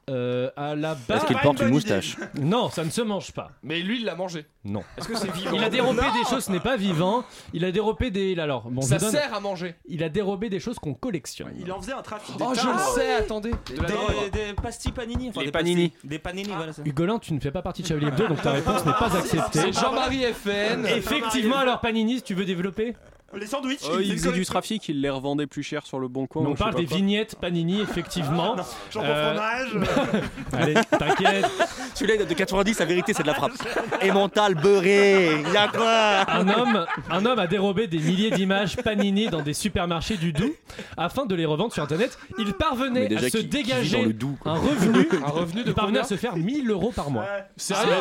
Euh, 0.09 0.51
à 0.57 0.75
la 0.75 0.95
base, 0.95 1.19
Est-ce 1.19 1.27
qu'il 1.27 1.39
porte 1.39 1.61
une 1.61 1.69
moustache? 1.69 2.17
Non, 2.41 2.71
ça 2.71 2.85
ne 2.85 2.91
se 2.91 3.01
mange 3.03 3.33
pas. 3.33 3.51
Mais 3.63 3.81
lui, 3.81 3.99
il 4.01 4.05
l'a 4.05 4.15
mangé. 4.15 4.47
Non. 4.65 4.83
Est-ce 4.97 5.09
que 5.09 5.17
c'est 5.17 5.31
vivant 5.33 5.51
Il 5.55 5.63
a 5.65 5.71
dérobé 5.71 6.03
des 6.03 6.29
choses, 6.29 6.45
ce 6.45 6.53
n'est 6.53 6.61
pas 6.61 6.77
vivant. 6.77 7.25
Il 7.53 7.65
a 7.65 7.71
dérobé 7.73 8.11
des. 8.11 8.39
Alors, 8.39 8.71
bon, 8.71 8.81
je 8.83 8.87
ça 8.89 8.97
vous 8.99 9.05
donne- 9.05 9.11
sert 9.15 9.35
à 9.35 9.41
manger. 9.41 9.75
Il 9.87 10.03
a 10.03 10.09
dérobé 10.09 10.49
des 10.51 10.61
choses 10.61 10.79
qu'on 10.79 10.95
collectionne. 10.95 11.53
Il 11.61 11.71
en 11.73 11.81
faisait 11.81 11.93
un 11.93 12.03
trafic. 12.03 12.35
Oh, 12.41 12.53
je 12.55 12.67
le 12.67 12.79
sais, 12.95 13.15
attendez. 13.15 13.51
De 13.51 13.83
la 13.83 13.89
drogue. 13.89 14.31
Des, 14.33 14.47
des 14.49 14.53
pastilles 14.55 14.93
panini. 14.93 15.29
Enfin, 15.31 15.41
Les 15.41 15.47
des 15.47 15.53
panini. 15.53 15.89
pastilles- 15.91 16.09
Des 16.09 16.19
panini, 16.19 16.51
voilà. 16.57 16.73
ça. 16.73 16.83
Hugolin, 16.85 17.19
tu 17.19 17.33
ne 17.35 17.41
fais 17.41 17.51
pas 17.51 17.63
partie 17.63 17.83
de 17.83 17.87
Chablis 17.89 18.07
Hebdo, 18.09 18.29
donc 18.29 18.43
ta 18.43 18.53
réponse 18.53 18.85
n'est 18.85 18.93
pas 18.93 19.15
acceptée. 19.17 19.61
C'est 19.61 19.73
Jean-Marie 19.73 20.25
FN. 20.33 20.87
Effectivement, 20.87 21.57
alors 21.57 21.81
Panini, 21.81 22.17
si 22.17 22.23
tu 22.23 22.35
veux 22.35 22.45
développer? 22.45 22.95
Les 23.37 23.47
sandwichs. 23.47 23.85
Euh, 23.85 23.97
il 24.01 24.07
il 24.07 24.11
fait 24.13 24.17
faisait 24.17 24.29
une 24.31 24.35
du 24.37 24.47
trafic, 24.47 24.89
il 24.89 25.03
les 25.03 25.11
revendait 25.11 25.47
plus 25.47 25.63
cher 25.63 25.85
sur 25.85 25.99
le 25.99 26.09
bon 26.09 26.27
coin. 26.27 26.47
On 26.47 26.55
parle 26.55 26.75
des 26.77 26.87
quoi. 26.87 26.97
vignettes 26.97 27.37
Panini, 27.39 27.83
effectivement. 27.83 28.57
Jambon 28.91 29.07
Euh, 29.07 29.35
fromage. 29.35 29.89
Allez, 30.55 30.75
t'inquiète. 30.99 31.47
Celui-là 31.95 32.17
il 32.23 32.27
de 32.27 32.33
90, 32.35 32.79
la 32.79 32.85
vérité 32.87 33.13
c'est 33.13 33.23
de 33.23 33.27
la 33.29 33.35
frappe. 33.35 33.53
Et 34.01 34.11
mental 34.13 34.55
beurré, 34.55 35.43
y 35.53 35.57
a 35.57 35.69
quoi 35.69 36.31
Un 36.33 36.49
homme, 36.49 36.87
un 37.11 37.27
homme 37.27 37.39
a 37.39 37.47
dérobé 37.47 37.87
des 37.87 37.99
milliers 37.99 38.31
d'images 38.31 38.77
Panini 38.77 39.27
dans 39.29 39.43
des 39.43 39.53
supermarchés 39.53 40.17
du 40.17 40.33
Doubs 40.33 40.55
afin 40.97 41.27
de 41.27 41.35
les 41.35 41.45
revendre 41.45 41.73
sur 41.75 41.83
internet. 41.83 42.19
Il 42.39 42.55
parvenait 42.55 43.09
déjà, 43.09 43.27
à 43.27 43.31
se 43.31 43.37
qui- 43.39 43.45
dégager 43.47 44.07
doux, 44.15 44.39
un 44.47 44.55
revenu. 44.55 45.07
Un 45.25 45.31
revenu 45.31 45.65
de 45.65 45.69
Il 45.69 45.75
parvenait 45.75 45.99
combien 45.99 46.01
à 46.03 46.09
se 46.09 46.17
faire 46.17 46.37
1000 46.37 46.71
euros 46.71 46.93
par 46.95 47.11
mois. 47.11 47.25
Ouais. 47.25 47.45
Sérieux 47.57 47.93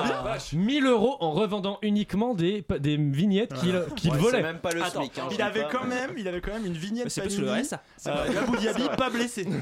1000 0.53 0.85
euros 0.85 1.17
en 1.19 1.31
revendant 1.31 1.79
uniquement 1.81 2.33
des, 2.33 2.63
des 2.79 2.95
vignettes 2.97 3.53
qu'il 3.55 3.77
qu'il 3.95 4.11
Ouais, 4.11 4.17
volait. 4.17 4.37
C'est 4.37 4.43
même 4.43 4.59
pas 4.59 4.71
le 4.71 4.81
SMIC. 4.83 5.16
Hein, 5.19 5.27
il 5.31 5.41
avait 5.41 5.65
quand 5.71 5.85
même, 5.85 6.11
il 6.17 6.27
avait 6.27 6.41
quand 6.41 6.53
même 6.53 6.65
une 6.65 6.73
vignette. 6.73 7.09
C'est 7.09 7.21
plus 7.21 7.35
Panini. 7.35 7.63
le. 7.63 7.77
Euh, 8.07 8.39
Abou 8.41 8.57
Dhabi, 8.57 8.87
pas 8.97 9.09
blessé. 9.09 9.47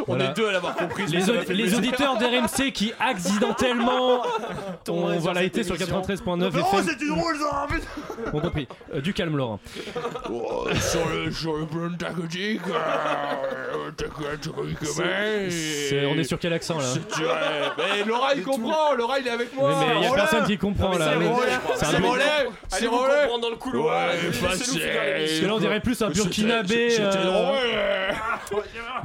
On 0.00 0.14
Voilà. 0.14 0.30
est 0.30 0.34
deux 0.34 0.48
à 0.48 0.52
l'avoir 0.52 0.74
compris. 0.76 1.06
Les, 1.06 1.74
auditeurs 1.74 2.16
d'RMC 2.16 2.72
qui 2.72 2.92
accidentellement 2.98 4.22
ont 4.88 5.18
voilà, 5.18 5.42
été 5.42 5.62
sur 5.62 5.74
émission. 5.74 6.00
93.9 6.00 6.50
Oh, 6.72 6.76
c'est 6.84 7.00
une 7.00 7.08
drôle 7.16 7.36
ça. 7.36 7.66
putain. 7.68 8.30
ont 8.36 8.40
compris. 8.40 8.68
Euh, 8.94 9.00
du 9.00 9.12
calme 9.12 9.36
Laurent. 9.36 9.60
Oh, 10.30 10.66
sur 10.80 11.08
le 11.08 11.30
sur 11.30 11.54
le 11.56 11.66
plan 11.66 11.90
tactique, 11.96 12.60
on 16.06 16.18
est 16.18 16.24
sur 16.24 16.38
quel 16.38 16.52
accent 16.52 16.78
là 16.78 16.84
vois, 17.22 17.38
Mais 17.78 18.04
Laura 18.04 18.34
il 18.34 18.42
comprend, 18.42 18.94
Laura 18.94 19.18
il 19.18 19.26
est 19.26 19.30
avec 19.30 19.54
moi. 19.54 19.74
Mais 19.78 19.96
il 19.96 20.02
y 20.04 20.06
a 20.06 20.14
personne 20.14 20.44
qui 20.46 20.58
comprend 20.58 20.96
là. 20.96 21.12
C'est 21.76 21.96
relais, 21.96 22.48
C'est 22.68 22.86
relais, 22.86 23.28
dans 23.40 23.50
le 23.50 23.56
couloir. 23.70 24.10
Ouais, 24.10 24.32
facile. 24.32 24.80
que 24.80 25.46
là 25.46 25.54
on 25.54 25.58
dirait 25.58 25.80
plus 25.80 26.00
un 26.02 26.10
burkinabé. 26.10 26.96
Euh. 27.00 28.12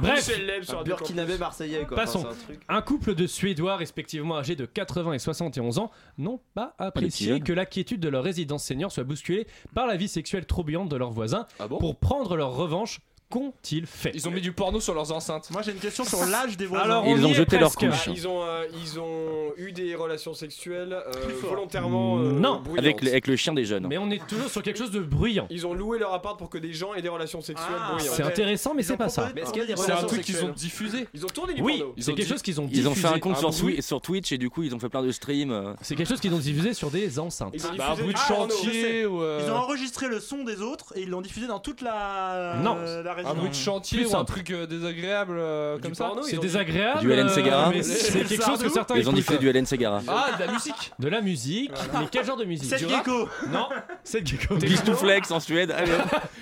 Bref, 0.00 0.30
Radio 0.68 0.84
Burkinabé 0.84 1.38
marseillais 1.38 1.84
quoi. 1.84 1.96
Passons. 1.96 2.20
Enfin, 2.20 2.30
un 2.30 2.44
truc. 2.44 2.60
un 2.68 2.82
couple 2.82 3.14
de 3.14 3.26
Suédois 3.26 3.76
respectivement 3.76 4.36
âgés 4.36 4.56
de 4.56 4.66
80 4.66 5.12
et 5.12 5.18
71 5.18 5.78
ans 5.78 5.90
n'ont 6.18 6.40
pas 6.54 6.74
apprécié 6.78 7.40
que 7.40 7.52
la 7.52 7.66
quiétude 7.66 8.00
de 8.00 8.08
leur 8.08 8.24
résidence 8.24 8.64
senior 8.64 8.90
soit 8.90 9.04
bousculée 9.04 9.46
par 9.74 9.86
la 9.86 9.96
vie 9.96 10.08
sexuelle 10.08 10.46
trop 10.46 10.62
bruyante 10.62 10.88
de 10.88 10.96
leurs 10.96 11.10
voisins. 11.10 11.46
Ah 11.58 11.68
bon? 11.68 11.78
Pour 11.78 11.96
prendre 11.96 12.36
leur 12.36 12.54
revanche, 12.54 13.00
qu'ont-ils 13.30 13.86
fait 13.86 14.12
Ils 14.14 14.28
ont 14.28 14.30
mis 14.30 14.40
du 14.40 14.52
porno 14.52 14.80
sur 14.80 14.94
leurs 14.94 15.10
enceintes. 15.12 15.50
Moi 15.50 15.62
j'ai 15.62 15.72
une 15.72 15.78
question 15.78 16.04
sur 16.04 16.24
l'âge 16.26 16.56
des 16.56 16.66
voisins. 16.66 16.84
Alors, 16.84 17.04
Ils 17.06 17.20
on 17.22 17.24
ont 17.26 17.28
y 17.28 17.30
est 17.32 17.34
jeté 17.34 17.58
leur 17.58 17.72
presque. 17.74 17.90
couche. 17.90 18.14
Ils, 18.14 18.28
ont, 18.28 18.42
euh, 18.42 18.64
ils 18.82 18.98
ont 19.00 19.52
eu 19.56 19.72
des 19.72 19.94
relations 19.94 20.34
sexuelles 20.34 20.92
euh, 20.92 21.10
volontairement 21.42 22.18
euh, 22.18 22.32
Non. 22.32 22.60
bruyantes. 22.60 22.78
avec 22.78 23.02
le, 23.02 23.08
avec 23.10 23.26
le 23.26 23.36
chien 23.36 23.52
des 23.54 23.64
jeunes. 23.64 23.86
Mais 23.88 23.98
on 23.98 24.10
est 24.10 24.24
toujours 24.26 24.48
sur 24.50 24.62
quelque 24.62 24.78
chose 24.78 24.90
de 24.90 25.00
bruyant. 25.00 25.46
Ils 25.50 25.66
ont 25.66 25.74
loué 25.74 25.98
leur 25.98 26.12
appart 26.14 26.38
pour 26.38 26.48
que 26.50 26.58
des 26.58 26.72
gens 26.72 26.94
aient 26.94 27.02
des 27.02 27.08
relations 27.08 27.40
sexuelles 27.40 27.68
Ah, 27.78 27.92
bruyantes. 27.94 28.14
C'est 28.16 28.22
intéressant, 28.22 28.74
mais 28.74 28.82
Ils 28.82 28.86
c'est 28.86 28.96
pas 28.96 29.08
ça. 29.08 29.22
proposé- 29.22 29.34
Mais 29.34 29.40
est-ce 29.42 29.52
qu'il 29.52 29.62
y 29.62 29.64
a 29.64 29.66
des 29.68 29.76
C'est 29.76 29.82
un 29.82 29.84
relations 29.96 30.06
truc 30.08 30.20
qu'ils 30.22 30.34
sexuelles 30.34 30.50
ont 30.50 30.54
diffusé. 30.54 31.08
Ils 31.14 31.24
ont 31.24 31.28
tourné 31.28 31.54
du 31.54 31.62
Oui, 31.62 31.78
porno. 31.78 31.94
c'est 31.98 32.10
ont 32.10 32.14
quelque 32.14 32.24
dit- 32.26 32.30
chose 32.30 32.42
qu'ils 32.42 32.60
ont 32.60 32.68
Ils 32.72 32.88
ont 32.88 32.94
fait 32.94 33.06
un 33.08 33.18
compte 33.18 33.34
Ah, 33.36 33.40
sur. 33.40 33.50
Swi- 33.50 33.80
sur 33.80 34.00
Twitch 34.00 34.32
et 34.32 34.38
du 34.38 34.50
coup 34.50 34.62
ils 34.62 34.74
ont 34.74 34.78
fait 34.78 34.88
plein 34.88 35.02
de 35.02 35.10
streams. 35.10 35.50
euh. 35.52 35.74
C'est 35.80 35.94
quelque 35.96 36.08
chose 36.08 36.20
qu'ils 36.20 36.34
ont 36.34 36.38
diffusé 36.38 36.74
sur 36.74 36.90
des 36.90 37.18
enceintes. 37.18 37.52
Ils 37.54 37.64
ont 37.66 37.74
Bah, 37.76 37.86
un 37.90 37.94
diffusé 37.94 38.02
bruit 38.02 38.14
de 38.14 38.18
chantier 38.18 39.06
ou 39.06 39.22
euh, 39.22 39.40
Ils 39.44 39.50
ont 39.50 39.56
enregistré 39.56 40.08
le 40.08 40.20
son 40.20 40.44
des 40.44 40.60
autres 40.60 40.92
et 40.96 41.02
ils 41.02 41.10
l'ont 41.10 41.20
diffusé 41.22 41.46
dans 41.46 41.58
toute 41.60 41.80
la, 41.80 42.56
Non. 42.62 42.76
euh, 42.78 43.02
la 43.02 43.13
un 43.14 43.16
résidence. 43.16 43.36
bruit 43.36 43.50
de 43.50 43.54
chantier 43.54 43.98
Plus 43.98 44.06
ou 44.06 44.10
un 44.10 44.18
simple. 44.18 44.32
truc 44.32 44.50
euh, 44.50 44.66
désagréable 44.66 45.36
euh, 45.38 45.78
comme 45.78 45.94
ça. 45.94 46.04
porno, 46.06 46.22
ils 46.26 46.30
C'est 46.30 46.38
ont 46.38 46.42
désagréable. 46.42 47.00
Du 47.00 47.12
Hélène 47.12 47.26
euh, 47.26 47.34
Ségara. 47.34 47.70
mais 47.70 47.82
C'est 47.82 48.24
quelque 48.24 48.44
chose 48.44 48.62
que 48.62 48.68
certains 48.68 48.94
Ils 48.96 48.98
ont 49.00 49.02
écoutent. 49.10 49.14
diffusé 49.16 49.38
du 49.38 49.48
Hélène 49.48 49.66
Segara. 49.66 50.00
Ah, 50.08 50.26
de 50.38 50.44
la 50.44 50.52
musique. 50.52 50.92
De 50.98 51.08
la 51.08 51.20
musique. 51.20 51.70
Mais 51.98 52.06
quel 52.10 52.24
genre 52.24 52.36
de 52.36 52.44
musique 52.44 52.68
Cette 52.70 52.80
Du 52.86 52.86
rap 52.86 53.04
gecko. 53.06 53.28
Non, 53.50 53.68
c'est 54.02 54.26
gecko. 54.26 54.56
Bistouflex 54.56 55.30
en 55.30 55.40
Suède. 55.40 55.70
Allez, 55.76 55.90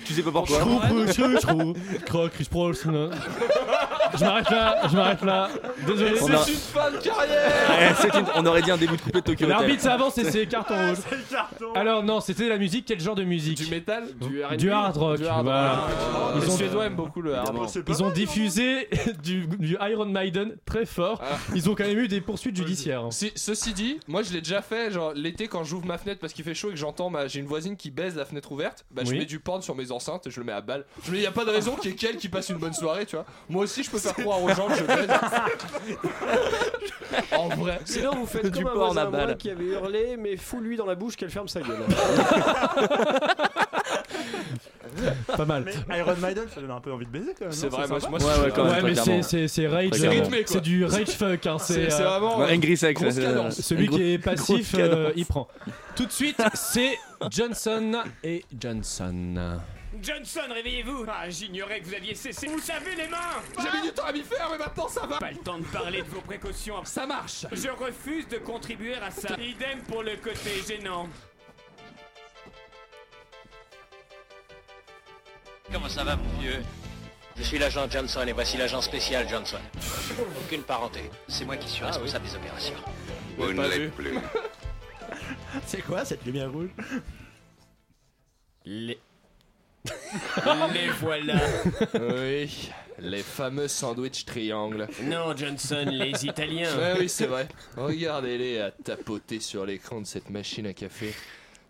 tu 0.05 0.13
sais 0.13 0.21
pas 0.23 0.31
pourquoi. 0.31 0.59
Chris 2.33 2.47
Prols. 2.49 2.75
Je 4.15 4.23
m'arrête 4.23 4.49
là, 4.51 4.81
je 4.89 4.95
m'arrête 4.95 5.21
là. 5.23 5.49
Désolé. 5.87 6.11
On 6.21 6.27
a- 6.31 6.37
C'est 6.37 6.51
une 6.51 6.57
fin 6.57 6.91
de 6.91 6.97
carrière. 6.97 7.51
Ouais, 7.69 7.93
c'est 7.99 8.13
une- 8.15 8.25
On 8.35 8.45
aurait 8.45 8.61
dit 8.61 8.69
un 8.71 8.77
début 8.77 8.95
de 8.95 9.01
couplet 9.01 9.21
de 9.21 9.25
Tokyo 9.25 9.45
Hotel. 9.45 9.49
L'arbitre 9.49 9.81
s'avance 9.81 10.17
et 10.19 10.29
c'est 10.29 10.45
carton 10.45 10.75
rouge. 10.75 10.97
C'est 11.09 11.15
le 11.15 11.23
carton. 11.31 11.73
Alors 11.75 12.03
non, 12.03 12.19
c'était 12.19 12.43
de 12.45 12.49
la 12.49 12.57
musique. 12.59 12.85
Quel 12.85 12.99
genre 12.99 13.15
de 13.15 13.23
musique? 13.23 13.57
Du 13.57 13.71
métal? 13.71 14.03
Du 14.21 14.43
R&B. 14.43 14.69
Hard 14.71 14.97
rock. 14.97 15.17
Du 15.17 15.25
hard 15.25 15.43
voilà. 15.45 15.71
rock. 15.75 15.89
Ils 16.35 16.41
Les 16.41 16.49
ont- 16.49 16.57
Suédois 16.67 16.85
aiment 16.85 16.95
beaucoup 16.95 17.21
le 17.21 17.35
hard 17.35 17.55
rock. 17.55 17.69
Ils 17.87 18.03
ont 18.03 18.07
mal, 18.07 18.13
diffusé 18.15 18.89
du, 19.23 19.47
du 19.47 19.77
Iron 19.81 20.05
Maiden 20.05 20.55
très 20.65 20.85
fort. 20.85 21.21
Ah. 21.23 21.37
Ils 21.55 21.69
ont 21.69 21.75
quand 21.75 21.85
même 21.85 21.97
eu 21.99 22.07
des 22.07 22.21
poursuites 22.21 22.55
judiciaires. 22.55 23.03
Si- 23.11 23.31
ceci 23.35 23.73
dit, 23.73 23.99
moi 24.07 24.23
je 24.23 24.33
l'ai 24.33 24.41
déjà 24.41 24.61
fait, 24.61 24.91
genre 24.91 25.13
l'été 25.13 25.47
quand 25.47 25.63
j'ouvre 25.63 25.85
ma 25.85 25.97
fenêtre 25.97 26.19
parce 26.19 26.33
qu'il 26.33 26.43
fait 26.45 26.53
chaud 26.53 26.69
et 26.69 26.73
que 26.73 26.79
j'entends 26.79 27.09
ma, 27.09 27.27
j'ai 27.27 27.39
une 27.39 27.45
voisine 27.47 27.75
qui 27.77 27.91
baise 27.91 28.15
la 28.15 28.25
fenêtre 28.25 28.51
ouverte, 28.51 28.85
bah 28.91 29.03
je 29.05 29.11
Oui. 29.11 29.19
mets 29.19 29.25
du 29.25 29.39
porn 29.39 29.61
sur 29.61 29.75
mes 29.75 29.91
enceintes 29.91 30.27
et 30.27 30.31
je 30.31 30.39
le 30.39 30.45
mets 30.45 30.51
à 30.53 30.61
balle. 30.61 30.85
Je 31.05 31.11
me 31.11 31.17
dis 31.17 31.23
y 31.23 31.27
a 31.27 31.31
pas 31.31 31.45
de 31.45 31.51
raison 31.51 31.75
qu'il 31.75 31.91
y 31.91 31.93
ait 31.93 31.97
qu'elle 31.97 32.17
qui 32.17 32.29
passe 32.29 32.49
une 32.49 32.57
bonne 32.57 32.73
soirée, 32.73 33.05
tu 33.05 33.15
vois. 33.15 33.25
Moi 33.49 33.63
aussi 33.63 33.83
je 33.83 33.91
peux 33.91 33.99
faire 33.99 34.13
croire 34.15 34.41
aux 34.41 34.49
gens 34.49 34.67
que 34.67 34.75
je 34.75 34.83
baise. 34.83 35.09
en 37.31 37.47
vrai. 37.49 37.79
Sinon, 37.85 38.11
vous 38.15 38.25
faites 38.25 38.47
Du 38.51 38.63
comme 38.63 38.71
un 38.71 38.75
porn 38.75 38.97
à 38.97 39.05
balle. 39.05 39.37
qui 39.37 39.49
avait 39.49 39.65
hurlé, 39.65 40.17
mais 40.17 40.37
fous-lui 40.37 40.77
dans 40.77 40.85
la 40.85 40.95
bouche 40.95 41.15
qu'elle 41.15 41.29
ferme 41.29 41.47
sa 41.47 41.61
gueule. 41.61 41.77
Pas 45.37 45.45
mal. 45.45 45.65
Mais 45.87 45.99
Iron 45.99 46.15
Maiden, 46.17 46.45
ça 46.53 46.61
donne 46.61 46.71
un 46.71 46.79
peu 46.79 46.91
envie 46.93 47.05
de 47.05 47.11
baiser 47.11 47.33
quand 47.37 47.45
même. 47.45 47.53
C'est 47.53 47.67
vrai, 47.69 47.87
moi, 47.87 47.99
moi 48.09 48.19
Ouais, 48.19 48.25
ouais, 48.45 48.51
quand 48.55 48.65
même. 48.65 48.73
Ouais, 48.73 48.81
mais 48.91 48.93
très 48.95 49.03
c'est- 49.03 49.23
c'est 49.23 49.47
c'est 49.47 49.67
rage. 49.67 49.85
Euh, 49.87 49.89
clairement. 49.97 50.21
rythmé, 50.21 50.37
quoi. 50.43 50.47
C'est 50.47 50.61
du 50.61 50.85
rage 50.85 51.07
fuck. 51.17 51.45
hein, 51.47 51.57
C'est 51.59 51.73
C'est 51.73 51.89
c'est 51.89 52.01
euh, 52.01 52.09
vraiment. 52.09 52.39
Ouais, 52.39 52.55
Angry 52.55 52.77
Sex. 52.77 53.01
Grosse 53.01 53.13
c'est- 53.15 53.21
cadence. 53.21 53.61
celui 53.61 53.85
gros- 53.87 53.97
qui 53.97 54.13
est 54.13 54.17
passif, 54.19 54.75
euh, 54.77 55.11
il 55.15 55.25
prend. 55.25 55.47
Tout 55.95 56.05
de 56.05 56.11
suite, 56.11 56.41
c'est 56.53 56.97
Johnson 57.29 58.03
et 58.23 58.43
Johnson. 58.59 59.59
Johnson, 60.01 60.41
réveillez-vous 60.51 61.05
Ah, 61.07 61.29
j'ignorais 61.29 61.79
que 61.79 61.85
vous 61.85 61.93
aviez 61.93 62.15
cessé. 62.15 62.47
Vous 62.47 62.59
savez 62.59 62.95
les 62.97 63.07
mains 63.07 63.17
J'ai 63.61 63.77
mis 63.79 63.87
du 63.87 63.93
temps 63.93 64.05
à 64.05 64.11
m'y 64.11 64.21
faire, 64.23 64.49
mais 64.51 64.57
maintenant 64.57 64.87
ça 64.87 65.05
va. 65.05 65.17
Pas 65.19 65.29
le 65.31 65.37
temps 65.37 65.59
de 65.59 65.65
parler 65.65 66.01
de 66.01 66.07
vos 66.07 66.21
précautions. 66.21 66.83
Ça 66.83 67.05
marche. 67.05 67.45
Je 67.51 67.69
refuse 67.69 68.27
de 68.27 68.37
contribuer 68.37 68.95
à 68.95 69.11
ça. 69.11 69.29
Idem 69.39 69.79
pour 69.87 70.01
le 70.03 70.15
côté 70.17 70.61
gênant. 70.67 71.07
Comment 75.73 75.89
ça 75.89 76.03
va, 76.03 76.15
mon 76.15 76.39
vieux 76.39 76.61
Je 77.35 77.41
suis 77.41 77.57
l'agent 77.57 77.89
Johnson 77.89 78.23
et 78.27 78.31
voici 78.31 78.57
l'agent 78.57 78.79
spécial 78.79 79.27
Johnson. 79.27 79.57
Aucune 80.45 80.61
parenté. 80.61 81.09
C'est 81.27 81.45
moi 81.45 81.57
qui 81.57 81.67
suis 81.67 81.83
responsable 81.83 82.25
des 82.25 82.35
opérations. 82.35 82.75
Vous 83.39 83.51
ne 83.51 83.67
l'êtes 83.67 83.91
plus. 83.95 84.13
C'est 85.65 85.81
quoi 85.81 86.05
cette 86.05 86.23
lumière 86.25 86.51
rouge? 86.51 86.69
Les. 88.65 88.99
Les 90.73 90.89
voilà. 91.01 91.41
Oui, 91.99 92.69
les 92.99 93.23
fameux 93.23 93.67
sandwich 93.67 94.25
triangles. 94.25 94.87
Non, 95.01 95.35
Johnson, 95.35 95.85
les 95.87 96.23
Italiens. 96.23 96.73
Ouais, 96.77 96.93
oui, 96.99 97.09
c'est 97.09 97.25
vrai. 97.25 97.47
Regardez-les 97.75 98.61
à 98.61 98.71
tapoter 98.71 99.39
sur 99.39 99.65
l'écran 99.65 99.99
de 100.01 100.05
cette 100.05 100.29
machine 100.29 100.67
à 100.67 100.73
café. 100.73 101.13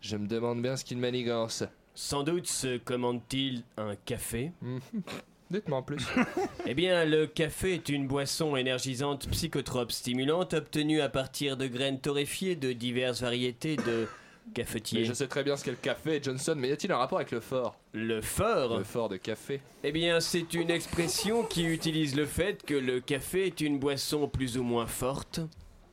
Je 0.02 0.18
me 0.18 0.28
demande 0.28 0.62
bien 0.62 0.76
ce 0.76 0.84
qu'ils 0.84 1.00
manigancent. 1.00 1.64
Sans 1.96 2.24
doute 2.24 2.48
se 2.48 2.78
commande-t-il 2.78 3.64
un 3.78 3.96
café 4.06 4.52
Dites-moi 5.52 5.78
en 5.80 5.84
plus. 5.84 6.04
Eh 6.66 6.74
bien, 6.74 7.06
le 7.06 7.28
café 7.28 7.74
est 7.76 7.90
une 7.90 8.08
boisson 8.08 8.56
énergisante 8.56 9.28
psychotrope 9.30 9.92
stimulante 9.92 10.54
obtenue 10.54 11.02
à 11.02 11.10
partir 11.10 11.58
de 11.58 11.68
graines 11.68 12.00
torréfiées 12.00 12.56
de 12.56 12.72
diverses 12.72 13.22
variétés 13.22 13.76
de 13.76 14.08
Mais 14.48 14.54
cafetiers. 14.54 15.06
je 15.06 15.14
sais 15.14 15.28
très 15.28 15.44
bien 15.44 15.56
ce 15.56 15.64
qu'est 15.64 15.72
le 15.72 15.78
café, 15.78 16.20
Johnson, 16.22 16.56
mais 16.58 16.68
y 16.70 16.72
a-t-il 16.74 16.92
un 16.92 16.98
rapport 16.98 17.18
avec 17.20 17.32
le 17.32 17.40
fort? 17.40 17.78
Le 17.94 18.22
fort? 18.22 18.78
Le 18.78 18.84
fort 18.84 19.08
de 19.08 19.16
café. 19.18 19.62
Eh 19.84 19.92
bien, 19.94 20.20
c'est 20.20 20.54
une 20.54 20.70
expression 20.70 21.44
qui 21.44 21.64
utilise 21.66 22.16
le 22.16 22.26
fait 22.26 22.62
que 22.64 22.74
le 22.74 23.00
café 23.00 23.46
est 23.48 23.62
une 23.62 23.80
boisson 23.80 24.28
plus 24.28 24.58
ou 24.58 24.64
moins 24.64 24.86
forte. 24.88 25.40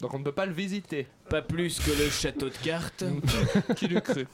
Donc 0.01 0.15
on 0.15 0.19
ne 0.19 0.25
peut 0.25 0.33
pas 0.33 0.47
le 0.47 0.53
visiter. 0.53 1.07
Pas 1.29 1.43
plus 1.43 1.79
que 1.79 1.91
le 1.91 2.09
château 2.09 2.49
de 2.49 2.57
cartes. 2.57 3.05
Qui 3.77 3.89
l'eût 3.89 4.01
cru 4.01 4.27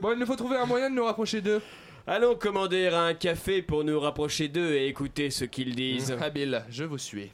Bon, 0.00 0.12
il 0.12 0.18
nous 0.18 0.26
faut 0.26 0.36
trouver 0.36 0.56
un 0.56 0.66
moyen 0.66 0.88
de 0.88 0.94
nous 0.94 1.04
rapprocher 1.04 1.40
d'eux. 1.40 1.60
Allons 2.06 2.36
commander 2.36 2.88
un 2.88 3.14
café 3.14 3.62
pour 3.62 3.82
nous 3.82 3.98
rapprocher 3.98 4.48
d'eux 4.48 4.74
et 4.74 4.86
écouter 4.86 5.30
ce 5.30 5.44
qu'ils 5.44 5.74
disent. 5.74 6.12
Habile, 6.20 6.64
je 6.68 6.84
vous 6.84 6.98
suis. 6.98 7.32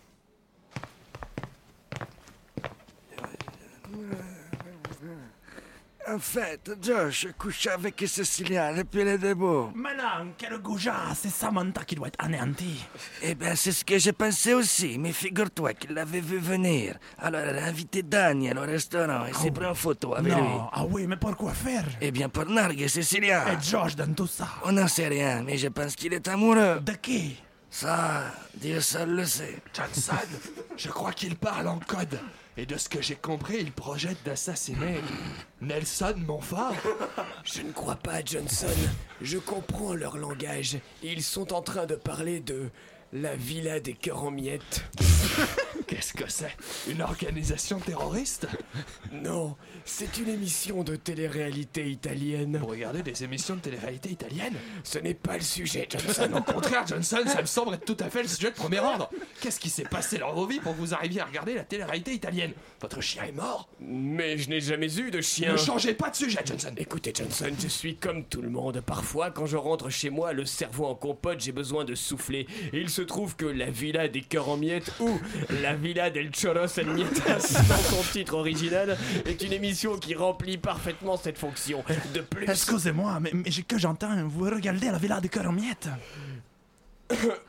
En 6.13 6.19
fait, 6.19 6.73
Josh 6.83 7.29
couche 7.39 7.69
avec 7.69 8.03
Cécilia 8.05 8.73
depuis 8.73 9.05
le 9.05 9.17
début. 9.17 9.71
Mais 9.77 9.95
non, 9.95 10.33
quel 10.37 10.59
goujat, 10.59 11.15
c'est 11.15 11.31
Samantha 11.31 11.85
qui 11.85 11.95
doit 11.95 12.09
être 12.09 12.25
anéantie. 12.25 12.85
Eh 13.23 13.37
bien, 13.37 13.55
c'est 13.55 13.71
ce 13.71 13.85
que 13.85 13.97
j'ai 13.97 14.13
pensé 14.13 14.53
aussi, 14.55 14.99
mais 14.99 15.13
figure-toi 15.13 15.75
qu'il 15.75 15.93
l'avait 15.93 16.21
vu 16.21 16.39
venir. 16.39 16.97
Alors, 17.17 17.43
elle 17.43 17.59
a 17.59 17.65
invité 17.67 18.03
Daniel 18.03 18.59
au 18.59 18.63
restaurant 18.63 19.25
et 19.27 19.33
s'est 19.35 19.53
pris 19.53 19.67
en 19.67 19.75
photo 19.75 20.15
avec 20.15 20.35
lui. 20.35 20.41
non, 20.41 20.69
ah 20.73 20.85
oui, 20.85 21.07
mais 21.07 21.17
pourquoi 21.17 21.53
faire? 21.53 21.85
Eh 22.01 22.11
bien, 22.11 22.29
pour 22.29 22.47
narguer 22.47 22.89
Cécilia. 22.89 23.45
Et 23.53 23.63
Josh 23.63 23.95
dans 23.95 24.13
tout 24.13 24.27
ça. 24.27 24.49
On 24.65 24.73
n'en 24.73 24.89
sait 24.89 25.07
rien, 25.07 25.45
mais 25.45 25.59
je 25.59 25.69
pense 25.69 25.95
qu'il 25.95 26.13
est 26.13 26.27
amoureux. 26.27 26.81
De 26.81 26.93
qui? 26.93 27.41
Ça, 27.71 28.25
Dieu 28.57 28.81
seul 28.81 29.11
le 29.15 29.25
sait. 29.25 29.59
Johnson, 29.73 30.17
je 30.77 30.89
crois 30.89 31.13
qu'il 31.13 31.37
parle 31.37 31.69
en 31.69 31.79
code. 31.79 32.19
Et 32.61 32.67
de 32.67 32.77
ce 32.77 32.91
que 32.91 33.01
j'ai 33.01 33.17
compris, 33.17 33.57
il 33.59 33.73
projette 33.73 34.19
d'assassiner 34.23 35.01
Nelson 35.63 36.13
Montfort. 36.27 36.75
Je 37.43 37.63
ne 37.63 37.73
crois 37.73 37.97
pas, 37.97 38.23
Johnson. 38.23 38.67
Je 39.23 39.39
comprends 39.39 39.95
leur 39.95 40.19
langage. 40.19 40.77
Ils 41.03 41.23
sont 41.23 41.55
en 41.55 41.63
train 41.63 41.87
de 41.87 41.95
parler 41.95 42.41
de 42.41 42.69
la 43.15 43.35
villa 43.35 43.81
des 43.81 43.95
cœurs 43.95 44.25
en 44.25 44.31
miettes. 44.31 44.85
Qu'est-ce 45.87 46.13
que 46.13 46.29
c'est? 46.29 46.57
Une 46.89 47.03
organisation 47.03 47.79
terroriste? 47.81 48.47
Non, 49.13 49.57
c'est 49.85 50.19
une 50.19 50.29
émission 50.29 50.85
de 50.85 50.97
télé-réalité 50.97 51.91
italienne. 51.91 52.59
Vous 52.59 52.67
regardez 52.67 53.03
des 53.03 53.25
émissions 53.25 53.57
de 53.57 53.61
télé-réalité 53.61 54.11
italiennes? 54.11 54.55
Ce 54.85 54.99
n'est 54.99 55.15
pas 55.15 55.35
le 55.37 55.43
sujet, 55.43 55.89
Johnson. 55.91 56.31
Au 56.37 56.43
contraire, 56.53 56.87
Johnson, 56.87 57.19
ça 57.27 57.41
me 57.41 57.47
semble 57.47 57.75
être 57.75 57.85
tout 57.85 57.97
à 58.01 58.09
fait 58.09 58.23
le 58.23 58.29
sujet 58.29 58.51
de 58.51 58.57
premier 58.57 58.79
ordre. 58.79 59.11
Qu'est-ce 59.41 59.59
qui 59.59 59.71
s'est 59.71 59.83
passé 59.85 60.19
dans 60.19 60.33
vos 60.33 60.47
vies 60.47 60.61
pour 60.61 60.75
que 60.75 60.81
vous 60.81 60.95
arriviez 60.95 61.21
à 61.21 61.25
regarder 61.25 61.55
la 61.55 61.65
télé-réalité 61.65 62.13
italienne? 62.13 62.53
Votre 62.81 63.01
chien 63.01 63.25
est 63.25 63.33
mort 63.33 63.69
Mais 63.81 64.39
je 64.39 64.49
n'ai 64.49 64.61
jamais 64.61 64.97
eu 64.97 65.11
de 65.11 65.21
chien. 65.21 65.53
Ne 65.53 65.57
changez 65.59 65.95
pas 65.95 66.11
de 66.11 66.17
sujet, 66.17 66.41
Johnson 66.45 66.73
Écoutez, 66.77 67.13
Johnson, 67.15 67.51
je 67.61 67.69
suis 67.69 67.97
comme 67.97 68.25
tout 68.25 68.43
le 68.43 68.51
monde. 68.51 68.81
Parfois, 68.81 69.31
quand 69.31 69.47
je 69.47 69.57
rentre 69.57 69.91
chez 69.91 70.11
moi, 70.11 70.33
le 70.33 70.45
cerveau 70.45 70.87
en 70.87 70.95
compote, 70.95 71.41
j'ai 71.41 71.53
besoin 71.53 71.85
de 71.85 71.95
souffler. 71.95 72.47
Et 72.73 72.81
il 72.81 72.91
se 72.91 73.03
trouve 73.03 73.37
que 73.37 73.47
la 73.47 73.71
villa 73.71 74.09
des 74.09 74.23
cœurs 74.23 74.49
en 74.49 74.57
miettes 74.57 74.93
ou 75.01 75.19
la 75.63 75.75
villa 75.75 76.11
del 76.11 76.31
choros 76.31 76.79
en 76.79 76.85
mietas 76.95 77.53
dans 77.69 77.77
son 77.77 78.03
titre 78.13 78.35
original 78.35 78.97
est 79.27 79.43
une 79.43 79.53
émission 79.53 79.97
qui 79.99 80.15
remplit 80.15 80.59
parfaitement 80.59 81.17
cette 81.17 81.39
fonction. 81.39 81.83
De 82.15 82.21
plus, 82.21 82.49
Excusez-moi, 82.49 83.19
mais, 83.21 83.31
mais 83.35 83.51
j'ai- 83.51 83.63
que 83.63 83.79
j'entends, 83.79 84.27
vous 84.27 84.45
regardez 84.45 84.87
la 84.91 84.99
villa 84.99 85.21
de 85.21 85.29
cœur 85.29 85.47
en 85.47 85.53
miettes. 85.53 85.89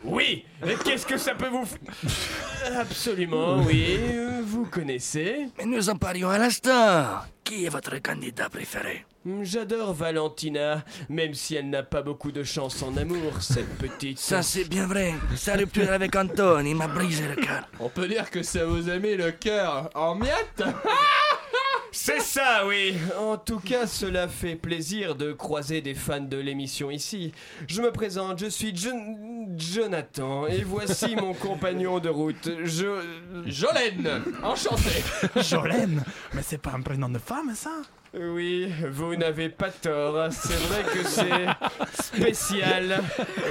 oui. 0.03 0.43
Et 0.65 0.73
qu'est-ce 0.83 1.05
que 1.05 1.17
ça 1.17 1.35
peut 1.35 1.49
vous 1.49 1.63
f- 1.65 2.77
Absolument, 2.79 3.61
oui. 3.63 3.85
euh, 3.99 4.41
Vous 4.43 4.65
connaissez. 4.65 5.47
Mais 5.59 5.65
nous 5.65 5.89
en 5.89 5.95
parlions 5.97 6.29
à 6.29 6.37
l'instant. 6.39 7.21
Qui 7.43 7.65
est 7.65 7.69
votre 7.69 7.97
candidat 8.01 8.49
préféré? 8.49 9.05
J'adore 9.43 9.93
Valentina, 9.93 10.83
même 11.07 11.33
si 11.35 11.55
elle 11.55 11.69
n'a 11.69 11.83
pas 11.83 12.01
beaucoup 12.01 12.31
de 12.31 12.43
chance 12.43 12.81
en 12.81 12.97
amour, 12.97 13.41
cette 13.41 13.77
petite. 13.77 14.17
Ça, 14.17 14.41
c'est 14.41 14.63
bien 14.65 14.87
vrai. 14.87 15.13
Sa 15.35 15.53
rupture 15.55 15.91
avec 15.91 16.15
Anton, 16.15 16.63
il 16.65 16.75
m'a 16.75 16.87
brisé 16.87 17.27
le 17.27 17.35
cœur. 17.35 17.67
On 17.79 17.89
peut 17.89 18.07
dire 18.07 18.31
que 18.31 18.41
ça 18.41 18.65
vous 18.65 18.89
a 18.89 18.97
mis 18.97 19.15
le 19.15 19.31
cœur 19.31 19.89
en 19.93 20.15
miettes? 20.15 20.63
C'est 21.93 22.21
ça, 22.21 22.65
oui. 22.65 22.95
En 23.19 23.35
tout 23.35 23.59
cas, 23.59 23.85
cela 23.85 24.29
fait 24.29 24.55
plaisir 24.55 25.13
de 25.15 25.33
croiser 25.33 25.81
des 25.81 25.93
fans 25.93 26.21
de 26.21 26.37
l'émission 26.37 26.89
ici. 26.89 27.33
Je 27.67 27.81
me 27.81 27.91
présente, 27.91 28.39
je 28.39 28.45
suis 28.45 28.73
Jon- 28.73 29.49
Jonathan 29.57 30.47
et 30.47 30.63
voici 30.63 31.15
mon 31.17 31.33
compagnon 31.33 31.99
de 31.99 32.07
route. 32.07 32.49
Je 32.63 32.85
Jolène 33.45 34.23
Enchanté 34.41 35.03
Jolène 35.41 36.01
Mais 36.33 36.41
c'est 36.43 36.59
pas 36.61 36.71
un 36.71 36.81
prénom 36.81 37.09
de 37.09 37.19
femme, 37.19 37.51
ça? 37.55 37.71
Oui, 38.13 38.69
vous 38.89 39.15
n'avez 39.15 39.47
pas 39.47 39.69
tort. 39.69 40.27
C'est 40.31 40.59
vrai 40.67 40.83
que 40.83 41.07
c'est 41.07 42.03
spécial. 42.03 43.01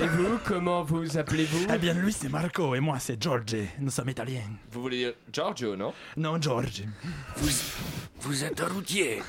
Et 0.03 0.07
vous, 0.07 0.39
comment 0.45 0.83
vous 0.83 1.17
appelez-vous? 1.17 1.67
Eh 1.73 1.79
bien, 1.79 1.95
lui, 1.95 2.13
c'est 2.13 2.29
Marco 2.29 2.75
et 2.75 2.81
moi, 2.81 2.99
c'est 2.99 3.23
George. 3.23 3.57
Nous 3.79 3.91
sommes 3.91 4.11
italiens. 4.11 4.51
Vous 4.71 4.83
voulez 4.83 4.99
dire 4.99 5.15
Giorgio, 5.33 5.77
non? 5.77 5.95
Non, 6.17 6.41
George. 6.41 6.83
Vous 8.21 8.45
êtes 8.45 8.61
routier. 8.61 9.23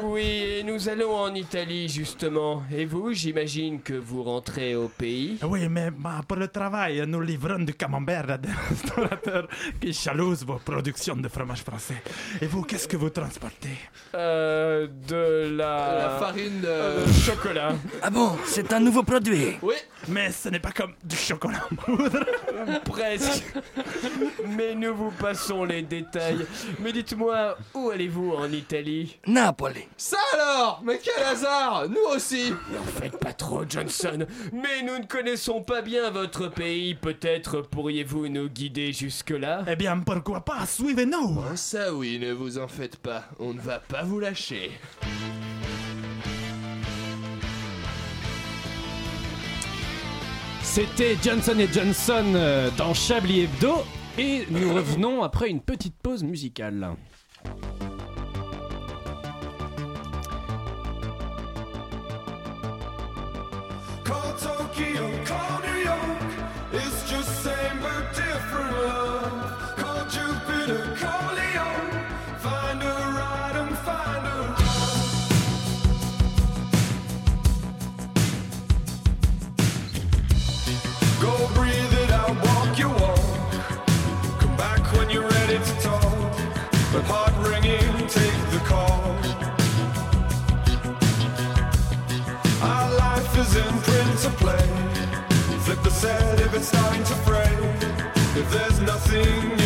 Oui, 0.00 0.22
et 0.58 0.62
nous 0.64 0.88
allons 0.88 1.14
en 1.14 1.34
Italie 1.34 1.88
justement. 1.88 2.62
Et 2.74 2.84
vous, 2.86 3.12
j'imagine 3.12 3.80
que 3.82 3.92
vous 3.94 4.22
rentrez 4.22 4.74
au 4.74 4.88
pays. 4.88 5.38
Oui, 5.42 5.68
mais 5.68 5.90
bah, 5.90 6.20
pour 6.26 6.38
le 6.38 6.48
travail, 6.48 7.04
nous 7.06 7.20
livrons 7.20 7.58
du 7.58 7.74
camembert 7.74 8.30
à 8.30 8.38
des 8.38 8.48
restaurateurs 8.70 9.48
qui 9.80 9.92
jalousent 9.92 10.44
vos 10.46 10.56
productions 10.58 11.16
de 11.16 11.28
fromage 11.28 11.62
français. 11.62 12.02
Et 12.40 12.46
vous, 12.46 12.62
qu'est-ce 12.62 12.88
que 12.88 12.96
vous 12.96 13.10
transportez? 13.10 13.76
Euh, 14.14 14.86
de 15.08 15.54
la... 15.56 15.98
La 15.98 16.16
farine 16.18 16.60
de... 16.60 16.66
Euh, 16.66 17.06
chocolat. 17.12 17.72
Ah 18.02 18.10
bon, 18.10 18.32
c'est 18.46 18.72
un 18.72 18.80
nouveau 18.80 19.02
produit? 19.02 19.56
Oui 19.62 19.74
Mais 20.08 20.30
ce 20.30 20.48
n'est 20.48 20.60
pas 20.60 20.72
comme 20.72 20.92
du 21.04 21.16
chocolat 21.16 21.64
en 21.70 21.74
poudre. 21.76 22.24
Presque. 22.84 23.44
Mais 24.56 24.74
nous 24.74 24.94
vous 24.94 25.10
passons 25.10 25.64
les 25.64 25.82
détails. 25.82 26.46
Mais 26.80 26.92
dites-moi, 26.92 27.56
où 27.74 27.90
allez-vous 27.90 28.32
en 28.32 28.50
Italie? 28.50 29.18
Napoli. 29.26 29.81
Ça 29.96 30.18
alors 30.34 30.82
Mais 30.84 31.00
quel 31.02 31.22
hasard 31.24 31.88
Nous 31.88 32.14
aussi 32.14 32.50
N'en 32.50 32.82
faites 33.00 33.18
pas 33.18 33.32
trop, 33.32 33.62
Johnson. 33.68 34.26
Mais 34.52 34.82
nous 34.82 34.98
ne 34.98 35.06
connaissons 35.06 35.62
pas 35.62 35.82
bien 35.82 36.10
votre 36.10 36.48
pays. 36.48 36.94
Peut-être 36.94 37.62
pourriez-vous 37.62 38.28
nous 38.28 38.48
guider 38.48 38.92
jusque-là? 38.92 39.64
Eh 39.68 39.76
bien, 39.76 39.98
pourquoi 39.98 40.40
pas 40.44 40.66
Suivez-nous 40.66 41.38
Oh, 41.38 41.56
Ça 41.56 41.92
oui, 41.94 42.18
ne 42.18 42.32
vous 42.32 42.58
en 42.58 42.68
faites 42.68 42.96
pas. 42.96 43.24
On 43.38 43.52
ne 43.54 43.60
va 43.60 43.78
pas 43.78 44.02
vous 44.02 44.20
lâcher. 44.20 44.72
C'était 50.62 51.16
Johnson 51.22 51.58
et 51.58 51.68
Johnson 51.70 52.24
euh, 52.34 52.70
dans 52.78 52.94
Chablis 52.94 53.40
Hebdo 53.42 53.82
et 54.18 54.46
nous 54.50 54.72
revenons 54.72 55.22
après 55.22 55.50
une 55.50 55.60
petite 55.60 55.94
pause 56.02 56.22
musicale. 56.22 56.94
Tokyo, 64.42 65.08
call 65.24 65.71
there's 98.50 98.80
nothing 98.80 99.61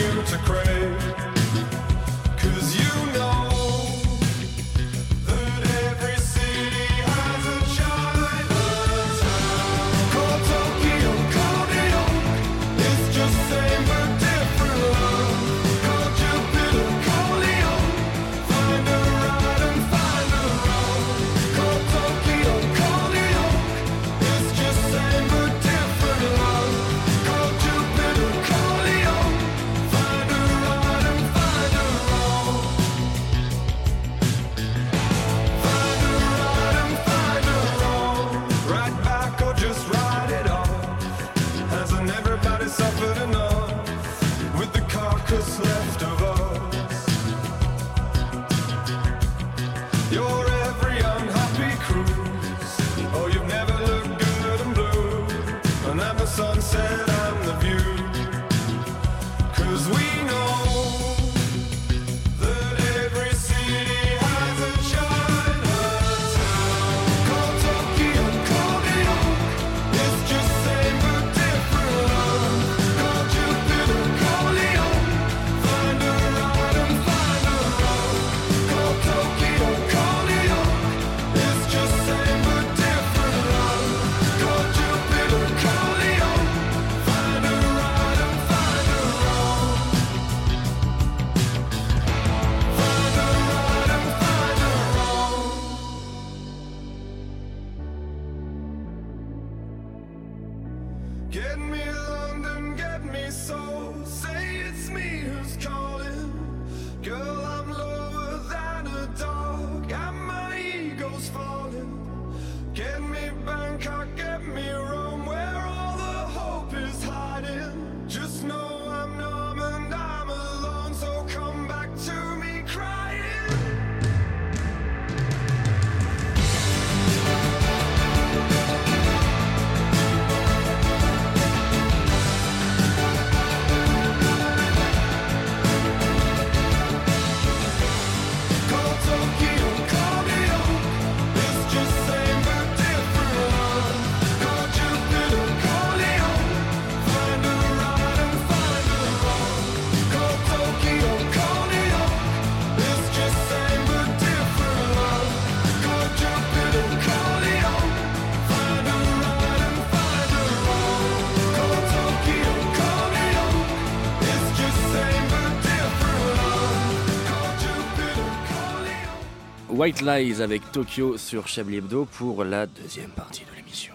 White 169.87 170.03
Lies 170.03 170.43
avec 170.43 170.73
Tokyo 170.73 171.17
sur 171.17 171.47
Chablis 171.47 171.77
Hebdo 171.77 172.07
pour 172.07 172.43
la 172.43 172.67
deuxième 172.67 173.11
partie 173.11 173.45
de 173.45 173.57
l'émission. 173.57 173.95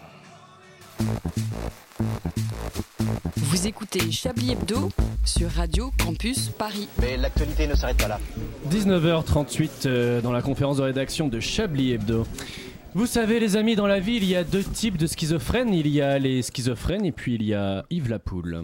Vous 3.35 3.67
écoutez 3.67 4.09
Chablis 4.09 4.53
Hebdo 4.53 4.89
sur 5.25 5.49
Radio 5.49 5.91
Campus 6.01 6.47
Paris. 6.47 6.87
Mais 7.01 7.17
l'actualité 7.17 7.67
ne 7.67 7.75
s'arrête 7.75 7.97
pas 7.97 8.07
là. 8.07 8.21
19h38 8.69 9.69
euh, 9.85 10.21
dans 10.21 10.31
la 10.31 10.41
conférence 10.41 10.77
de 10.77 10.83
rédaction 10.83 11.27
de 11.27 11.41
Chablis 11.41 11.91
Hebdo. 11.91 12.25
Vous 12.93 13.05
savez 13.05 13.41
les 13.41 13.57
amis, 13.57 13.75
dans 13.75 13.87
la 13.87 13.99
vie 13.99 14.15
il 14.15 14.23
y 14.23 14.37
a 14.37 14.45
deux 14.45 14.63
types 14.63 14.95
de 14.95 15.07
schizophrènes. 15.07 15.73
Il 15.73 15.89
y 15.89 16.01
a 16.01 16.17
les 16.19 16.41
schizophrènes 16.41 17.03
et 17.03 17.11
puis 17.11 17.35
il 17.35 17.43
y 17.43 17.53
a 17.53 17.83
Yves 17.89 18.09
Lapoule. 18.09 18.61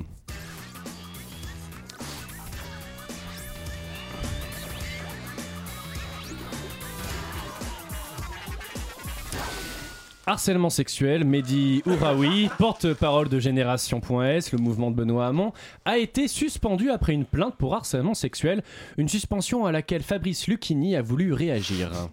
Harcèlement 10.30 10.69
sexuel, 10.69 11.23
Mehdi 11.23 11.82
Ouraoui, 11.86 12.49
porte-parole 12.57 13.30
de 13.30 13.39
Génération.s, 13.39 14.51
le 14.51 14.57
mouvement 14.57 14.91
de 14.91 14.95
Benoît 14.97 15.28
Hamon, 15.28 15.53
a 15.86 15.99
été 15.99 16.28
suspendu 16.28 16.91
après 16.91 17.13
une 17.13 17.23
plainte 17.23 17.55
pour 17.55 17.73
harcèlement 17.73 18.13
sexuel, 18.13 18.61
une 18.97 19.07
suspension 19.07 19.65
à 19.65 19.71
laquelle 19.71 20.03
Fabrice 20.03 20.47
Lucchini 20.47 20.97
a 20.97 21.01
voulu 21.01 21.32
réagir. 21.32 22.09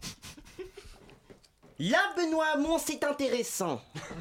Là, 1.81 1.99
Benoît 2.17 2.47
Hamon, 2.55 2.79
c'est 2.79 3.03
intéressant. 3.03 3.81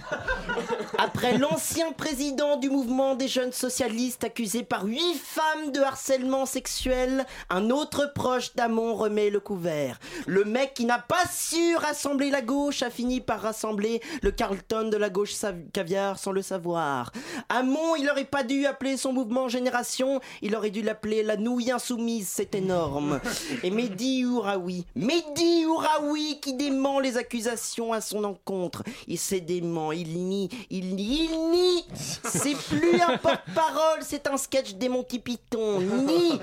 Après 0.98 1.38
l'ancien 1.38 1.92
président 1.92 2.58
du 2.58 2.68
mouvement 2.68 3.14
des 3.14 3.28
jeunes 3.28 3.52
socialistes 3.52 4.24
accusé 4.24 4.64
par 4.64 4.86
huit 4.86 5.14
femmes 5.14 5.72
de 5.72 5.80
harcèlement 5.80 6.48
sexuel, 6.48 7.28
un 7.52 7.70
autre 7.70 8.12
proche 8.16 8.56
d'Hamon 8.56 8.96
remet 8.96 9.30
le 9.30 9.40
couvert. 9.40 10.00
Le 10.26 10.46
mec 10.46 10.74
qui 10.74 10.86
n'a 10.86 10.98
pas 10.98 11.26
su 11.32 11.76
rassembler 11.76 12.32
la 12.32 12.42
gauche 12.42 12.82
a 12.82 12.90
fini 12.90 13.22
par 13.22 13.42
rassembler 13.42 14.02
le 14.24 14.32
Carlton 14.32 14.90
de 14.90 14.98
la 14.98 15.12
gauche 15.12 15.36
caviar 15.74 16.18
sans 16.18 16.32
le 16.32 16.42
savoir. 16.42 17.12
Hamon, 17.50 17.96
il 17.98 18.10
aurait 18.10 18.26
pas 18.26 18.42
dû 18.42 18.66
appeler 18.66 18.98
son 18.98 19.14
mouvement 19.14 19.48
Génération, 19.48 20.22
il 20.42 20.56
aurait 20.56 20.72
dû 20.72 20.82
l'appeler 20.82 21.22
la 21.22 21.38
nouille 21.38 21.70
insoumise, 21.70 22.30
c'est 22.34 22.56
énorme. 22.56 23.20
Et 23.62 23.70
Mehdi 23.70 24.26
Ouraoui, 24.26 24.88
Mehdi 24.96 25.68
Ouraoui 25.68 26.40
qui 26.42 26.56
dément 26.56 27.00
les 27.00 27.16
accusations 27.18 27.43
à 27.48 28.02
son 28.02 28.24
encontre. 28.24 28.84
Et 29.08 29.18
c'est 29.18 29.42
dément, 29.42 29.92
il 29.92 30.18
nie, 30.20 30.50
il 30.70 30.96
nie, 30.96 31.26
il 31.26 31.50
nie. 31.52 31.86
C'est 31.94 32.56
plus 32.56 33.02
un 33.02 33.18
porte-parole, 33.18 34.00
c'est 34.02 34.28
un 34.28 34.38
sketch 34.38 34.74
des 34.76 34.90
Monty 34.90 35.20
Python. 35.20 35.80
Nie. 35.80 36.40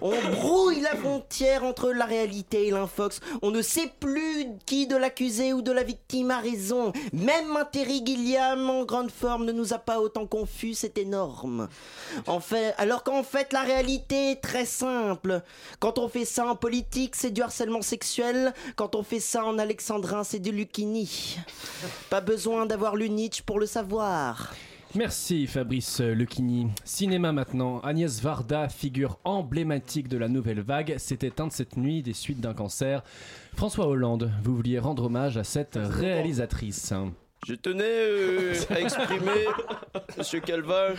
On 0.00 0.14
brouille 0.30 0.80
la 0.80 0.94
frontière 0.94 1.64
entre 1.64 1.90
la 1.90 2.04
réalité 2.04 2.68
et 2.68 2.70
l'infox. 2.70 3.20
On 3.42 3.50
ne 3.50 3.62
sait 3.62 3.90
plus 3.98 4.46
qui 4.64 4.86
de 4.86 4.96
l'accusé 4.96 5.52
ou 5.52 5.62
de 5.62 5.72
la 5.72 5.82
victime 5.82 6.30
a 6.30 6.38
raison. 6.38 6.92
Même 7.12 7.56
un 7.56 7.64
Terry 7.64 8.02
Gilliam 8.04 8.70
en 8.70 8.84
grande 8.84 9.10
forme 9.10 9.44
ne 9.44 9.52
nous 9.52 9.72
a 9.72 9.78
pas 9.78 10.00
autant 10.00 10.26
confus, 10.26 10.74
c'est 10.74 10.98
énorme. 10.98 11.68
En 12.26 12.40
fait, 12.40 12.74
alors 12.78 13.02
qu'en 13.02 13.22
fait 13.22 13.52
la 13.52 13.62
réalité 13.62 14.32
est 14.32 14.40
très 14.40 14.66
simple. 14.66 15.42
Quand 15.80 15.98
on 15.98 16.08
fait 16.08 16.24
ça 16.24 16.46
en 16.46 16.56
politique, 16.56 17.16
c'est 17.16 17.30
du 17.30 17.42
harcèlement 17.42 17.82
sexuel. 17.82 18.54
Quand 18.76 18.94
on 18.94 19.02
fait 19.02 19.20
ça 19.20 19.44
en 19.44 19.58
alexandrin, 19.58 20.24
c'est 20.24 20.37
du 20.40 20.52
lucchini. 20.52 21.38
Pas 22.10 22.20
besoin 22.20 22.66
d'avoir 22.66 22.96
lu 22.96 23.08
Nietzsche 23.10 23.42
pour 23.44 23.58
le 23.60 23.66
savoir. 23.66 24.54
Merci 24.94 25.46
Fabrice 25.46 26.00
Lucchini. 26.00 26.68
Cinéma 26.84 27.30
maintenant. 27.32 27.80
Agnès 27.80 28.20
Varda, 28.22 28.68
figure 28.70 29.18
emblématique 29.24 30.08
de 30.08 30.16
la 30.16 30.28
nouvelle 30.28 30.60
vague, 30.62 30.96
s'est 30.96 31.18
éteinte 31.22 31.52
cette 31.52 31.76
nuit 31.76 32.02
des 32.02 32.14
suites 32.14 32.40
d'un 32.40 32.54
cancer. 32.54 33.02
François 33.54 33.86
Hollande, 33.86 34.30
vous 34.42 34.56
vouliez 34.56 34.78
rendre 34.78 35.04
hommage 35.04 35.36
à 35.36 35.44
cette 35.44 35.78
réalisatrice. 35.78 36.94
Je 37.46 37.54
tenais 37.54 37.84
euh, 37.84 38.54
à 38.70 38.80
exprimer, 38.80 39.44
Monsieur 40.18 40.40
Calva, 40.40 40.94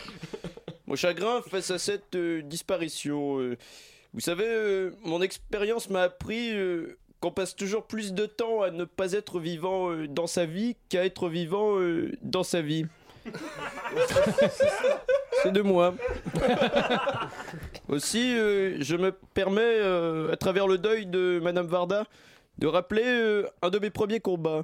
mon 0.85 0.95
chagrin 0.95 1.41
face 1.41 1.71
à 1.71 1.79
cette 1.79 2.15
euh, 2.15 2.41
disparition. 2.43 3.39
euh. 3.39 3.57
vous 4.13 4.19
savez, 4.21 4.45
euh, 4.47 4.91
mon 5.03 5.21
expérience 5.21 5.89
m'a 5.89 6.03
appris 6.03 6.51
euh, 6.53 6.97
qu'on 7.19 7.31
passe 7.31 7.55
toujours 7.55 7.83
plus 7.83 8.13
de 8.13 8.25
temps 8.25 8.61
à 8.61 8.71
ne 8.71 8.85
pas 8.85 9.13
être 9.13 9.39
vivant 9.39 9.91
euh, 9.91 10.07
dans 10.07 10.27
sa 10.27 10.45
vie 10.45 10.75
qu'à 10.87 11.05
être 11.05 11.29
vivant 11.29 11.77
euh, 11.77 12.11
dans 12.21 12.43
sa 12.43 12.61
vie. 12.61 12.85
C'est 15.43 15.51
de 15.51 15.61
moi. 15.61 15.93
Aussi, 17.89 18.35
euh, 18.37 18.77
je 18.79 18.95
me 18.95 19.11
permets, 19.33 19.79
à 20.31 20.35
travers 20.37 20.67
le 20.67 20.77
deuil 20.77 21.05
de 21.05 21.39
Madame 21.41 21.67
Varda, 21.67 22.05
de 22.57 22.67
rappeler 22.67 23.43
un 23.61 23.69
de 23.69 23.79
mes 23.79 23.89
premiers 23.89 24.19
combats. 24.19 24.63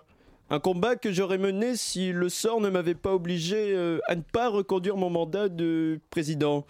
Un 0.49 0.59
combat 0.59 0.95
que 0.95 1.11
j'aurais 1.11 1.39
mené 1.39 1.75
si 1.75 2.11
le 2.11 2.29
sort 2.29 2.61
ne 2.61 2.69
m'avait 2.69 2.93
pas 2.93 3.13
obligé 3.13 3.75
à 4.07 4.15
ne 4.15 4.21
pas 4.21 4.49
reconduire 4.49 4.95
mon 4.95 5.09
mandat 5.09 5.49
de 5.49 5.99
président. 6.11 6.65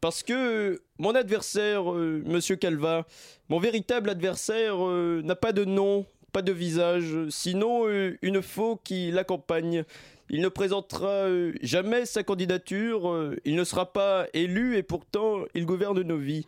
Parce 0.00 0.22
que 0.22 0.80
mon 0.98 1.14
adversaire, 1.14 1.92
euh, 1.92 2.22
Monsieur 2.24 2.56
Calva, 2.56 3.06
mon 3.48 3.58
véritable 3.58 4.10
adversaire, 4.10 4.86
euh, 4.86 5.22
n'a 5.24 5.34
pas 5.34 5.52
de 5.52 5.64
nom, 5.64 6.06
pas 6.32 6.42
de 6.42 6.52
visage, 6.52 7.16
sinon 7.30 7.88
euh, 7.88 8.16
une 8.22 8.42
faux 8.42 8.80
qui 8.82 9.10
l'accompagne. 9.10 9.84
Il 10.30 10.42
ne 10.42 10.48
présentera 10.48 11.08
euh, 11.08 11.52
jamais 11.62 12.04
sa 12.04 12.22
candidature, 12.22 13.34
il 13.44 13.56
ne 13.56 13.64
sera 13.64 13.92
pas 13.92 14.26
élu 14.34 14.76
et 14.76 14.82
pourtant 14.82 15.44
il 15.54 15.64
gouverne 15.64 16.00
nos 16.02 16.18
vies. 16.18 16.44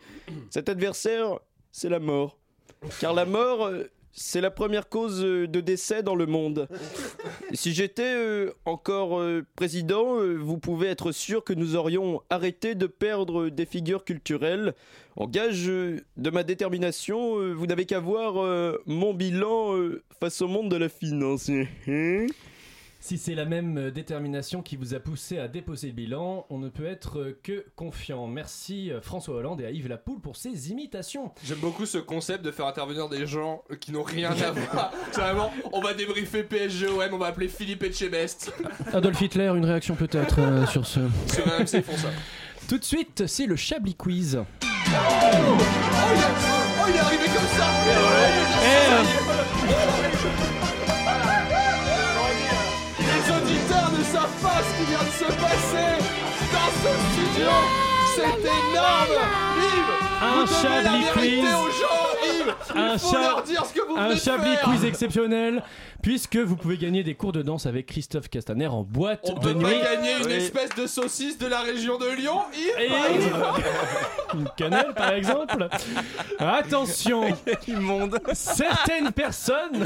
Cet 0.51 0.69
adversaire, 0.69 1.39
c'est 1.71 1.89
la 1.89 1.99
mort. 1.99 2.37
Car 2.99 3.13
la 3.13 3.25
mort, 3.25 3.71
c'est 4.13 4.41
la 4.41 4.51
première 4.51 4.89
cause 4.89 5.23
euh, 5.23 5.47
de 5.47 5.61
décès 5.61 6.03
dans 6.03 6.15
le 6.15 6.25
monde. 6.25 6.67
Si 7.53 7.73
j'étais 7.73 8.13
euh, 8.15 8.51
encore 8.63 9.19
euh, 9.19 9.45
président, 9.57 10.17
euh, 10.17 10.35
vous 10.35 10.57
pouvez 10.57 10.87
être 10.87 11.11
sûr 11.11 11.43
que 11.43 11.51
nous 11.51 11.75
aurions 11.75 12.21
arrêté 12.29 12.75
de 12.75 12.87
perdre 12.87 13.49
des 13.49 13.65
figures 13.65 14.05
culturelles. 14.05 14.73
En 15.17 15.27
gage 15.27 15.65
de 15.65 16.29
ma 16.31 16.43
détermination, 16.43 17.53
vous 17.53 17.67
n'avez 17.67 17.85
qu'à 17.85 17.99
voir 17.99 18.35
mon 18.85 19.13
bilan 19.13 19.75
face 20.21 20.41
au 20.41 20.47
monde 20.47 20.71
de 20.71 20.77
la 20.77 20.87
finance. 20.87 21.51
Si 23.03 23.17
c'est 23.17 23.33
la 23.33 23.45
même 23.45 23.77
euh, 23.79 23.91
détermination 23.91 24.61
qui 24.61 24.75
vous 24.75 24.93
a 24.93 24.99
poussé 24.99 25.39
à 25.39 25.47
déposer 25.47 25.87
le 25.87 25.93
bilan, 25.93 26.45
on 26.51 26.59
ne 26.59 26.69
peut 26.69 26.85
être 26.85 27.19
euh, 27.19 27.39
que 27.41 27.65
confiant. 27.75 28.27
Merci 28.27 28.91
euh, 28.91 29.01
François 29.01 29.33
Hollande 29.37 29.59
et 29.61 29.65
à 29.65 29.71
Yves 29.71 29.87
Lapoule 29.87 30.19
pour 30.21 30.35
ces 30.35 30.69
imitations. 30.69 31.31
J'aime 31.43 31.57
beaucoup 31.57 31.87
ce 31.87 31.97
concept 31.97 32.45
de 32.45 32.51
faire 32.51 32.67
intervenir 32.67 33.09
des 33.09 33.25
gens 33.25 33.63
euh, 33.71 33.75
qui 33.75 33.91
n'ont 33.91 34.03
rien 34.03 34.29
à 34.31 34.51
voir. 34.51 34.91
C'est 35.11 35.19
vraiment, 35.21 35.51
on 35.73 35.81
va 35.81 35.95
débriefer 35.95 36.43
PSG-OM, 36.43 37.11
on 37.13 37.17
va 37.17 37.25
appeler 37.27 37.47
Philippe 37.47 37.81
Etchebest. 37.83 38.53
Adolf 38.93 39.19
Hitler, 39.19 39.47
une 39.55 39.65
réaction 39.65 39.95
peut-être 39.95 40.37
euh, 40.39 40.67
sur 40.67 40.85
ce. 40.85 40.99
Sur 41.25 41.43
RMC, 41.45 41.73
ils 41.73 41.81
font 41.83 41.97
ça. 41.97 42.09
Tout 42.69 42.77
de 42.77 42.83
suite, 42.85 43.25
c'est 43.25 43.47
le 43.47 43.55
Chablis 43.55 43.95
Quiz. 43.95 44.37
Oh, 44.37 44.45
il 44.87 44.93
a- 44.93 45.41
oh, 46.83 46.85
il 46.87 46.95
est 46.95 46.99
arrivé 46.99 47.25
comme 47.25 47.47
ça 47.57 47.67
Les 49.25 49.30
C'est 58.21 58.47
énorme. 58.47 59.17
Yves 59.57 60.11
Un 60.21 60.45
la 60.83 62.20
Un, 62.75 62.93
Il 62.93 62.99
faut 62.99 63.11
cha- 63.11 63.21
leur 63.21 63.43
dire 63.43 63.65
ce 63.65 63.73
que 63.73 63.81
vous 63.87 63.95
un 63.97 64.03
venez 64.05 64.15
de 64.15 64.19
Chablis 64.19 64.55
faire. 64.55 64.61
Quiz 64.61 64.85
exceptionnel, 64.85 65.63
puisque 66.01 66.37
vous 66.37 66.55
pouvez 66.55 66.77
gagner 66.77 67.03
des 67.03 67.15
cours 67.15 67.31
de 67.31 67.41
danse 67.41 67.65
avec 67.65 67.85
Christophe 67.87 68.29
Castaner 68.29 68.67
en 68.67 68.83
boîte 68.83 69.19
On 69.23 69.33
de 69.33 69.39
peut 69.39 69.53
nuit. 69.53 69.63
pas 69.63 69.95
gagner 69.95 70.13
une 70.19 70.25
Oui. 70.27 70.33
espèce 70.33 70.69
de 70.75 70.87
saucisse 70.87 71.37
de 71.37 71.47
la 71.47 71.61
région 71.61 71.97
de 71.97 72.07
Lyon, 72.09 72.41
Yves 72.53 72.83
Et- 72.83 72.87
par 72.87 73.05
exemple 73.07 73.61
Une 74.33 74.47
cannelle 74.55 74.93
par 74.95 75.11
exemple. 75.11 75.67
Attention, 76.39 77.23
immonde. 77.67 78.19
Certaines 78.33 79.11
personnes, 79.11 79.85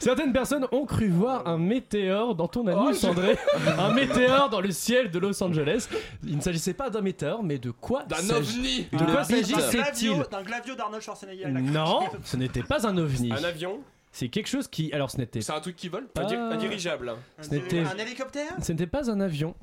certaines 0.00 0.32
personnes 0.32 0.66
ont 0.72 0.84
cru 0.84 1.08
voir 1.08 1.46
un 1.46 1.58
météore 1.58 2.34
dans 2.34 2.48
ton 2.48 2.66
ami 2.66 2.88
Oh, 2.90 2.92
cendré, 2.92 3.36
un 3.78 3.92
météore 3.92 4.48
dans 4.50 4.60
le 4.60 4.70
ciel 4.70 5.10
de 5.10 5.18
Los 5.18 5.42
Angeles. 5.42 5.88
Il 6.26 6.36
ne 6.36 6.42
s'agissait 6.42 6.72
pas 6.74 6.90
d'un 6.90 7.00
météore, 7.00 7.42
mais 7.42 7.58
de 7.58 7.70
quoi 7.70 8.02
D'un 8.04 8.16
s'agit- 8.16 8.32
ovni. 8.58 8.86
De 8.92 9.04
quoi 9.04 9.22
glavio- 9.22 10.28
D'un 10.30 10.42
glavio 10.42 10.74
d'Arnold 10.74 11.02
Schwarzenegger. 11.02 11.46
Non, 11.72 12.00
ce 12.24 12.36
n'était 12.36 12.62
pas 12.62 12.86
un 12.86 12.96
ovni. 12.98 13.32
Un 13.32 13.44
avion 13.44 13.80
C'est 14.12 14.28
quelque 14.28 14.48
chose 14.48 14.68
qui, 14.68 14.92
alors 14.92 15.10
ce 15.10 15.18
n'était 15.18 15.40
C'est 15.40 15.52
un 15.52 15.60
truc 15.60 15.76
qui 15.76 15.88
vole 15.88 16.08
pas 16.08 16.22
Un, 16.22 16.26
di- 16.26 16.34
un 16.34 16.56
dirigeable. 16.56 17.14
Ce 17.40 17.50
n'était, 17.50 17.80
Un 17.80 17.96
hélicoptère? 17.98 18.52
Ce 18.62 18.72
n'était 18.72 18.86
pas 18.86 19.10
un 19.10 19.20
avion. 19.20 19.54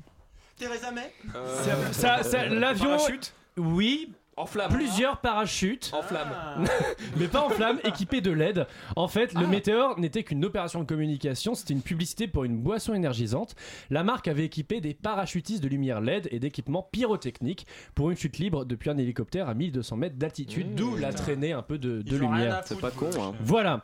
Theresa 0.58 0.90
May? 0.90 1.12
Euh, 1.34 1.92
Ça, 1.92 2.22
ça- 2.22 2.46
l'avion, 2.46 2.96
Parachute? 2.96 3.34
Oui, 3.58 4.12
En 4.38 4.44
flamme. 4.44 4.70
plusieurs 4.70 5.20
parachutes. 5.22 5.90
En 5.94 6.02
flamme. 6.02 6.28
mais 7.16 7.26
pas 7.26 7.40
en 7.40 7.48
flamme, 7.48 7.78
équipé 7.84 8.20
de 8.20 8.30
LED. 8.30 8.66
En 8.94 9.08
fait, 9.08 9.32
Ah. 9.34 9.40
le 9.40 9.46
météore 9.46 9.98
n'était 9.98 10.24
qu'une 10.24 10.44
opération 10.44 10.80
de 10.80 10.84
communication, 10.86 11.54
c'était 11.54 11.72
une 11.72 11.80
publicité 11.80 12.28
pour 12.28 12.44
une 12.44 12.58
boisson 12.58 12.92
énergisante. 12.92 13.54
La 13.88 14.04
marque 14.04 14.28
avait 14.28 14.44
équipé 14.44 14.82
des 14.82 14.92
parachutistes 14.92 15.62
de 15.62 15.68
lumière 15.68 16.02
LED 16.02 16.28
et 16.32 16.38
d'équipements 16.38 16.82
pyrotechniques 16.82 17.66
pour 17.94 18.10
une 18.10 18.16
chute 18.18 18.36
libre 18.36 18.66
depuis 18.66 18.90
un 18.90 18.98
hélicoptère 18.98 19.48
à 19.48 19.54
1200 19.54 19.96
mètres 19.96 20.16
d'altitude, 20.16 20.74
d'où 20.74 20.96
la 20.96 21.14
traînée 21.14 21.52
un 21.52 21.62
peu 21.62 21.78
de, 21.78 22.02
lumière. 22.16 22.60
C'est 22.66 22.78
pas 22.78 22.90
con, 22.90 23.08
hein. 23.18 23.32
Voilà. 23.40 23.82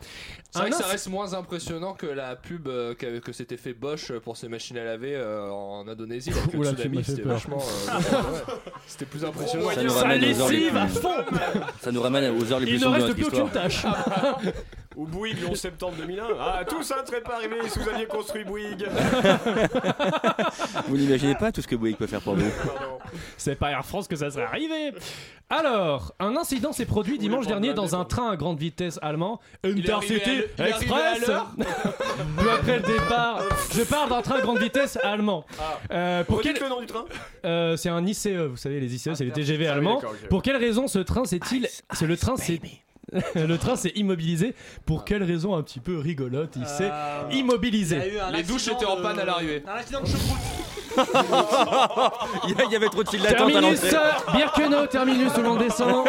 C'est 0.50 0.58
vrai 0.58 0.68
Un 0.68 0.70
que 0.70 0.76
ça 0.76 0.86
reste 0.86 1.08
moins 1.08 1.32
impressionnant 1.32 1.94
que 1.94 2.06
la 2.06 2.36
pub 2.36 2.68
euh, 2.68 2.94
que, 2.94 3.20
que 3.20 3.32
s'était 3.32 3.56
fait 3.56 3.72
Bosch 3.72 4.12
pour 4.18 4.36
ses 4.36 4.48
machines 4.48 4.76
à 4.76 4.84
laver 4.84 5.14
euh, 5.14 5.48
en 5.50 5.88
Indonésie. 5.88 6.30
Oula, 6.52 6.74
tu 6.74 7.04
c'était 7.04 7.22
vachement. 7.22 7.56
euh, 7.58 7.92
ouais. 8.32 8.54
C'était 8.86 9.06
plus 9.06 9.24
impressionnant. 9.24 9.70
Ça 9.70 9.82
nous 9.82 9.88
Ça 9.88 10.41
heures 10.42 10.48
les 10.50 10.58
lessive 10.58 10.76
à 10.76 10.84
plus- 10.86 10.94
fond 10.94 11.10
Ça 11.80 11.92
nous 11.92 12.02
ramène 12.02 12.36
aux 12.36 12.52
heures 12.52 12.60
les 12.60 12.66
plus 12.66 12.74
Il 12.74 12.80
ne 12.80 12.84
sombres 12.84 12.98
de 12.98 13.02
reste 13.02 13.18
notre 13.18 13.30
plus 13.30 13.40
aucune 13.40 13.46
histoire. 13.46 14.38
tâche. 14.38 14.52
Ou 14.96 15.06
Bouygues 15.06 15.40
le 15.40 15.48
11 15.48 15.58
septembre 15.58 15.94
2001. 15.98 16.24
Ah, 16.38 16.64
tout 16.68 16.82
ça 16.82 17.00
ne 17.02 17.06
serait 17.06 17.20
pas 17.22 17.36
arrivé 17.36 17.56
si 17.68 17.78
vous 17.78 17.88
aviez 17.88 18.06
construit 18.06 18.44
Bouygues. 18.44 18.86
Vous 20.88 20.96
n'imaginez 20.96 21.34
pas 21.34 21.52
tout 21.52 21.62
ce 21.62 21.66
que 21.68 21.76
Bouygues 21.76 21.96
peut 21.96 22.06
faire 22.06 22.20
pour 22.20 22.34
vous. 22.34 22.50
C'est 23.36 23.54
pas 23.56 23.70
Air 23.70 23.84
France 23.84 24.08
que 24.08 24.16
ça 24.16 24.30
serait 24.30 24.44
arrivé. 24.44 24.92
Alors, 25.50 26.14
un 26.18 26.36
incident 26.36 26.72
s'est 26.72 26.86
produit 26.86 27.18
dimanche 27.18 27.46
dernier 27.46 27.74
dans 27.74 27.94
un 27.94 28.04
train 28.04 28.30
à 28.30 28.36
grande 28.36 28.58
vitesse 28.58 28.98
allemand, 29.02 29.40
à 29.64 29.68
Intercity 29.68 30.30
l- 30.30 30.48
Express. 30.58 31.24
Peu 31.26 32.50
après 32.58 32.76
le 32.78 32.82
départ, 32.82 33.42
je 33.74 33.82
parle 33.82 34.08
d'un 34.10 34.22
train 34.22 34.36
à 34.36 34.40
grande 34.40 34.58
vitesse 34.58 34.98
allemand. 35.02 35.44
Euh, 35.90 36.24
pour 36.24 36.40
quel- 36.40 36.58
le 36.58 36.68
nom 36.68 36.80
du 36.80 36.86
train 36.86 37.04
Euh, 37.44 37.76
c'est 37.76 37.88
un 37.88 38.04
ICE, 38.06 38.28
vous 38.28 38.56
savez, 38.56 38.80
les 38.80 38.94
ICE, 38.94 39.14
c'est 39.14 39.24
les 39.24 39.30
TGV 39.32 39.66
Ah 39.68 39.72
allemands. 39.74 39.96
d'accord, 39.96 40.12
ok. 40.22 40.28
Pour 40.28 40.42
quelle 40.42 40.56
raison 40.56 40.86
ce 40.88 40.98
train 41.00 41.24
s'est-il. 41.24 41.68
C'est 41.92 42.06
le 42.06 42.16
train 42.16 42.36
s'est. 42.36 42.60
le 43.34 43.56
train 43.58 43.76
s'est 43.76 43.92
immobilisé. 43.94 44.54
Pour 44.86 45.04
quelle 45.04 45.22
raison 45.22 45.54
un 45.54 45.62
petit 45.62 45.80
peu 45.80 45.98
rigolote 45.98 46.54
Il 46.56 46.66
s'est 46.66 46.90
Euh, 46.92 47.22
immobilisé. 47.32 47.96
il 47.96 48.00
y 48.00 48.02
a 48.02 48.14
eu 48.14 48.18
un 48.20 48.30
Les 48.30 48.42
douches 48.42 48.68
accident 48.68 48.76
étaient 48.76 48.86
en 48.86 48.96
de- 48.96 49.02
panne 49.02 49.18
à 49.18 49.24
l'arrivée. 49.24 49.62
Un 49.68 49.74
accident 49.78 50.00
de 50.00 50.06
choucroute. 50.06 50.38
Il 52.44 52.50
y 52.50 52.60
a- 52.60 52.64
il 52.66 52.72
y 52.72 52.76
avait 52.76 52.88
trop 52.88 53.02
de 53.02 53.08
fil 53.08 53.22
d'attente 53.22 53.48
à 53.48 53.52
Terminus, 53.52 53.82
l'entrée. 53.82 54.36
Birkenau, 54.36 54.86
terminus, 54.86 55.32
tout 55.32 55.40
le 55.40 55.48
monde 55.48 55.58
descend. 55.60 56.04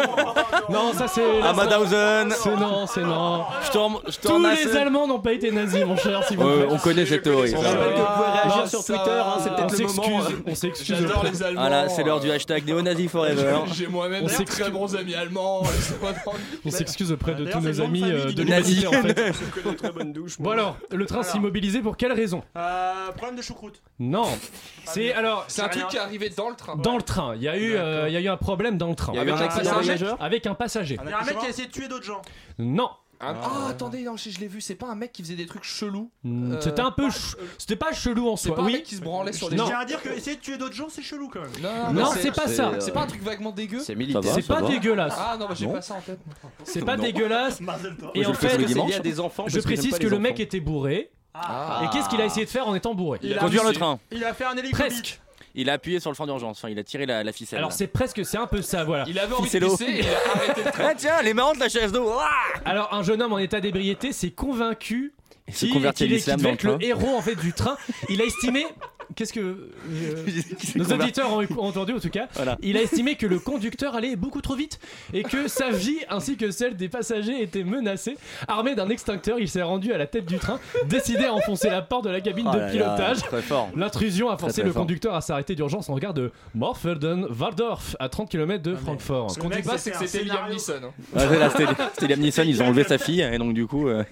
Non, 0.68 0.92
ça 0.92 1.08
c'est. 1.08 1.40
À 1.42 1.52
Madhausen. 1.54 2.30
C'est 2.36 2.54
non, 2.56 2.86
c'est 2.86 3.00
non. 3.02 3.44
Tous 3.72 4.38
les 4.42 4.76
Allemands 4.76 5.06
n'ont 5.06 5.20
pas 5.20 5.32
été 5.32 5.50
nazis, 5.50 5.84
mon 5.86 5.96
cher, 5.96 6.22
si 6.28 6.36
vous 6.36 6.42
plaît. 6.44 6.66
on 6.68 6.76
connaît 6.78 7.06
cette 7.06 7.22
théorie. 7.22 7.50
ça. 7.50 7.56
On 7.58 7.62
rappelle 7.62 7.94
que 7.94 7.98
vous 7.98 8.04
pouvez 8.14 8.30
réagir 8.42 8.60
Ah, 8.64 8.66
sur 8.68 8.80
ça 8.82 8.92
Twitter, 8.94 9.10
hein, 9.10 9.34
c'est 9.42 9.50
On 9.50 9.54
peut-être 9.54 9.78
le 9.78 9.86
moment. 9.86 10.20
s'excuse. 10.20 10.42
On 10.46 10.54
s'excuse. 10.54 10.96
J'adore 11.00 11.24
les 11.24 11.42
Allemands. 11.42 11.60
Voilà, 11.62 11.88
c'est 11.88 12.02
l'heure 12.04 12.20
du 12.20 12.30
hashtag 12.30 12.66
néo-nazi 12.66 13.08
forever. 13.08 13.56
J'ai 13.74 13.86
moi-même 13.86 14.24
On 14.24 14.26
des 14.26 14.32
s'excuse. 14.34 14.60
très 14.60 14.70
bons 14.70 14.94
amis 14.96 15.14
allemands. 15.14 15.62
laissez-moi 15.62 16.12
tranquille. 16.12 16.40
On 16.66 16.70
s'excuse 16.94 17.12
auprès 17.12 17.34
de 17.34 17.50
tous 17.50 17.60
nos 17.60 17.80
amis 17.80 18.02
euh, 18.04 18.32
de 18.32 20.02
douche. 20.12 20.38
Bon 20.38 20.50
alors, 20.50 20.76
le 20.90 21.06
train 21.06 21.22
immobilisé 21.34 21.80
pour 21.80 21.96
quelle 21.96 22.12
raison? 22.12 22.42
Euh, 22.56 23.10
problème 23.12 23.36
de 23.36 23.42
choucroute. 23.42 23.82
Non. 23.98 24.26
C'est 24.84 25.12
alors 25.12 25.44
C'est 25.48 25.62
un 25.62 25.68
truc 25.68 25.88
qui 25.88 25.96
est 25.96 26.00
arrivé 26.00 26.30
dans 26.30 26.50
le 26.50 26.56
train. 26.56 26.76
dans 26.76 26.96
le 26.96 27.02
train. 27.02 27.34
Il 27.34 27.42
y 27.42 27.48
a 27.48 27.56
eu, 27.56 27.74
euh, 27.74 28.08
il 28.08 28.12
y 28.12 28.16
a 28.16 28.20
eu 28.20 28.28
un 28.28 28.36
problème 28.36 28.78
dans 28.78 28.88
le 28.88 28.94
train. 28.94 29.12
Avec 29.16 29.34
un 29.34 29.48
passager 29.48 30.06
Avec 30.20 30.46
un 30.46 30.54
passager. 30.54 30.98
Il 31.02 31.10
y 31.10 31.12
a 31.12 31.18
un 31.18 31.24
mec 31.24 31.38
qui 31.38 31.46
a 31.46 31.48
essayé 31.48 31.66
de 31.66 31.72
tuer 31.72 31.88
d'autres 31.88 32.04
gens. 32.04 32.22
Non. 32.58 32.90
Un- 33.28 33.36
Ah, 33.42 33.68
attendez, 33.70 34.02
non, 34.02 34.16
je, 34.16 34.30
je 34.30 34.38
l'ai 34.40 34.46
vu. 34.48 34.60
C'est 34.60 34.74
pas 34.74 34.86
un 34.88 34.94
mec 34.94 35.12
qui 35.12 35.22
faisait 35.22 35.34
des 35.36 35.46
trucs 35.46 35.64
chelous. 35.64 36.10
Hmm, 36.22 36.52
Euh, 36.54 36.60
C'était 36.60 36.80
un 36.82 36.90
peu, 36.90 37.10
ch- 37.10 37.36
c'était 37.58 37.76
pas 37.76 37.92
chelou 37.92 38.28
en 38.28 38.36
C'est 38.36 38.48
soi. 38.48 38.56
pas 38.56 38.62
un 38.62 38.66
Oui. 38.66 38.72
mec 38.74 38.82
qui 38.84 38.96
se 38.96 39.00
branlait 39.00 39.32
sur 39.32 39.50
les 39.50 39.56
Non. 39.56 39.64
Je 39.64 39.70
tiens 39.70 39.78
à 39.80 39.84
dire 39.84 40.02
que 40.02 40.08
essayer 40.10 40.36
de 40.36 40.40
tuer 40.40 40.56
d'autres 40.58 40.74
gens, 40.74 40.88
c'est 40.90 41.02
chelou 41.02 41.28
quand 41.28 41.40
même. 41.40 41.94
Non, 41.94 42.10
c'est 42.16 42.32
pas 42.34 42.48
ça. 42.48 42.68
euh, 42.70 42.80
C'est 42.80 42.92
pas 42.92 43.02
un 43.02 43.06
truc 43.06 43.22
vaguement 43.22 43.52
dégueu 43.52 43.80
C'est 43.80 43.94
militaire. 43.94 44.22
C'est 44.34 44.46
pas 44.46 44.62
dégueulasse. 44.62 45.14
Ah 45.16 45.36
non, 45.38 45.46
bah, 45.48 45.54
j'ai 45.56 45.66
Non. 45.66 45.72
pas 45.72 45.82
ça 45.82 45.94
en 45.94 46.00
tête. 46.00 46.20
C'est 46.64 46.84
pas 46.84 46.96
Non. 46.96 47.02
dégueulasse. 47.04 47.60
Et 48.14 48.26
en 48.26 48.34
fait, 48.34 48.56
dimanches. 48.64 48.90
lié 48.90 48.96
à 48.96 49.00
des 49.00 49.20
enfants. 49.20 49.44
je 49.48 49.60
précise 49.60 49.98
que 49.98 50.06
le 50.06 50.18
mec 50.18 50.40
était 50.40 50.60
bourré. 50.60 51.10
Ah. 51.36 51.80
Et 51.84 51.88
qu'est-ce 51.88 52.08
qu'il 52.08 52.20
a 52.20 52.26
essayé 52.26 52.46
de 52.46 52.50
faire 52.50 52.68
en 52.68 52.76
étant 52.76 52.94
bourré 52.94 53.18
Il 53.22 53.36
a 53.36 53.40
Conduire 53.40 53.64
le 53.64 53.72
train. 53.72 53.98
Il 54.12 54.24
a 54.24 54.32
fait 54.34 54.44
un 54.44 54.56
hélicoptère. 54.56 54.86
Presque. 54.86 55.20
Il 55.54 55.70
a 55.70 55.74
appuyé 55.74 56.00
sur 56.00 56.10
le 56.10 56.14
frein 56.16 56.26
d'urgence. 56.26 56.58
Enfin, 56.58 56.68
il 56.68 56.78
a 56.78 56.84
tiré 56.84 57.06
la, 57.06 57.22
la 57.22 57.32
ficelle. 57.32 57.58
Alors 57.58 57.72
c'est 57.72 57.86
presque, 57.86 58.24
c'est 58.24 58.38
un 58.38 58.46
peu 58.46 58.60
ça, 58.62 58.84
voilà. 58.84 59.04
Il 59.06 59.18
avait 59.18 59.34
envie 59.34 59.48
de 59.50 59.58
pisser 59.64 59.84
et 59.84 59.98
il 60.00 60.06
a 60.08 60.30
arrêté 60.34 60.62
le 60.64 60.70
train. 60.72 60.84
Ah 60.90 60.94
tiens, 60.96 61.14
elle 61.20 61.28
est 61.28 61.34
marrante 61.34 61.58
la 61.58 61.68
chaise 61.68 61.92
d'eau. 61.92 62.10
Ah 62.18 62.28
Alors 62.64 62.92
un 62.92 63.02
jeune 63.02 63.22
homme 63.22 63.32
en 63.32 63.38
état 63.38 63.60
d'ébriété 63.60 64.12
s'est 64.12 64.30
convaincu 64.32 65.12
Il 65.46 65.54
se 65.54 65.66
qu'il 65.66 65.74
convertit 65.74 66.04
à 66.04 66.06
l'islam 66.06 66.44
être 66.46 66.64
le 66.64 66.82
héros 66.82 67.16
en 67.16 67.22
fait 67.22 67.36
du 67.36 67.52
train. 67.52 67.76
Il 68.08 68.20
a 68.20 68.24
estimé 68.24 68.66
qu'est-ce 69.14 69.32
que 69.32 69.40
euh, 69.40 69.66
nos 70.76 70.84
auditeurs 70.92 71.32
ont, 71.32 71.40
ont 71.58 71.66
entendu 71.68 71.92
en 71.92 72.00
tout 72.00 72.10
cas 72.10 72.28
Voilà. 72.34 72.56
Il 72.62 72.76
a 72.76 72.82
estimé 72.82 73.14
que 73.16 73.26
le 73.26 73.38
conducteur 73.38 73.94
allait 73.94 74.16
beaucoup 74.16 74.40
trop 74.40 74.54
vite 74.54 74.78
et 75.12 75.22
que 75.22 75.48
sa 75.48 75.70
vie 75.70 75.98
ainsi 76.08 76.36
que 76.36 76.50
celle 76.50 76.76
des 76.76 76.88
passagers 76.88 77.42
était 77.42 77.64
menacée. 77.64 78.16
Armé 78.48 78.74
d'un 78.74 78.88
extincteur, 78.88 79.38
il 79.38 79.48
s'est 79.48 79.62
rendu 79.62 79.92
à 79.92 79.98
la 79.98 80.06
tête 80.06 80.26
du 80.26 80.38
train, 80.38 80.58
décidé 80.86 81.24
à 81.24 81.32
enfoncer 81.34 81.70
la 81.70 81.82
porte 81.82 82.04
de 82.04 82.10
la 82.10 82.20
cabine 82.20 82.46
Oh 82.48 82.54
de 82.54 82.58
là 82.58 82.66
là, 82.66 82.72
pilotage. 82.72 83.18
très 83.22 83.42
fort. 83.42 83.70
L'intrusion 83.76 84.30
a 84.30 84.36
forcé 84.36 84.56
très 84.60 84.64
le 84.64 84.72
fort. 84.72 84.82
conducteur 84.82 85.14
à 85.14 85.20
s'arrêter 85.20 85.54
d'urgence 85.54 85.88
en 85.88 85.94
regard 85.94 86.14
de 86.14 86.30
Morfelden 86.54 87.26
Waldorf 87.38 87.96
à 87.98 88.08
30 88.08 88.30
km 88.30 88.62
de 88.62 88.74
Francfort. 88.74 89.30
Ce 89.30 89.38
qu'on 89.38 89.48
dit 89.48 89.62
pas, 89.62 89.78
c'est 89.78 89.90
que 89.90 90.06
c'était 90.06 90.24
Liam 90.24 90.50
Neeson. 90.50 90.74
hein. 90.84 91.18
C'était 91.56 91.66
c'était 91.94 92.06
Liam 92.08 92.20
Neeson, 92.20 92.42
ils 92.46 92.62
ont 92.62 92.66
enlevé 92.66 92.84
sa 92.84 92.98
fille 92.98 93.20
et 93.20 93.38
donc 93.38 93.54
du 93.54 93.66
coup. 93.66 93.88
euh, 93.88 94.04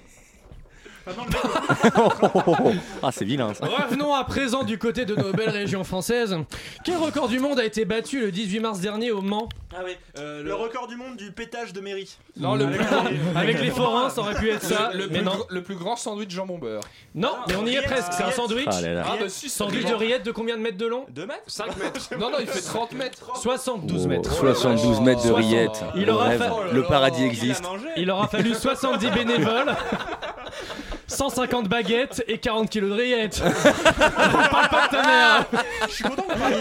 ah, 3.02 3.10
c'est 3.12 3.24
vilain 3.24 3.52
ça. 3.54 3.66
Revenons 3.66 4.14
à 4.14 4.24
présent 4.24 4.62
du 4.62 4.78
côté 4.78 5.04
de 5.04 5.14
nos 5.14 5.32
belles 5.32 5.50
régions 5.50 5.84
françaises. 5.84 6.36
Quel 6.84 6.96
record 6.96 7.28
du 7.28 7.38
monde 7.40 7.58
a 7.58 7.64
été 7.64 7.84
battu 7.84 8.20
le 8.20 8.30
18 8.30 8.60
mars 8.60 8.80
dernier 8.80 9.10
au 9.10 9.20
Mans 9.22 9.48
Ah 9.74 9.80
oui, 9.84 9.92
le... 10.16 10.52
record 10.54 10.86
du 10.88 10.96
monde 10.96 11.16
du 11.16 11.32
pétage 11.32 11.72
de 11.72 11.80
mairie. 11.80 12.16
Non, 12.36 12.54
le 12.54 12.64
Avec- 12.66 12.76
plus 12.78 12.86
grand- 12.86 13.04
Avec 13.36 13.60
les 13.60 13.70
forains, 13.70 14.10
ça 14.10 14.20
aurait 14.20 14.34
pu 14.34 14.50
être 14.50 14.62
ça, 14.62 14.90
Le, 14.94 15.06
mais 15.08 15.18
plus, 15.18 15.24
non. 15.24 15.32
gr- 15.32 15.46
le 15.50 15.62
plus 15.62 15.74
grand 15.76 15.96
sandwich 15.96 16.30
jambon 16.30 16.58
beurre. 16.58 16.82
Non, 17.14 17.32
mais 17.48 17.56
on 17.56 17.66
y 17.66 17.74
est 17.74 17.82
presque. 17.82 18.12
C'est 18.12 18.22
un 18.24 18.30
sandwich. 18.30 18.66
Ah 18.70 18.80
là 18.80 18.94
là. 18.94 19.04
Ah, 19.06 19.16
bah 19.20 19.26
si, 19.28 19.48
Sandwich 19.50 19.84
de 19.84 19.94
rillettes 19.94 20.24
de 20.24 20.32
combien 20.32 20.56
de 20.56 20.62
mètres 20.62 20.78
de 20.78 20.86
long 20.86 21.04
2 21.10 21.26
mètres 21.26 21.42
5 21.46 21.76
mètres. 21.82 22.10
Non, 22.18 22.30
non, 22.30 22.38
il 22.40 22.46
fait 22.46 22.60
30 22.60 22.92
mètres. 22.92 23.18
72 23.36 24.02
Oh, 24.04 24.08
mètres. 24.08 24.32
72 24.32 25.00
mètres 25.00 25.22
de 25.22 25.28
60. 25.28 25.36
rillettes. 25.36 25.84
Il 25.96 26.06
Le 26.06 26.12
aura 26.12 26.24
rêve. 26.28 26.38
fa- 26.38 26.72
Le 26.72 26.82
paradis 26.84 27.24
existe. 27.24 27.62
Il 27.96 28.10
aura 28.10 28.28
fallu 28.28 28.54
70 28.54 29.10
bénévoles, 29.10 29.74
150 31.12 31.68
baguettes 31.68 32.24
et 32.26 32.38
40 32.38 32.70
kilos 32.70 32.90
de 32.90 32.94
rillettes. 32.96 33.42
Parle 34.50 34.68
pas 34.68 34.86
de 34.86 34.90
ta 34.90 35.02
mère. 35.02 35.44
Je 35.88 35.92
suis 35.94 36.04
content 36.04 36.22
que 36.22 36.32
vous 36.32 36.38
parliez. 36.38 36.56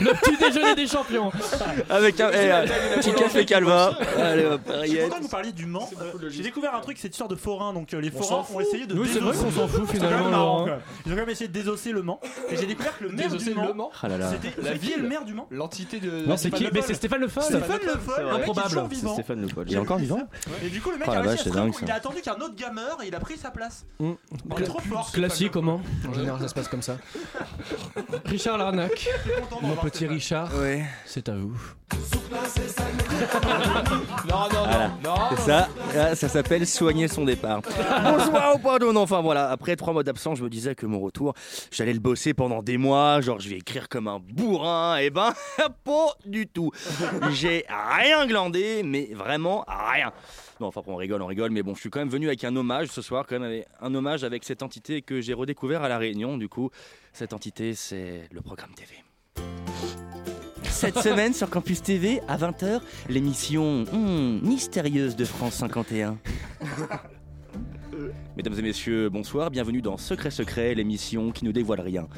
Le 0.00 0.12
petit 0.20 0.36
déjeuner 0.36 0.74
des 0.74 0.86
champions. 0.86 1.30
Avec 1.90 2.20
un 2.20 2.30
eh, 2.32 2.66
petit 3.00 3.12
café 3.14 3.44
calva. 3.44 3.96
Allez 4.18 4.44
hop, 4.44 4.60
Je 4.66 4.72
suis 4.72 4.80
rillettes. 4.80 5.04
content 5.04 5.16
que 5.18 5.22
vous 5.22 5.28
parliez 5.28 5.52
du 5.52 5.66
Mans. 5.66 5.88
Euh, 6.00 6.28
J'ai 6.28 6.42
découvert 6.42 6.74
un 6.74 6.80
truc, 6.80 6.98
cette 6.98 7.12
histoire 7.12 7.28
de 7.28 7.36
forains. 7.36 7.72
Donc 7.72 7.92
euh, 7.94 8.00
les 8.00 8.10
forains 8.10 8.44
ont 8.54 8.60
essayé 8.60 8.86
de 8.86 8.94
Oui, 8.98 9.08
c'est 9.12 9.18
vrai 9.20 9.32
désosser- 9.32 9.44
qu'on 9.44 9.50
s'en 9.50 9.68
fout, 9.68 9.86
C'est 9.90 9.98
quand 9.98 10.04
même 10.04 10.12
finalement, 10.12 10.30
marrant, 10.30 10.46
Laurent. 10.46 10.58
quand 10.60 10.66
même. 10.70 10.80
Ils 11.06 11.12
ont 11.12 11.14
quand 11.14 11.20
même 11.22 11.30
essayé 11.30 11.48
de 11.48 11.52
désosser 11.52 11.92
le 11.92 12.02
Mans. 12.02 12.20
Et 12.50 12.56
j'ai 12.56 12.66
découvert 12.66 12.98
que 12.98 13.04
le 13.04 13.10
maire 13.10 13.28
Désosser 13.30 13.54
Mans. 13.54 13.66
le 13.68 13.74
Mans 13.74 13.90
Ah 14.02 14.08
là 14.08 14.18
là. 14.18 14.30
C'était 14.30 14.60
La 14.62 14.74
ville, 14.74 15.02
le 15.02 15.08
maire 15.08 15.24
du 15.24 15.34
Mans. 15.34 15.46
L'entité 15.50 15.98
de. 16.00 16.26
Non, 16.26 16.36
c'est 16.36 16.50
qui 16.50 16.66
c'est 16.86 16.94
Stéphane 16.94 17.20
Le 17.20 17.28
Foll. 17.28 17.42
Stéphane 17.44 17.78
Le 17.84 17.98
Foll, 17.98 18.14
le 18.18 18.24
mec 18.24 18.32
est 18.32 18.40
Improbable. 18.42 18.68
toujours 18.68 18.86
C'est 18.90 18.94
vivant. 18.96 19.14
Stéphane 19.14 19.40
Le. 19.42 19.48
Il 19.66 19.74
est 19.74 19.76
encore 19.86 19.98
vivant 19.98 20.28
Et 20.62 20.68
du 20.68 20.80
coup, 20.80 20.90
le 20.90 20.98
mec 20.98 21.08
Oh 21.08 21.12
a 21.12 21.20
réussi 21.20 21.48
à 21.48 21.52
se. 21.52 21.82
Il 21.82 21.90
a 21.90 21.94
attendu 21.94 22.20
qu'un 22.20 22.34
autre 22.34 22.54
gamer 22.56 22.98
et 23.02 23.08
il 23.08 23.14
a 23.14 23.20
pris 23.20 23.36
sa 23.36 23.50
place. 23.50 23.86
Mm. 24.00 24.12
Il 24.56 24.62
est 24.62 24.66
trop 24.66 24.80
fort. 24.80 25.10
Classique 25.12 25.52
comment 25.52 25.80
En 26.08 26.12
général, 26.12 26.40
ça 26.40 26.48
se 26.48 26.54
passe 26.54 26.68
comme 26.68 26.82
ça. 26.82 26.98
Richard 28.26 28.58
Larnac, 28.58 29.08
mon 29.62 29.76
petit 29.76 30.06
Richard, 30.06 30.50
c'est 31.06 31.28
à 31.28 31.36
vous. 31.36 31.56
Non, 34.28 34.48
non, 34.52 34.64
Voilà. 34.64 34.88
non. 35.02 35.14
Non. 35.14 35.36
C'est 35.36 35.42
ça, 35.42 36.14
ça 36.14 36.28
s'appelle 36.28 36.66
soigner 36.66 37.08
son 37.08 37.24
départ. 37.24 37.60
Bonsoir 38.02 38.56
ou 38.56 38.58
pardon, 38.58 38.92
non, 38.92 39.02
enfin 39.02 39.20
voilà, 39.20 39.50
après 39.50 39.76
trois 39.76 39.92
mois 39.92 40.02
d'absence, 40.02 40.38
je 40.38 40.44
me 40.44 40.50
disais 40.50 40.74
que 40.74 40.84
mon 40.86 41.00
retour, 41.00 41.34
j'allais 41.70 41.92
le 41.92 42.00
bosser 42.00 42.34
pendant 42.34 42.62
des 42.62 42.76
mois, 42.78 43.20
genre 43.20 43.38
je 43.40 43.48
vais 43.48 43.56
écrire 43.56 43.88
comme 43.88 44.08
un 44.08 44.18
bourrin, 44.18 44.96
et 44.98 45.10
ben, 45.10 45.32
pas 45.84 46.08
du 46.24 46.46
tout. 46.46 46.70
J'ai 47.32 47.64
rien 47.68 48.26
glandé, 48.26 48.82
mais 48.84 49.10
vraiment 49.14 49.64
rien. 49.68 50.12
Non, 50.60 50.68
enfin, 50.68 50.82
on 50.86 50.96
rigole, 50.96 51.22
on 51.22 51.26
rigole, 51.26 51.50
mais 51.50 51.62
bon, 51.62 51.74
je 51.74 51.80
suis 51.80 51.90
quand 51.90 52.00
même 52.00 52.08
venu 52.08 52.26
avec 52.26 52.42
un 52.44 52.54
hommage 52.56 52.88
ce 52.88 53.02
soir, 53.02 53.24
quand 53.28 53.38
même, 53.38 53.62
un 53.80 53.94
hommage 53.94 54.24
avec 54.24 54.42
cette 54.44 54.62
entité 54.62 55.02
que 55.02 55.20
j'ai 55.20 55.34
redécouvert 55.34 55.82
à 55.82 55.88
La 55.88 55.98
Réunion, 55.98 56.36
du 56.38 56.48
coup. 56.48 56.70
Cette 57.12 57.32
entité, 57.32 57.74
c'est 57.74 58.28
le 58.32 58.40
programme 58.40 58.72
TV. 58.74 58.88
Cette 60.76 60.98
semaine 60.98 61.32
sur 61.32 61.48
Campus 61.48 61.82
TV, 61.82 62.20
à 62.28 62.36
20h, 62.36 62.82
l'émission 63.08 63.84
hmm, 63.90 64.46
mystérieuse 64.46 65.16
de 65.16 65.24
France 65.24 65.54
51. 65.54 66.18
Mesdames 68.36 68.58
et 68.58 68.62
messieurs, 68.62 69.08
bonsoir, 69.08 69.50
bienvenue 69.50 69.80
dans 69.80 69.96
Secret 69.96 70.30
Secret, 70.30 70.74
l'émission 70.74 71.32
qui 71.32 71.46
ne 71.46 71.50
dévoile 71.50 71.80
rien. 71.80 72.08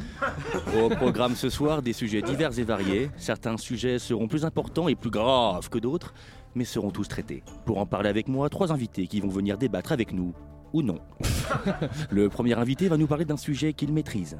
Au 0.76 0.88
programme 0.88 1.36
ce 1.36 1.50
soir, 1.50 1.82
des 1.82 1.92
sujets 1.92 2.20
divers 2.20 2.58
et 2.58 2.64
variés. 2.64 3.10
Certains 3.16 3.56
sujets 3.58 4.00
seront 4.00 4.26
plus 4.26 4.44
importants 4.44 4.88
et 4.88 4.96
plus 4.96 5.10
graves 5.10 5.68
que 5.68 5.78
d'autres, 5.78 6.12
mais 6.56 6.64
seront 6.64 6.90
tous 6.90 7.06
traités. 7.06 7.44
Pour 7.64 7.78
en 7.78 7.86
parler 7.86 8.08
avec 8.08 8.26
moi, 8.26 8.48
trois 8.48 8.72
invités 8.72 9.06
qui 9.06 9.20
vont 9.20 9.28
venir 9.28 9.56
débattre 9.56 9.92
avec 9.92 10.12
nous, 10.12 10.34
ou 10.72 10.82
non. 10.82 10.98
Le 12.10 12.28
premier 12.28 12.54
invité 12.54 12.88
va 12.88 12.96
nous 12.96 13.06
parler 13.06 13.24
d'un 13.24 13.36
sujet 13.36 13.72
qu'il 13.72 13.92
maîtrise. 13.92 14.36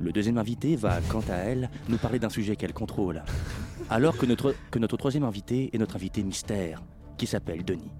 Le 0.00 0.12
deuxième 0.12 0.38
invité 0.38 0.76
va, 0.76 0.98
quant 1.10 1.22
à 1.28 1.34
elle, 1.34 1.68
nous 1.88 1.98
parler 1.98 2.18
d'un 2.18 2.30
sujet 2.30 2.56
qu'elle 2.56 2.72
contrôle. 2.72 3.22
Alors 3.90 4.16
que 4.16 4.24
notre, 4.24 4.96
troisième 4.96 5.24
invité 5.24 5.68
est 5.74 5.78
notre 5.78 5.96
invité 5.96 6.22
mystère, 6.22 6.82
qui 7.18 7.26
s'appelle 7.26 7.64
Denis. 7.64 7.90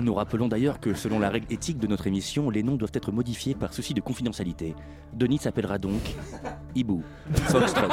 Nous 0.00 0.14
rappelons 0.14 0.48
d'ailleurs 0.48 0.80
que 0.80 0.94
selon 0.94 1.20
la 1.20 1.30
règle 1.30 1.52
éthique 1.52 1.78
de 1.78 1.86
notre 1.86 2.08
émission, 2.08 2.50
les 2.50 2.64
noms 2.64 2.74
doivent 2.76 2.92
être 2.94 3.12
modifiés 3.12 3.54
par 3.54 3.72
souci 3.72 3.94
de 3.94 4.00
confidentialité. 4.00 4.74
Denis 5.12 5.38
s'appellera 5.38 5.78
donc 5.78 6.02
Ibu, 6.74 7.02
Foxtrot, 7.32 7.88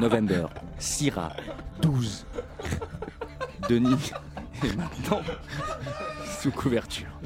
November, 0.00 0.46
Syrah, 0.78 1.32
12. 1.82 2.26
Denis 3.68 4.10
est 4.64 4.76
maintenant 4.76 5.20
sous 6.40 6.50
couverture. 6.50 7.20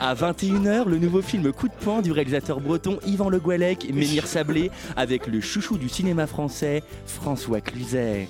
À 0.00 0.14
21h, 0.14 0.88
le 0.88 0.98
nouveau 0.98 1.22
film 1.22 1.52
Coup 1.52 1.66
de 1.66 1.74
poing 1.74 2.02
du 2.02 2.12
réalisateur 2.12 2.60
breton 2.60 2.98
Yvan 3.04 3.28
Le 3.30 3.40
Gouellec 3.40 3.84
et 3.84 3.92
Ménir 3.92 4.26
Sablé 4.26 4.70
avec 4.96 5.26
le 5.26 5.40
chouchou 5.40 5.76
du 5.76 5.88
cinéma 5.88 6.28
français, 6.28 6.84
François 7.06 7.60
Cluzet. 7.60 8.28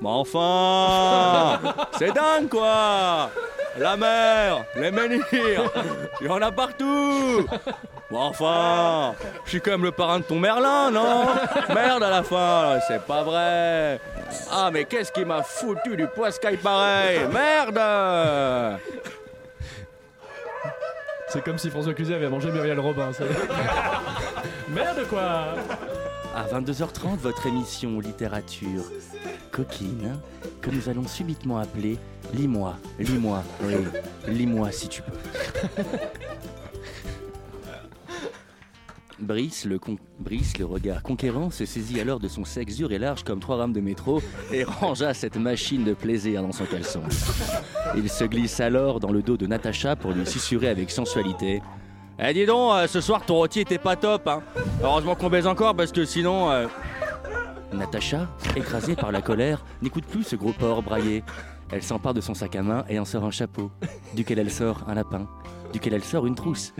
Mais 0.00 0.08
enfin 0.08 1.60
C'est 1.98 2.12
dingue 2.12 2.48
quoi. 2.48 3.30
La 3.78 3.96
mer, 3.96 4.64
les 4.76 4.90
menhirs, 4.90 5.70
il 6.20 6.26
y 6.26 6.28
en 6.28 6.42
a 6.42 6.52
partout. 6.52 7.46
Mais 8.10 8.18
enfin 8.18 9.14
Je 9.44 9.50
suis 9.50 9.60
quand 9.60 9.72
même 9.72 9.84
le 9.84 9.90
parrain 9.90 10.18
de 10.20 10.24
ton 10.24 10.38
Merlin, 10.38 10.90
non? 10.92 11.24
Merde 11.74 12.02
à 12.04 12.10
la 12.10 12.22
fin, 12.22 12.78
c'est 12.86 13.02
pas 13.02 13.22
vrai. 13.24 13.98
Ah 14.52 14.70
mais 14.72 14.84
qu'est-ce 14.84 15.10
qui 15.10 15.24
m'a 15.24 15.42
foutu 15.42 15.96
du 15.96 16.06
poiscaille 16.06 16.58
pareil? 16.58 17.20
Merde 17.32 18.78
C'est 21.32 21.42
comme 21.42 21.56
si 21.56 21.70
François 21.70 21.94
Cluzet 21.94 22.14
avait 22.14 22.28
mangé 22.28 22.50
Muriel 22.52 22.78
Robin. 22.78 23.10
ça. 23.14 23.24
Merde 24.68 25.06
quoi 25.08 25.54
À 26.36 26.44
22h30, 26.52 27.16
votre 27.16 27.46
émission 27.46 28.00
littérature 28.00 28.84
coquine, 29.50 30.18
que 30.60 30.68
nous 30.68 30.90
allons 30.90 31.08
subitement 31.08 31.56
appeler 31.56 31.98
Lis-moi, 32.34 32.76
lis-moi, 32.98 33.42
oui, 33.62 33.76
lis-moi 34.28 34.70
si 34.72 34.88
tu 34.88 35.00
peux. 35.00 35.82
Brice 39.20 39.66
le, 39.66 39.78
regard 40.64 41.02
conquérant, 41.02 41.50
se 41.50 41.64
saisit 41.64 42.00
alors 42.00 42.20
de 42.20 42.28
son 42.28 42.44
sexe 42.44 42.76
dur 42.76 42.92
et 42.92 42.98
large 42.98 43.24
comme 43.24 43.40
trois 43.40 43.56
rames 43.56 43.72
de 43.72 43.80
métro 43.80 44.22
et 44.52 44.64
rangea 44.80 45.14
cette 45.14 45.36
machine 45.36 45.84
de 45.84 45.94
plaisir 45.94 46.42
dans 46.42 46.52
son 46.52 46.64
caleçon. 46.64 47.02
Il 47.96 48.08
se 48.08 48.24
glisse 48.24 48.60
alors 48.60 49.00
dans 49.00 49.12
le 49.12 49.22
dos 49.22 49.36
de 49.36 49.46
Natacha 49.46 49.96
pour 49.96 50.12
lui 50.12 50.26
susurrer 50.26 50.68
avec 50.68 50.90
sensualité. 50.90 51.62
Eh 52.18 52.32
dis 52.34 52.46
donc, 52.46 52.72
euh, 52.74 52.86
ce 52.86 53.00
soir 53.00 53.24
ton 53.24 53.34
rôti 53.36 53.60
était 53.60 53.78
pas 53.78 53.96
top, 53.96 54.28
hein. 54.28 54.42
Heureusement 54.82 55.14
qu'on 55.14 55.30
baise 55.30 55.46
encore 55.46 55.74
parce 55.74 55.92
que 55.92 56.04
sinon... 56.04 56.50
euh, 56.50 56.66
Natacha, 57.72 58.28
écrasée 58.54 58.96
par 58.96 59.12
la 59.12 59.22
colère, 59.22 59.64
n'écoute 59.80 60.04
plus 60.04 60.24
ce 60.24 60.36
gros 60.36 60.52
porc 60.52 60.82
braillé. 60.82 61.24
Elle 61.70 61.82
s'empare 61.82 62.12
de 62.12 62.20
son 62.20 62.34
sac 62.34 62.54
à 62.54 62.62
main 62.62 62.84
et 62.88 62.98
en 62.98 63.04
sort 63.04 63.24
un 63.24 63.30
chapeau, 63.30 63.70
duquel 64.14 64.38
elle 64.38 64.50
sort 64.50 64.84
un 64.88 64.94
lapin, 64.94 65.26
duquel 65.72 65.94
elle 65.94 66.04
sort 66.04 66.26
une 66.26 66.34
trousse, 66.34 66.72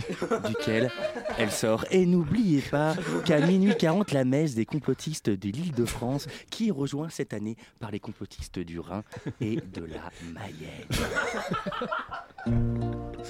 duquel 0.46 0.90
elle 1.38 1.50
sort. 1.50 1.84
Et 1.90 2.06
n'oubliez 2.06 2.60
pas 2.60 2.94
qu'à 3.24 3.40
minuit 3.44 3.76
40, 3.76 4.12
la 4.12 4.24
messe 4.24 4.54
des 4.54 4.66
complotistes 4.66 5.30
de 5.30 5.48
l'île 5.48 5.72
de 5.72 5.84
France, 5.84 6.26
qui 6.50 6.70
rejoint 6.70 7.08
cette 7.08 7.32
année 7.32 7.56
par 7.80 7.90
les 7.90 8.00
complotistes 8.00 8.58
du 8.58 8.78
Rhin 8.80 9.02
et 9.40 9.56
de 9.56 9.84
la 9.84 10.10
Mayenne. 10.32 10.88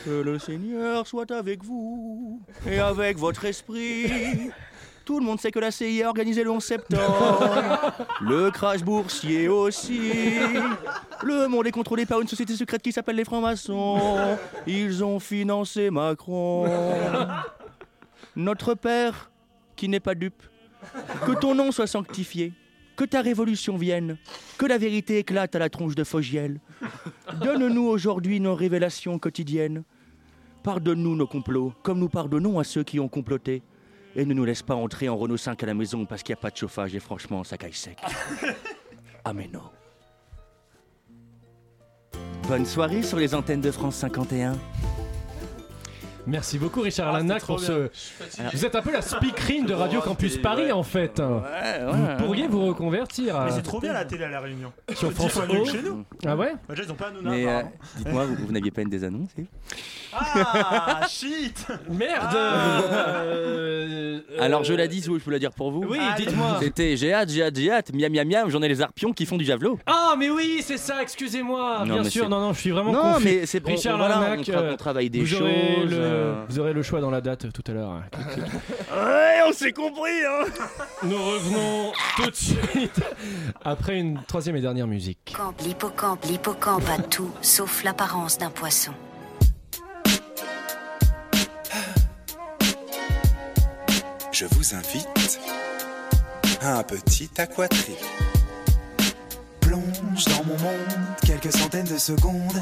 Que 0.05 0.23
le 0.23 0.39
Seigneur 0.39 1.07
soit 1.07 1.31
avec 1.31 1.63
vous 1.65 2.41
et 2.67 2.79
avec 2.79 3.19
votre 3.19 3.45
esprit. 3.45 4.51
Tout 5.05 5.19
le 5.19 5.25
monde 5.25 5.41
sait 5.41 5.51
que 5.51 5.59
la 5.59 5.71
CIA 5.71 6.07
a 6.07 6.09
organisé 6.09 6.45
le 6.45 6.51
11 6.51 6.63
septembre. 6.63 7.93
Le 8.21 8.51
crash 8.51 8.83
boursier 8.83 9.49
aussi. 9.49 10.13
Le 11.23 11.49
monde 11.49 11.67
est 11.67 11.73
contrôlé 11.73 12.07
par 12.07 12.21
une 12.21 12.29
société 12.29 12.55
secrète 12.55 12.83
qui 12.83 12.93
s'appelle 12.93 13.17
les 13.17 13.25
francs-maçons. 13.25 14.37
Ils 14.67 15.03
ont 15.03 15.19
financé 15.19 15.91
Macron. 15.91 16.69
Notre 18.37 18.75
Père, 18.75 19.31
qui 19.77 19.89
n'est 19.89 20.01
pas 20.01 20.15
dupe, 20.15 20.43
que 21.27 21.33
ton 21.33 21.55
nom 21.55 21.73
soit 21.73 21.87
sanctifié. 21.87 22.53
Que 22.95 23.05
ta 23.05 23.23
révolution 23.23 23.79
vienne, 23.79 24.19
que 24.59 24.67
la 24.67 24.77
vérité 24.77 25.19
éclate 25.19 25.57
à 25.57 25.59
la 25.59 25.71
tronche 25.71 25.95
de 25.95 26.05
Fogiel. 26.05 26.61
Donne-nous 27.41 27.87
aujourd'hui 27.87 28.39
nos 28.39 28.55
révélations 28.55 29.19
quotidiennes. 29.19 29.83
Pardonne-nous 30.63 31.17
nos 31.17 31.27
complots, 31.27 31.73
comme 31.83 31.99
nous 31.99 32.11
pardonnons 32.11 32.59
à 32.59 32.65
ceux 32.65 32.85
qui 32.85 33.01
ont 33.01 33.09
comploté. 33.09 33.63
Et 34.15 34.25
ne 34.25 34.35
nous 34.35 34.45
laisse 34.45 34.63
pas 34.63 34.75
entrer 34.75 35.09
en 35.09 35.17
Renault 35.17 35.37
5 35.37 35.63
à 35.63 35.67
la 35.67 35.75
maison 35.75 36.05
parce 36.05 36.23
qu'il 36.23 36.35
n'y 36.35 36.39
a 36.39 36.43
pas 36.43 36.51
de 36.51 36.57
chauffage 36.57 36.95
et 36.95 37.01
franchement, 37.01 37.45
ça 37.45 37.57
caille 37.57 37.73
sec. 37.73 37.99
Ameno. 39.25 39.63
Bonne 42.49 42.67
soirée 42.67 43.03
sur 43.03 43.19
les 43.19 43.35
antennes 43.35 43.61
de 43.61 43.71
France 43.71 43.97
51. 43.97 44.59
Merci 46.27 46.59
beaucoup 46.59 46.83
Richard 46.83 47.09
Ah, 47.15 47.19
Lanac 47.19 47.45
pour 47.45 47.59
ce. 47.59 47.89
Vous 48.53 48.65
êtes 48.65 48.75
un 48.77 48.83
peu 48.83 48.93
la 48.93 49.03
speakerine 49.03 49.67
de 49.67 49.75
Radio 49.75 50.01
Oh, 50.03 50.07
Campus 50.09 50.37
Paris 50.39 50.65
ouais. 50.67 50.73
en 50.73 50.83
fait. 50.85 51.19
ouais. 51.21 51.85
Vous 52.19 52.25
pourriez 52.25 52.47
vous 52.47 52.65
reconvertir. 52.67 53.37
à- 53.37 53.45
Mais 53.47 53.51
c'est 53.51 53.63
trop 53.63 53.81
bien 53.81 53.93
la 53.93 54.05
télé 54.05 54.25
à 54.25 54.29
la 54.29 54.41
Réunion. 54.41 54.73
Sur 54.95 55.13
France 55.13 55.37
O. 55.37 55.65
chez 55.65 55.83
nous. 55.83 56.05
Ah 56.25 56.37
ouais 56.37 56.53
Bah, 56.69 56.75
déjà, 56.75 56.85
ils 56.85 56.93
ont 56.93 56.95
pas 56.95 57.07
un 57.07 57.11
Hanouna, 57.11 57.31
Mais 57.31 57.47
euh, 57.49 57.63
dites-moi, 57.97 58.25
vous, 58.27 58.37
vous 58.47 58.53
n'aviez 58.53 58.71
pas 58.71 58.83
une 58.83 58.89
des 58.89 59.03
annonces 59.05 59.31
Ah, 60.13 61.01
shit 61.09 61.67
Merde 61.91 62.35
Euh, 62.37 64.21
Alors 64.39 64.63
je 64.65 64.75
la 64.75 64.87
dis 64.87 65.09
ou 65.09 65.19
je 65.19 65.25
peux 65.25 65.31
la 65.31 65.39
dire 65.39 65.53
pour 65.53 65.71
vous 65.73 65.85
Oui, 65.89 65.99
dites-moi. 66.17 66.59
C'était 66.61 66.97
j'ai 66.97 67.13
hâte, 67.13 67.31
j'ai 67.31 67.43
hâte, 67.43 67.57
j'ai 67.57 67.71
hâte, 67.71 67.93
miam 67.93 68.13
miam 68.13 68.29
miam, 68.29 68.49
j'en 68.51 68.63
ai 68.63 68.69
les 68.69 68.81
arpions 68.83 69.13
qui 69.13 69.27
font 69.27 69.37
du 69.37 69.45
javelot. 69.45 69.79
Ah 69.87 70.15
mais 70.19 70.31
oui, 70.31 70.61
c'est 70.63 70.77
ça, 70.79 71.03
excusez-moi. 71.03 71.83
Bien 71.85 72.05
sûr, 72.05 72.29
non, 72.29 72.41
non, 72.41 72.53
je 72.53 72.61
suis 72.61 72.71
vraiment 72.71 72.93
Non, 72.93 73.21
mais 73.23 73.47
c'est 73.47 73.61
bon, 73.61 73.71
Richard 73.73 73.99
Larnac, 73.99 74.39
on 74.41 74.43
tra- 74.43 74.57
euh, 74.57 74.77
travaille 74.77 75.11
des 75.11 75.27
choses, 75.27 75.41
euh. 76.13 76.45
Vous 76.49 76.59
aurez 76.59 76.73
le 76.73 76.83
choix 76.83 77.01
dans 77.01 77.11
la 77.11 77.21
date 77.21 77.53
tout 77.53 77.63
à 77.67 77.73
l'heure. 77.73 78.03
Ouais, 78.93 79.41
on 79.49 79.53
s'est 79.53 79.73
compris 79.73 80.11
hein 80.27 80.45
Nous 81.03 81.17
revenons 81.17 81.93
tout 82.17 82.31
de 82.31 82.37
suite 82.37 83.01
après 83.65 83.99
une 83.99 84.23
troisième 84.27 84.57
et 84.57 84.61
dernière 84.61 84.87
musique. 84.87 85.35
L'hippocampe, 85.65 86.25
l'hippocampe, 86.25 86.25
l'hippocampe 86.25 86.89
a 86.89 87.03
tout 87.03 87.31
sauf 87.41 87.83
l'apparence 87.85 88.39
d'un 88.39 88.51
poisson. 88.51 88.93
Je 94.33 94.47
vous 94.47 94.75
invite 94.75 95.41
à 96.63 96.79
un 96.79 96.83
petit 96.83 97.31
aquatrip. 97.39 97.97
Plonge 99.61 100.25
dans 100.27 100.45
mon 100.45 100.59
monde 100.59 101.17
quelques 101.25 101.53
centaines 101.53 101.87
de 101.87 101.99
secondes. 101.99 102.61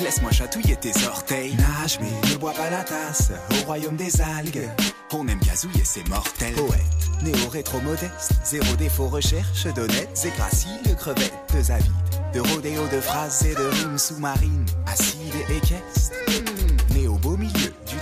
Laisse-moi 0.00 0.30
chatouiller 0.30 0.76
tes 0.76 0.92
orteils. 1.06 1.54
Nage, 1.56 1.98
mais 2.00 2.30
ne 2.30 2.36
bois 2.36 2.52
pas 2.52 2.70
la 2.70 2.84
tasse. 2.84 3.32
Au 3.50 3.66
royaume 3.66 3.96
des 3.96 4.20
algues, 4.20 4.68
on 5.12 5.26
aime 5.26 5.40
gazouiller, 5.40 5.84
c'est 5.84 6.06
mortel. 6.08 6.54
Poète, 6.54 7.22
néo-rétro 7.22 7.80
modeste. 7.80 8.32
Zéro 8.44 8.76
défaut, 8.76 9.08
recherche 9.08 9.64
d'honnêtes 9.74 10.24
et 10.24 10.30
graciles 10.36 10.92
crevettes 10.94 11.34
de. 11.48 11.92
De 12.32 12.40
rodéo, 12.40 12.86
de 12.92 13.00
phrases 13.00 13.44
et 13.44 13.54
de 13.54 13.64
rimes 13.64 13.98
sous-marines. 13.98 14.66
Acides 14.86 15.34
et 15.48 15.56
équestres. 15.56 16.27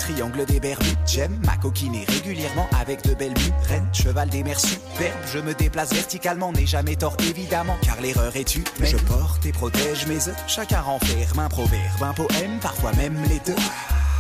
Triangle 0.07 0.45
des 0.47 0.61
Bermudes, 0.61 0.99
j'aime 1.05 1.37
ma 1.45 1.57
coquiner 1.57 2.05
régulièrement 2.07 2.69
avec 2.81 3.03
de 3.05 3.15
belles 3.15 3.35
reine 3.69 3.89
cheval 3.93 4.29
des 4.29 4.45
mers 4.45 4.61
superbes. 4.61 5.13
Je 5.33 5.39
me 5.41 5.53
déplace 5.53 5.93
verticalement, 5.93 6.53
n'ai 6.53 6.67
jamais 6.67 6.95
tort 6.95 7.17
évidemment, 7.29 7.77
car 7.83 8.01
l'erreur 8.01 8.37
est 8.37 8.45
tu. 8.45 8.63
Je 8.81 8.97
porte 8.97 9.45
et 9.47 9.53
protège 9.53 10.07
mes 10.07 10.29
œufs, 10.29 10.37
chacun 10.47 10.81
renferme 10.81 11.41
un 11.41 11.49
proverbe, 11.49 12.03
un 12.03 12.13
poème, 12.13 12.59
parfois 12.63 12.93
même 12.93 13.21
les 13.29 13.41
deux. 13.45 13.61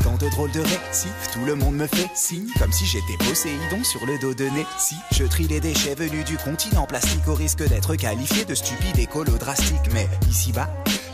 Tant 0.03 0.16
de 0.16 0.28
drôles 0.30 0.53
de 0.53 0.61
récifs, 0.61 1.30
tout 1.32 1.45
le 1.45 1.55
monde 1.55 1.76
me 1.76 1.87
fait 1.87 2.09
signe, 2.14 2.49
comme 2.59 2.72
si 2.72 2.84
j'étais 2.87 3.16
Poséidon 3.18 3.82
sur 3.84 4.05
le 4.07 4.18
dos 4.18 4.34
de 4.34 4.49
Si 4.78 4.97
Je 5.12 5.24
trie 5.24 5.47
les 5.47 5.61
déchets 5.61 5.95
venus 5.95 6.24
du 6.24 6.37
continent 6.37 6.87
plastique 6.87 7.26
au 7.28 7.34
risque 7.34 7.66
d'être 7.68 7.95
qualifié 7.95 8.45
de 8.45 8.55
stupide 8.55 8.99
écolo 8.99 9.32
drastique. 9.39 9.93
Mais 9.93 10.09
ici-bas, 10.28 10.68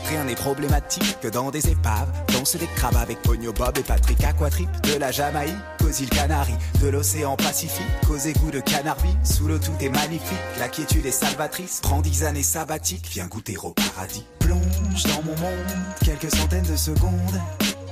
rien 0.09 0.23
n'est 0.25 0.35
problématique 0.35 1.19
que 1.21 1.27
dans 1.27 1.51
des 1.51 1.69
épaves, 1.69 2.11
dansent 2.33 2.55
des 2.55 2.67
crabes 2.75 2.95
avec 2.95 3.21
Pogno 3.21 3.53
Bob 3.53 3.77
et 3.77 3.83
Patrick 3.83 4.23
Aquatrip, 4.23 4.69
de 4.83 4.99
la 4.99 5.11
Jamaïque 5.11 5.55
aux 5.85 5.91
îles 5.91 6.09
Canaries, 6.09 6.53
de 6.81 6.87
l'océan 6.87 7.35
Pacifique 7.35 7.85
aux 8.09 8.17
égouts 8.17 8.51
de 8.51 8.59
Canarby. 8.59 9.09
Sous 9.23 9.47
l'eau 9.47 9.59
tout 9.59 9.73
est 9.79 9.89
magnifique, 9.89 10.37
la 10.59 10.67
quiétude 10.67 11.05
est 11.05 11.11
salvatrice. 11.11 11.79
Prends 11.81 12.01
dix 12.01 12.23
années 12.23 12.43
sabbatiques, 12.43 13.07
viens 13.11 13.27
goûter 13.27 13.57
au 13.57 13.71
paradis. 13.71 14.25
Plonge 14.39 15.03
dans 15.03 15.23
mon 15.23 15.37
monde 15.37 15.73
quelques 16.03 16.33
centaines 16.33 16.65
de 16.65 16.75
secondes. 16.75 17.41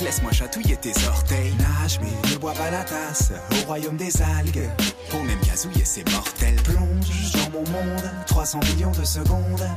Laisse-moi 0.01 0.32
chatouiller 0.32 0.78
tes 0.78 0.93
orteils. 1.07 1.53
Nage, 1.59 1.99
mais 2.01 2.32
ne 2.32 2.38
bois 2.38 2.53
pas 2.53 2.72
la 2.72 2.84
tasse. 2.84 3.32
Au 3.51 3.68
royaume 3.68 3.97
des 3.97 4.22
algues, 4.22 4.70
on 5.14 5.30
aime 5.30 5.39
gazouiller, 5.45 5.86
c'est 5.86 6.09
mortel. 6.12 6.55
Plonge 6.64 7.32
dans 7.34 7.51
mon 7.51 7.70
monde, 7.70 8.12
300 8.26 8.59
millions 8.74 8.91
de 8.91 9.05
secondes. 9.05 9.68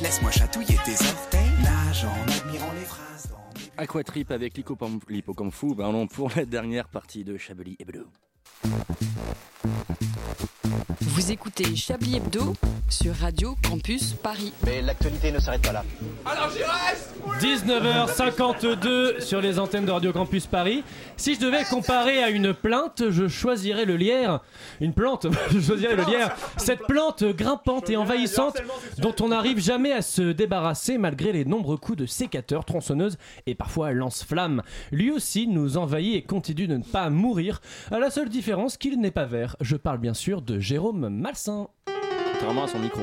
Laisse-moi 0.00 0.30
chatouiller 0.30 0.78
tes 0.84 0.92
orteils. 0.92 1.53
En 2.02 2.28
admirant 2.28 2.72
les 2.72 2.84
phrases. 2.84 3.32
Aquatrip 3.76 4.32
avec 4.32 4.54
l'hippocampe 4.56 5.52
fou, 5.52 5.76
pardon, 5.76 6.08
pour 6.08 6.28
la 6.34 6.44
dernière 6.44 6.88
partie 6.88 7.22
de 7.22 7.36
Chablis 7.36 7.76
Hebdo. 7.78 8.10
Vous 11.00 11.32
écoutez 11.32 11.76
Chablis 11.76 12.16
Hebdo 12.16 12.54
sur 12.88 13.14
Radio 13.14 13.56
Campus 13.68 14.14
Paris. 14.14 14.52
Mais 14.64 14.82
l'actualité 14.82 15.32
ne 15.32 15.38
s'arrête 15.38 15.62
pas 15.62 15.72
là. 15.72 15.84
Alors 16.24 16.50
j'y 16.50 16.62
reste 16.62 17.14
19h52 17.40 19.20
sur 19.20 19.40
les 19.40 19.58
antennes 19.58 19.84
de 19.84 19.90
Radio 19.90 20.12
Campus 20.12 20.46
Paris. 20.46 20.84
Si 21.16 21.34
je 21.34 21.40
devais 21.40 21.64
comparer 21.64 22.22
à 22.22 22.30
une 22.30 22.54
plainte, 22.54 23.10
je 23.10 23.28
choisirais 23.28 23.84
le 23.84 23.96
lierre. 23.96 24.40
Une 24.80 24.92
plante, 24.92 25.26
je 25.50 25.60
choisirais 25.60 25.96
le 25.96 26.04
lierre. 26.04 26.34
Cette 26.56 26.80
plante 26.80 27.24
grimpante 27.24 27.90
et 27.90 27.96
envahissante 27.96 28.56
dont 28.98 29.14
on 29.20 29.28
n'arrive 29.28 29.60
jamais 29.60 29.92
à 29.92 30.02
se 30.02 30.22
débarrasser 30.32 30.98
malgré 30.98 31.32
les 31.32 31.44
nombreux 31.44 31.76
coups 31.76 31.98
de 31.98 32.06
sécateur, 32.06 32.64
tronçonneuse 32.64 33.18
et 33.46 33.54
parfois 33.54 33.92
lance-flamme. 33.92 34.62
Lui 34.92 35.10
aussi 35.10 35.46
nous 35.46 35.76
envahit 35.76 36.16
et 36.16 36.22
continue 36.22 36.66
de 36.66 36.76
ne 36.76 36.84
pas 36.84 37.10
mourir. 37.10 37.60
À 37.90 37.98
la 37.98 38.10
seule 38.10 38.28
différence 38.28 38.53
qu'il 38.78 39.00
n'est 39.00 39.10
pas 39.10 39.24
vert. 39.24 39.56
Je 39.60 39.76
parle 39.76 39.98
bien 39.98 40.14
sûr 40.14 40.40
de 40.40 40.58
Jérôme 40.58 41.08
Malsain. 41.08 41.68
Contrairement 42.32 42.64
à 42.64 42.68
son 42.68 42.78
micro. 42.78 43.02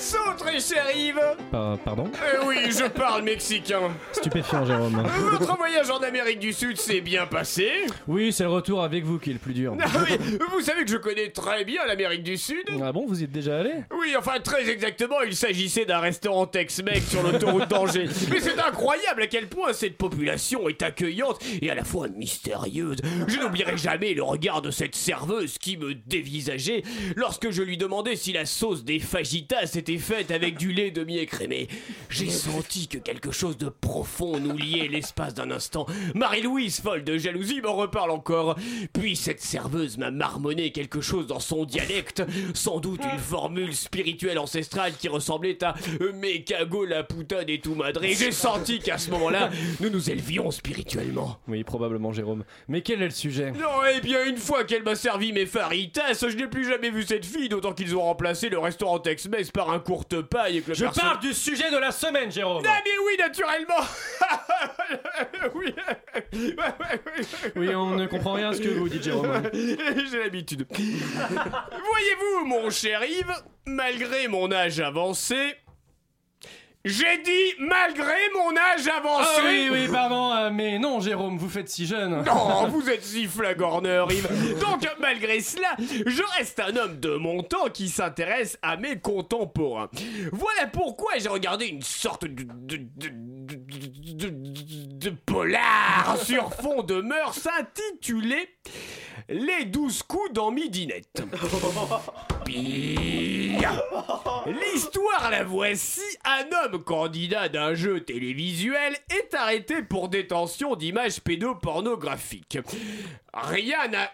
Paso, 0.00 0.16
très 0.38 0.58
cher 0.60 0.86
Yves 0.96 1.20
Pa- 1.52 1.76
pardon? 1.84 2.10
Eh 2.14 2.46
oui, 2.46 2.56
je 2.70 2.88
parle 2.88 3.22
mexicain 3.22 3.80
Stupéfiant, 4.12 4.64
Jérôme. 4.64 5.06
Votre 5.30 5.58
voyage 5.58 5.90
en 5.90 5.98
Amérique 5.98 6.38
du 6.38 6.54
Sud 6.54 6.78
s'est 6.78 7.02
bien 7.02 7.26
passé? 7.26 7.70
Oui, 8.08 8.32
c'est 8.32 8.44
le 8.44 8.48
retour 8.48 8.82
avec 8.82 9.04
vous 9.04 9.18
qui 9.18 9.28
est 9.28 9.34
le 9.34 9.38
plus 9.38 9.52
dur. 9.52 9.76
Ah 9.78 9.84
oui, 10.08 10.38
vous 10.52 10.62
savez 10.62 10.84
que 10.84 10.90
je 10.90 10.96
connais 10.96 11.28
très 11.28 11.66
bien 11.66 11.84
l'Amérique 11.86 12.22
du 12.22 12.38
Sud 12.38 12.64
Ah 12.82 12.92
bon, 12.92 13.04
vous 13.06 13.20
y 13.20 13.24
êtes 13.24 13.30
déjà 13.30 13.58
allé? 13.58 13.72
Oui, 13.90 14.14
enfin 14.18 14.40
très 14.42 14.70
exactement, 14.70 15.20
il 15.20 15.36
s'agissait 15.36 15.84
d'un 15.84 15.98
restaurant 16.00 16.46
Tex-Mex 16.46 17.06
sur 17.10 17.22
l'autoroute 17.22 17.68
d'Angers. 17.68 18.08
Mais 18.30 18.40
c'est 18.40 18.58
incroyable 18.58 19.20
à 19.24 19.26
quel 19.26 19.48
point 19.48 19.74
cette 19.74 19.98
population 19.98 20.66
est 20.70 20.80
accueillante 20.80 21.40
et 21.60 21.70
à 21.70 21.74
la 21.74 21.84
fois 21.84 22.08
mystérieuse. 22.08 22.96
Je 23.28 23.38
n'oublierai 23.38 23.76
jamais 23.76 24.14
le 24.14 24.22
regard 24.22 24.62
de 24.62 24.70
cette 24.70 24.94
serveuse 24.94 25.58
qui 25.58 25.76
me 25.76 25.92
dévisageait 25.94 26.84
lorsque 27.16 27.50
je 27.50 27.60
lui 27.62 27.76
demandais 27.76 28.16
si 28.16 28.32
la 28.32 28.46
sauce 28.46 28.82
des 28.82 28.98
fajitas 28.98 29.74
était 29.74 29.89
faite 29.98 30.30
avec 30.30 30.56
du 30.56 30.72
lait 30.72 30.90
demi-écrémé. 30.90 31.68
J'ai 32.08 32.30
senti 32.30 32.88
que 32.88 32.98
quelque 32.98 33.32
chose 33.32 33.56
de 33.56 33.68
profond 33.68 34.38
nous 34.38 34.56
liait 34.56 34.88
l'espace 34.88 35.34
d'un 35.34 35.50
instant. 35.50 35.86
Marie-Louise, 36.14 36.80
folle 36.80 37.04
de 37.04 37.18
jalousie, 37.18 37.60
m'en 37.60 37.74
reparle 37.74 38.10
encore. 38.10 38.56
Puis 38.92 39.16
cette 39.16 39.40
serveuse 39.40 39.98
m'a 39.98 40.10
marmonné 40.10 40.72
quelque 40.72 41.00
chose 41.00 41.26
dans 41.26 41.40
son 41.40 41.64
dialecte, 41.64 42.22
sans 42.54 42.80
doute 42.80 43.00
une 43.12 43.18
formule 43.18 43.74
spirituelle 43.74 44.38
ancestrale 44.38 44.92
qui 44.98 45.08
ressemblait 45.08 45.62
à 45.64 45.74
euh, 46.00 46.12
Me 46.12 46.38
cago 46.44 46.84
la 46.84 47.02
puta 47.02 47.44
de 47.44 47.56
tu 47.56 47.70
madre. 47.70 48.04
Et 48.04 48.14
J'ai 48.14 48.32
senti 48.32 48.78
qu'à 48.78 48.98
ce 48.98 49.10
moment-là, 49.10 49.50
nous 49.80 49.90
nous 49.90 50.10
élevions 50.10 50.50
spirituellement. 50.50 51.38
Oui, 51.48 51.64
probablement, 51.64 52.12
Jérôme. 52.12 52.44
Mais 52.68 52.82
quel 52.82 53.02
est 53.02 53.06
le 53.06 53.10
sujet? 53.10 53.52
Non, 53.52 53.82
eh 53.94 54.00
bien, 54.00 54.24
une 54.24 54.36
fois 54.36 54.64
qu'elle 54.64 54.82
m'a 54.82 54.94
servi 54.94 55.32
mes 55.32 55.46
faritas, 55.46 56.14
je 56.20 56.36
n'ai 56.36 56.46
plus 56.46 56.64
jamais 56.64 56.90
vu 56.90 57.02
cette 57.02 57.26
fille, 57.26 57.48
d'autant 57.48 57.72
qu'ils 57.72 57.96
ont 57.96 58.02
remplacé 58.02 58.48
le 58.48 58.58
restaurant 58.58 58.98
Tex-Mex 58.98 59.50
par 59.50 59.70
un 59.70 59.79
courte 59.80 60.20
paille 60.22 60.58
et 60.58 60.62
que 60.62 60.68
le 60.68 60.74
Je 60.74 60.84
perso- 60.84 61.00
parle 61.00 61.20
du 61.20 61.34
sujet 61.34 61.70
de 61.70 61.76
la 61.78 61.90
semaine, 61.92 62.30
Jérôme 62.30 62.62
Ah, 62.66 62.80
mais 62.84 62.90
oui, 63.04 63.16
naturellement 63.18 63.84
Oui 65.54 65.74
Oui, 67.56 67.74
on 67.74 67.90
ne 67.96 68.06
comprend 68.06 68.34
rien 68.34 68.50
à 68.50 68.54
ce 68.54 68.60
que 68.60 68.68
vous 68.68 68.88
dites, 68.88 69.02
Jérôme. 69.02 69.42
J'ai 69.52 70.18
l'habitude. 70.22 70.66
Voyez-vous, 70.70 72.46
mon 72.46 72.70
cher 72.70 73.02
Yves, 73.04 73.34
malgré 73.66 74.28
mon 74.28 74.50
âge 74.52 74.80
avancé, 74.80 75.54
J'ai 76.82 77.18
dit 77.18 77.54
malgré 77.58 78.14
mon 78.34 78.56
âge 78.56 78.88
avancé. 78.88 79.28
Ah 79.36 79.40
oui, 79.44 79.68
oui, 79.70 79.88
pardon, 79.92 80.32
euh, 80.32 80.50
mais 80.50 80.78
non, 80.78 80.98
Jérôme, 81.00 81.36
vous 81.36 81.50
faites 81.50 81.68
si 81.68 81.84
jeune. 81.86 82.22
Non, 82.24 82.68
vous 82.68 82.88
êtes 82.88 83.04
si 83.04 83.26
flagorneur, 83.26 84.10
Yves. 84.10 84.58
Donc, 84.60 84.88
malgré 84.98 85.40
cela, 85.40 85.76
je 85.78 86.22
reste 86.38 86.58
un 86.58 86.74
homme 86.76 86.98
de 86.98 87.16
mon 87.16 87.42
temps 87.42 87.68
qui 87.68 87.90
s'intéresse 87.90 88.58
à 88.62 88.78
mes 88.78 88.98
contemporains. 88.98 89.90
Voilà 90.32 90.68
pourquoi 90.72 91.12
j'ai 91.18 91.28
regardé 91.28 91.66
une 91.66 91.82
sorte 91.82 92.24
de, 92.24 92.44
de, 92.44 92.76
de, 92.96 93.08
de- 93.10 94.30
de- 95.00 95.10
polar 95.10 96.16
sur 96.24 96.52
fond 96.54 96.82
de 96.82 97.00
mœurs 97.00 97.46
intitulé 97.58 98.48
Les 99.28 99.64
douze 99.64 100.02
coups 100.02 100.32
dans 100.32 100.50
Midinette. 100.50 101.22
L'histoire 104.46 105.30
la 105.30 105.44
voici. 105.44 106.00
Un 106.24 106.46
homme 106.64 106.82
candidat 106.82 107.48
d'un 107.48 107.74
jeu 107.74 108.00
télévisuel 108.00 108.96
est 109.10 109.34
arrêté 109.34 109.82
pour 109.82 110.08
détention 110.08 110.74
d'images 110.76 111.20
pédopornographiques. 111.20 112.58
Rien 113.32 113.88
n'a... 113.88 114.10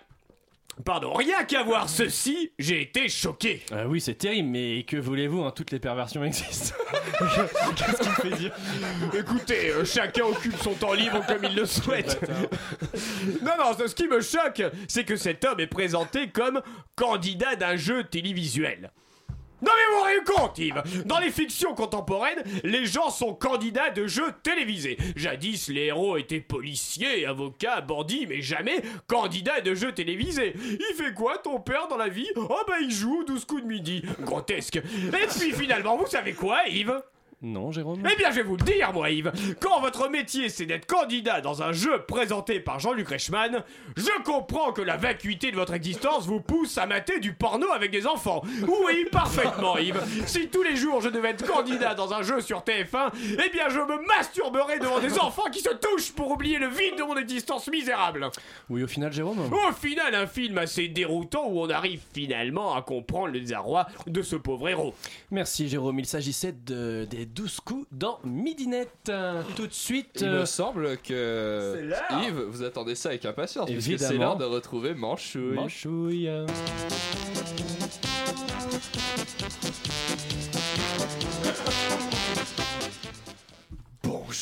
Pardon, 0.85 1.14
rien 1.14 1.45
qu'à 1.45 1.62
voir 1.62 1.89
ceci, 1.89 2.53
j'ai 2.59 2.83
été 2.83 3.09
choqué. 3.09 3.62
Ah 3.72 3.87
oui, 3.89 4.01
c'est 4.01 4.14
terrible, 4.14 4.51
mais 4.51 4.85
que 4.85 4.99
voulez-vous, 4.99 5.43
hein, 5.43 5.51
toutes 5.51 5.70
les 5.70 5.79
perversions 5.79 6.22
existent. 6.22 6.74
Qu'est-ce 7.77 8.03
qu'il 8.03 8.31
fait 8.31 8.37
dire? 8.37 8.55
Écoutez, 9.14 9.70
euh, 9.70 9.85
chacun 9.85 10.24
occupe 10.24 10.57
son 10.59 10.74
temps 10.74 10.93
libre 10.93 11.24
comme 11.27 11.45
il 11.45 11.57
le 11.57 11.64
souhaite. 11.64 12.20
non, 13.43 13.53
non, 13.59 13.72
ce 13.87 13.95
qui 13.95 14.07
me 14.07 14.20
choque, 14.20 14.62
c'est 14.87 15.05
que 15.05 15.16
cet 15.16 15.45
homme 15.47 15.61
est 15.61 15.66
présenté 15.66 16.29
comme 16.29 16.61
candidat 16.95 17.57
d'un 17.57 17.77
jeu 17.77 18.05
télévisuel. 18.05 18.91
Non 19.63 19.71
mais 19.75 19.95
vous 19.95 20.03
rendez 20.03 20.25
compte, 20.25 20.59
Yves 20.59 21.05
Dans 21.07 21.19
les 21.19 21.31
fictions 21.31 21.75
contemporaines, 21.75 22.43
les 22.63 22.85
gens 22.85 23.11
sont 23.11 23.35
candidats 23.35 23.91
de 23.91 24.07
jeux 24.07 24.33
télévisés. 24.43 24.99
Jadis, 25.17 25.69
les 25.69 25.87
héros 25.87 26.17
étaient 26.17 26.41
policiers, 26.41 27.27
avocats, 27.27 27.81
bandits, 27.81 28.27
mais 28.27 28.43
jamais 28.43 28.83
candidats 29.07 29.61
de 29.61 29.75
jeux 29.75 29.93
télévisés. 29.93 30.55
Il 30.57 30.95
fait 30.97 31.15
quoi, 31.15 31.39
ton 31.39 31.59
père, 31.61 31.89
dans 31.89 31.97
la 31.97 32.09
vie? 32.09 32.29
Oh 32.37 32.61
bah 32.69 32.75
il 32.81 32.91
joue 32.91 33.25
12 33.25 33.45
coups 33.45 33.63
de 33.63 33.69
midi. 33.69 34.03
Grotesque. 34.21 34.77
Et 34.77 35.27
puis 35.39 35.53
finalement, 35.53 35.97
vous 35.97 36.07
savez 36.07 36.33
quoi, 36.35 36.67
Yves? 36.69 37.01
Non, 37.47 37.71
Jérôme? 37.71 38.03
Eh 38.13 38.17
bien, 38.17 38.31
je 38.31 38.37
vais 38.37 38.43
vous 38.43 38.57
le 38.57 38.65
dire, 38.65 38.93
moi, 38.93 39.09
Yves. 39.11 39.31
Quand 39.61 39.81
votre 39.81 40.09
métier, 40.11 40.49
c'est 40.49 40.67
d'être 40.67 40.87
candidat 40.87 41.41
dans 41.41 41.63
un 41.63 41.71
jeu 41.71 42.03
présenté 42.03 42.59
par 42.59 42.81
Jean-Luc 42.81 43.09
Reichmann, 43.09 43.63
je 43.97 44.23
comprends 44.25 44.73
que 44.73 44.83
la 44.83 44.97
vacuité 44.97 45.53
de 45.53 45.57
votre 45.57 45.73
existence 45.73 46.27
vous 46.27 46.41
pousse 46.41 46.77
à 46.77 46.87
mater 46.87 47.21
du 47.21 47.35
porno 47.35 47.71
avec 47.73 47.93
des 47.93 48.09
enfants. 48.09 48.43
Oui, 48.67 49.07
parfaitement, 49.13 49.79
Yves. 49.79 50.03
Si 50.27 50.49
tous 50.49 50.65
les 50.65 50.75
jours 50.75 51.01
je 51.01 51.09
devais 51.09 51.31
être 51.31 51.47
candidat 51.47 51.95
dans 51.95 52.13
un 52.13 52.23
jeu 52.23 52.41
sur 52.41 52.63
TF1, 52.63 53.13
eh 53.15 53.51
bien, 53.51 53.69
je 53.69 53.79
me 53.79 54.05
masturberais 54.09 54.81
devant 54.81 54.99
des 54.99 55.17
enfants 55.21 55.49
qui 55.53 55.61
se 55.61 55.71
touchent 55.71 56.13
pour 56.13 56.33
oublier 56.33 56.59
le 56.59 56.67
vide 56.67 56.99
de 56.99 57.05
mon 57.05 57.17
existence 57.17 57.69
misérable. 57.69 58.29
Oui, 58.69 58.83
au 58.83 58.89
final, 58.89 59.13
Jérôme? 59.13 59.39
Au 59.39 59.73
final, 59.73 60.17
un 60.17 60.27
film 60.27 60.59
assez 60.59 60.89
déroutant 60.89 61.47
où 61.47 61.61
on 61.61 61.71
arrive 61.71 62.01
finalement 62.13 62.75
à 62.75 62.83
comprendre 62.83 63.29
le 63.29 63.39
désarroi 63.39 63.87
de 64.09 64.23
ce 64.23 64.35
pauvre 64.35 64.69
héros. 64.69 64.95
Merci, 65.31 65.69
Jérôme. 65.69 66.01
Il 66.01 66.07
s'agissait 66.07 66.53
de, 66.53 67.07
des 67.09 67.25
12 67.37 67.61
coups 67.61 67.87
dans 67.93 68.18
Midinette. 68.24 69.11
Euh, 69.11 69.43
Tout 69.57 69.66
de 69.66 69.72
suite. 69.72 70.18
Il 70.22 70.26
euh, 70.26 70.41
me 70.41 70.45
semble 70.47 70.97
que. 70.97 71.91
Yves, 72.24 72.41
vous 72.41 72.62
attendez 72.62 72.95
ça 72.95 73.11
avec 73.11 73.26
impatience, 73.26 73.70
puisque 73.70 73.99
c'est 73.99 74.16
l'heure 74.16 74.39
de 74.39 74.45
retrouver 74.45 74.95
Manchouille. 74.95 75.55
Manchouille. 75.55 76.30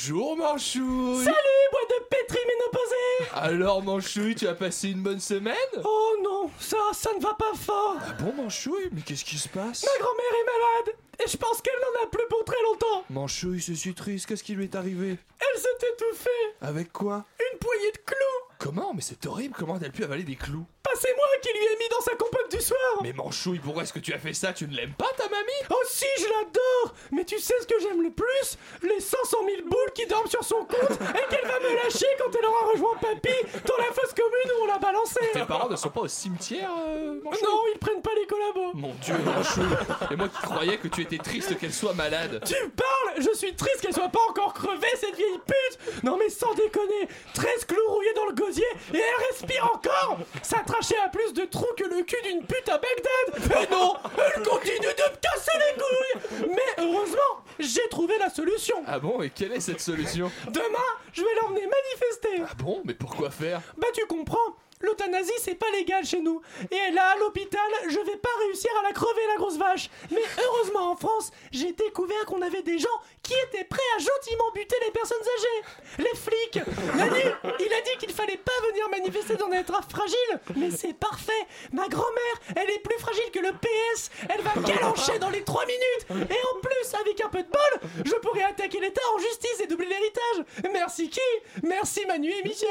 Bonjour 0.07 0.37
Manchouille. 0.37 1.25
Salut, 1.25 1.65
boîte 1.73 1.89
de 1.89 2.05
pétri 2.11 2.39
ménopausée. 2.47 3.31
Alors 3.33 3.83
Manchouille, 3.83 4.35
tu 4.35 4.47
as 4.47 4.53
passé 4.53 4.91
une 4.91 5.03
bonne 5.03 5.19
semaine? 5.19 5.55
Oh 5.83 6.17
non, 6.23 6.51
ça, 6.61 6.77
ça 6.93 7.11
ne 7.15 7.23
va 7.23 7.33
pas 7.33 7.55
fort. 7.55 7.97
Ah 8.07 8.13
bon 8.23 8.35
Manchouille, 8.35 8.91
mais 8.93 9.01
qu'est-ce 9.01 9.25
qui 9.25 9.39
se 9.39 9.49
passe? 9.49 9.83
Ma 9.83 10.05
grand-mère 10.05 10.41
est 10.41 10.45
malade 10.45 10.97
et 11.25 11.27
je 11.27 11.39
pense 11.39 11.63
qu'elle 11.63 11.73
n'en 11.81 12.05
a 12.05 12.11
plus 12.11 12.27
pour 12.29 12.45
très 12.45 12.63
longtemps. 12.65 13.05
Manchouille, 13.09 13.61
je 13.61 13.73
suis 13.73 13.95
triste, 13.95 14.27
qu'est-ce 14.27 14.45
qui 14.45 14.53
lui 14.53 14.65
est 14.65 14.75
arrivé? 14.75 15.17
Elle 15.41 15.59
s'est 15.59 15.89
étouffée. 15.95 16.31
Avec 16.61 16.93
quoi? 16.93 17.25
Une 17.41 17.59
poignée 17.59 17.93
de 17.93 17.99
clous 18.05 18.54
Comment 18.65 18.95
Mais 18.95 19.03
c'est 19.03 19.27
horrible, 19.27 19.55
comment 19.55 19.75
a-t-elle 19.75 19.93
pu 19.93 20.05
avaler 20.05 20.23
des 20.23 20.37
clous 20.37 20.65
Bah 20.83 20.91
c'est 20.99 21.15
moi 21.15 21.27
qui 21.43 21.51
lui 21.51 21.67
ai 21.67 21.77
mis 21.79 21.89
dans 21.91 22.01
sa 22.01 22.13
compote 22.13 22.51
du 22.51 22.63
soir 22.63 22.79
Mais 23.03 23.13
Manchouille, 23.13 23.59
pourquoi 23.59 23.83
est-ce 23.83 23.93
que 23.93 23.99
tu 23.99 24.15
as 24.15 24.19
fait 24.19 24.33
ça 24.33 24.55
Tu 24.55 24.67
ne 24.67 24.75
l'aimes 24.75 24.95
pas 24.95 25.11
ta 25.19 25.25
mamie? 25.29 25.69
Oh 25.69 25.83
si, 25.87 26.07
je 26.17 26.25
l'adore 26.25 26.95
Mais 27.13 27.27
tu 27.27 27.39
sais 27.39 27.53
ce 27.61 27.67
que 27.67 27.79
j'aime 27.83 28.03
le 28.03 28.11
plus? 28.11 28.57
Les 28.83 29.01
500 29.01 29.37
000 29.45 29.69
boules 29.69 29.93
qui 29.95 30.07
dorment 30.07 30.29
sur 30.29 30.43
son 30.43 30.65
compte 30.65 30.93
et 30.93 31.29
qu'elle 31.29 31.47
va 31.47 31.61
me 31.61 31.75
lâcher 31.77 32.07
quand 32.19 32.35
elle 32.39 32.47
aura 32.47 32.73
rejoint 32.73 32.97
papy 33.03 33.35
dans 33.67 33.77
la 33.77 33.93
fosse 33.93 34.15
commune 34.15 34.59
où 34.59 34.63
on 34.63 34.67
l'a 34.67 34.79
balancé. 34.79 35.21
Tes 35.35 35.45
parents 35.45 35.69
ne 35.69 35.77
sont 35.77 35.91
pas 35.91 36.01
au 36.01 36.09
cimetière, 36.09 36.71
euh, 36.89 37.21
Manchouille 37.23 37.43
Non, 37.45 37.61
ils 37.75 37.79
prennent 37.79 38.01
pas 38.01 38.15
les 38.19 38.27
collabos. 38.27 38.73
Mon 38.73 38.95
dieu, 38.95 39.15
Manchouille 39.27 39.77
Et 40.11 40.17
moi 40.17 40.29
qui 40.29 40.41
croyais 40.41 40.79
que 40.79 40.89
tu 40.89 41.03
étais 41.03 41.19
triste 41.19 41.59
qu'elle 41.59 41.75
soit 41.75 41.93
malade. 41.93 42.43
Tu 42.47 42.55
parles? 42.71 43.23
Je 43.23 43.37
suis 43.37 43.55
triste 43.55 43.83
qu'elle 43.83 43.93
soit 43.93 44.09
pas 44.09 44.25
encore 44.31 44.55
crevée, 44.55 44.87
cette 44.99 45.17
vieille 45.17 45.39
pute! 45.47 46.03
Non 46.03 46.17
mais 46.17 46.31
sans 46.31 46.55
déconner 46.55 47.09
13 47.35 47.67
clous 47.67 47.89
rouillés 47.89 48.15
dans 48.15 48.25
le 48.25 48.33
gosier 48.33 48.54
et 48.63 48.99
elle 48.99 49.27
respire 49.31 49.71
encore. 49.75 50.19
Ça 50.43 50.59
trachait 50.67 50.99
à 50.99 51.09
plus 51.09 51.33
de 51.33 51.45
trous 51.45 51.73
que 51.77 51.85
le 51.85 52.03
cul 52.03 52.21
d'une 52.23 52.45
pute 52.45 52.69
à 52.69 52.79
Bagdad. 52.79 53.67
Et 53.67 53.71
non 53.73 53.95
Elle 54.17 54.43
continue 54.43 54.79
de 54.79 54.87
me 54.87 55.17
casser 55.21 55.59
les 55.59 55.83
couilles. 55.83 56.51
Mais 56.55 56.83
heureusement, 56.85 57.45
j'ai 57.59 57.89
trouvé 57.89 58.19
la 58.19 58.31
solution. 58.31 58.77
Ah 58.87 58.99
bon, 58.99 59.23
et 59.23 59.31
quelle 59.31 59.53
est 59.53 59.61
cette 59.61 59.81
solution? 59.81 60.31
Demain, 60.49 60.79
je 61.13 61.23
vais 61.23 61.35
l'emmener 61.43 61.67
manifester. 61.67 62.43
Ah 62.49 62.55
bon, 62.59 62.83
mais 62.85 62.95
pourquoi 62.95 63.31
faire? 63.31 63.61
Bah 63.77 63.89
tu 63.93 64.05
comprends. 64.07 64.39
L'euthanasie 64.81 65.33
c'est 65.39 65.55
pas 65.55 65.71
légal 65.73 66.05
chez 66.05 66.21
nous. 66.21 66.43
Et 66.71 66.91
là 66.93 67.13
à 67.15 67.17
l'hôpital 67.17 67.61
je 67.89 67.99
vais 67.99 68.17
pas 68.17 68.29
réussir 68.47 68.71
à 68.81 68.83
la 68.83 68.93
crever 68.93 69.27
la 69.29 69.37
grosse 69.37 69.57
vache. 69.57 69.89
Mais 70.11 70.21
heureusement 70.45 70.91
en 70.91 70.97
France 70.97 71.31
j'ai 71.53 71.73
découvert 71.73 72.27
qu'on 72.27 72.43
avait 72.43 72.63
des 72.63 72.79
gens 72.79 72.89
qui 73.25 73.35
étaient 73.49 73.65
prêts 73.65 73.81
à 73.97 73.99
gentiment 73.99 74.45
buter 74.55 74.77
les 74.85 74.93
personnes 74.93 75.19
âgées 75.37 76.05
Les 76.11 76.17
flics 76.19 76.61
Manu 76.97 77.21
il 77.61 77.73
a 77.73 77.81
dit 77.81 77.97
qu'il 77.99 78.13
fallait 78.13 78.37
pas 78.37 78.53
venir 78.71 78.89
manifester 78.91 79.37
dans 79.37 79.49
des 79.49 79.65
trappes 79.65 79.91
fragiles 79.91 80.41
Mais 80.57 80.71
c'est 80.71 80.93
parfait. 80.95 81.33
Ma 81.73 81.89
grand-mère 81.89 82.37
elle 82.57 82.71
est 82.71 82.79
plus 82.81 82.99
fragile 82.99 83.31
que 83.33 83.41
le 83.41 83.53
PS 83.53 84.11
Elle 84.29 84.43
va 84.43 84.53
galancher 84.63 85.19
dans 85.19 85.31
les 85.31 85.43
3 85.43 85.65
minutes. 85.67 86.29
Et 86.31 86.35
en 86.35 86.61
plus 86.61 86.95
avec 87.01 87.21
un 87.25 87.29
peu 87.29 87.43
de 87.43 87.49
bol 87.49 87.91
Je 88.05 88.15
pourrais 88.17 88.45
attaquer 88.45 88.79
l'État 88.81 89.01
en 89.15 89.19
justice 89.19 89.61
et 89.63 89.67
doubler 89.67 89.87
l'héritage. 89.89 90.71
Merci 90.73 91.09
qui? 91.09 91.21
Merci 91.63 92.05
Manu 92.07 92.31
et 92.31 92.43
Michel. 92.43 92.69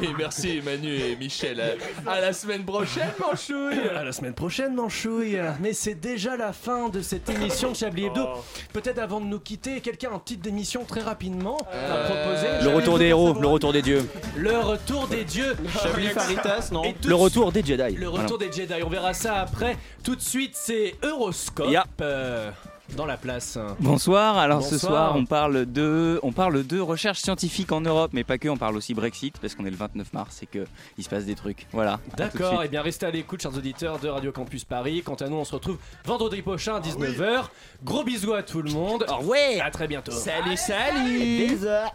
Oui, 0.00 0.08
merci 0.18 0.60
Manu 0.62 0.94
et 0.96 1.16
Michel. 1.16 1.60
À- 2.06 2.10
À 2.12 2.20
la 2.20 2.32
semaine 2.32 2.64
prochaine, 2.64 3.12
Manchouille 3.18 3.88
À 3.94 4.04
la 4.04 4.12
semaine 4.12 4.34
prochaine, 4.34 4.74
Manchouille. 4.74 5.38
Mais 5.60 5.72
c'est 5.72 5.94
déjà 5.94 6.36
la 6.36 6.52
fin 6.52 6.88
de 6.88 7.00
cette 7.02 7.28
émission 7.28 7.72
de 7.72 7.76
Chablis 7.76 8.06
Hebdo. 8.06 8.26
Peut-être 8.72 8.98
avant 8.98 9.20
de 9.20 9.26
nous 9.26 9.33
quitter, 9.38 9.80
quelqu'un 9.80 10.12
un 10.12 10.18
petite 10.18 10.40
démission 10.40 10.84
très 10.84 11.00
rapidement 11.00 11.56
à 11.72 12.04
proposer. 12.04 12.48
Le 12.62 12.74
retour 12.74 12.98
des 12.98 13.06
héros, 13.06 13.34
le 13.40 13.46
retour 13.46 13.72
des 13.72 13.82
dieux. 13.82 14.08
Le 14.36 14.58
retour 14.58 15.08
des 15.08 15.24
dieux. 15.24 15.56
Chablis 15.82 16.08
Faritas, 16.08 16.68
non 16.72 16.82
tout 17.00 17.08
Le 17.08 17.14
retour 17.14 17.52
des 17.52 17.64
Jedi. 17.64 17.96
Le 17.96 18.08
retour 18.08 18.38
des 18.38 18.50
Jedi, 18.52 18.82
on 18.84 18.88
verra 18.88 19.14
ça 19.14 19.36
après. 19.40 19.76
Tout 20.02 20.16
de 20.16 20.20
suite, 20.20 20.52
c'est 20.54 20.94
Euroscope 21.02 21.68
euh, 22.00 22.50
dans 22.96 23.06
la 23.06 23.16
place. 23.16 23.58
Bonsoir, 23.80 24.38
alors 24.38 24.62
ce 24.62 24.78
soir 24.78 25.16
on 25.16 25.24
parle, 25.24 25.66
de, 25.66 26.20
on 26.22 26.32
parle 26.32 26.66
de 26.66 26.80
recherche 26.80 27.20
scientifique 27.20 27.72
en 27.72 27.80
Europe, 27.80 28.10
mais 28.12 28.24
pas 28.24 28.38
que, 28.38 28.48
on 28.48 28.56
parle 28.56 28.76
aussi 28.76 28.94
Brexit, 28.94 29.38
parce 29.38 29.54
qu'on 29.54 29.64
est 29.66 29.70
le 29.70 29.76
29 29.76 30.12
mars 30.12 30.42
et 30.42 30.46
qu'il 30.46 31.04
se 31.04 31.08
passe 31.08 31.24
des 31.24 31.34
trucs. 31.34 31.66
Voilà. 31.72 32.00
D'accord, 32.16 32.62
et 32.62 32.68
bien 32.68 32.82
restez 32.82 33.06
à 33.06 33.10
l'écoute, 33.10 33.42
chers 33.42 33.56
auditeurs 33.56 33.98
de 33.98 34.08
Radio 34.08 34.32
Campus 34.32 34.64
Paris. 34.64 35.02
Quant 35.04 35.14
à 35.14 35.28
nous, 35.28 35.36
on 35.36 35.44
se 35.44 35.54
retrouve 35.54 35.78
vendredi 36.04 36.42
prochain 36.42 36.76
à 36.76 36.80
19h. 36.80 37.44
Gros 37.82 38.04
bisous 38.04 38.34
à 38.34 38.42
tout 38.42 38.62
le 38.62 38.70
monde. 38.70 39.04
Au 39.08 39.16
revoir. 39.16 39.38
À 39.62 39.70
très 39.70 39.88
bientôt. 39.88 40.12
Salut, 40.12 40.56
salut 40.56 41.46
Bisous. 41.48 41.90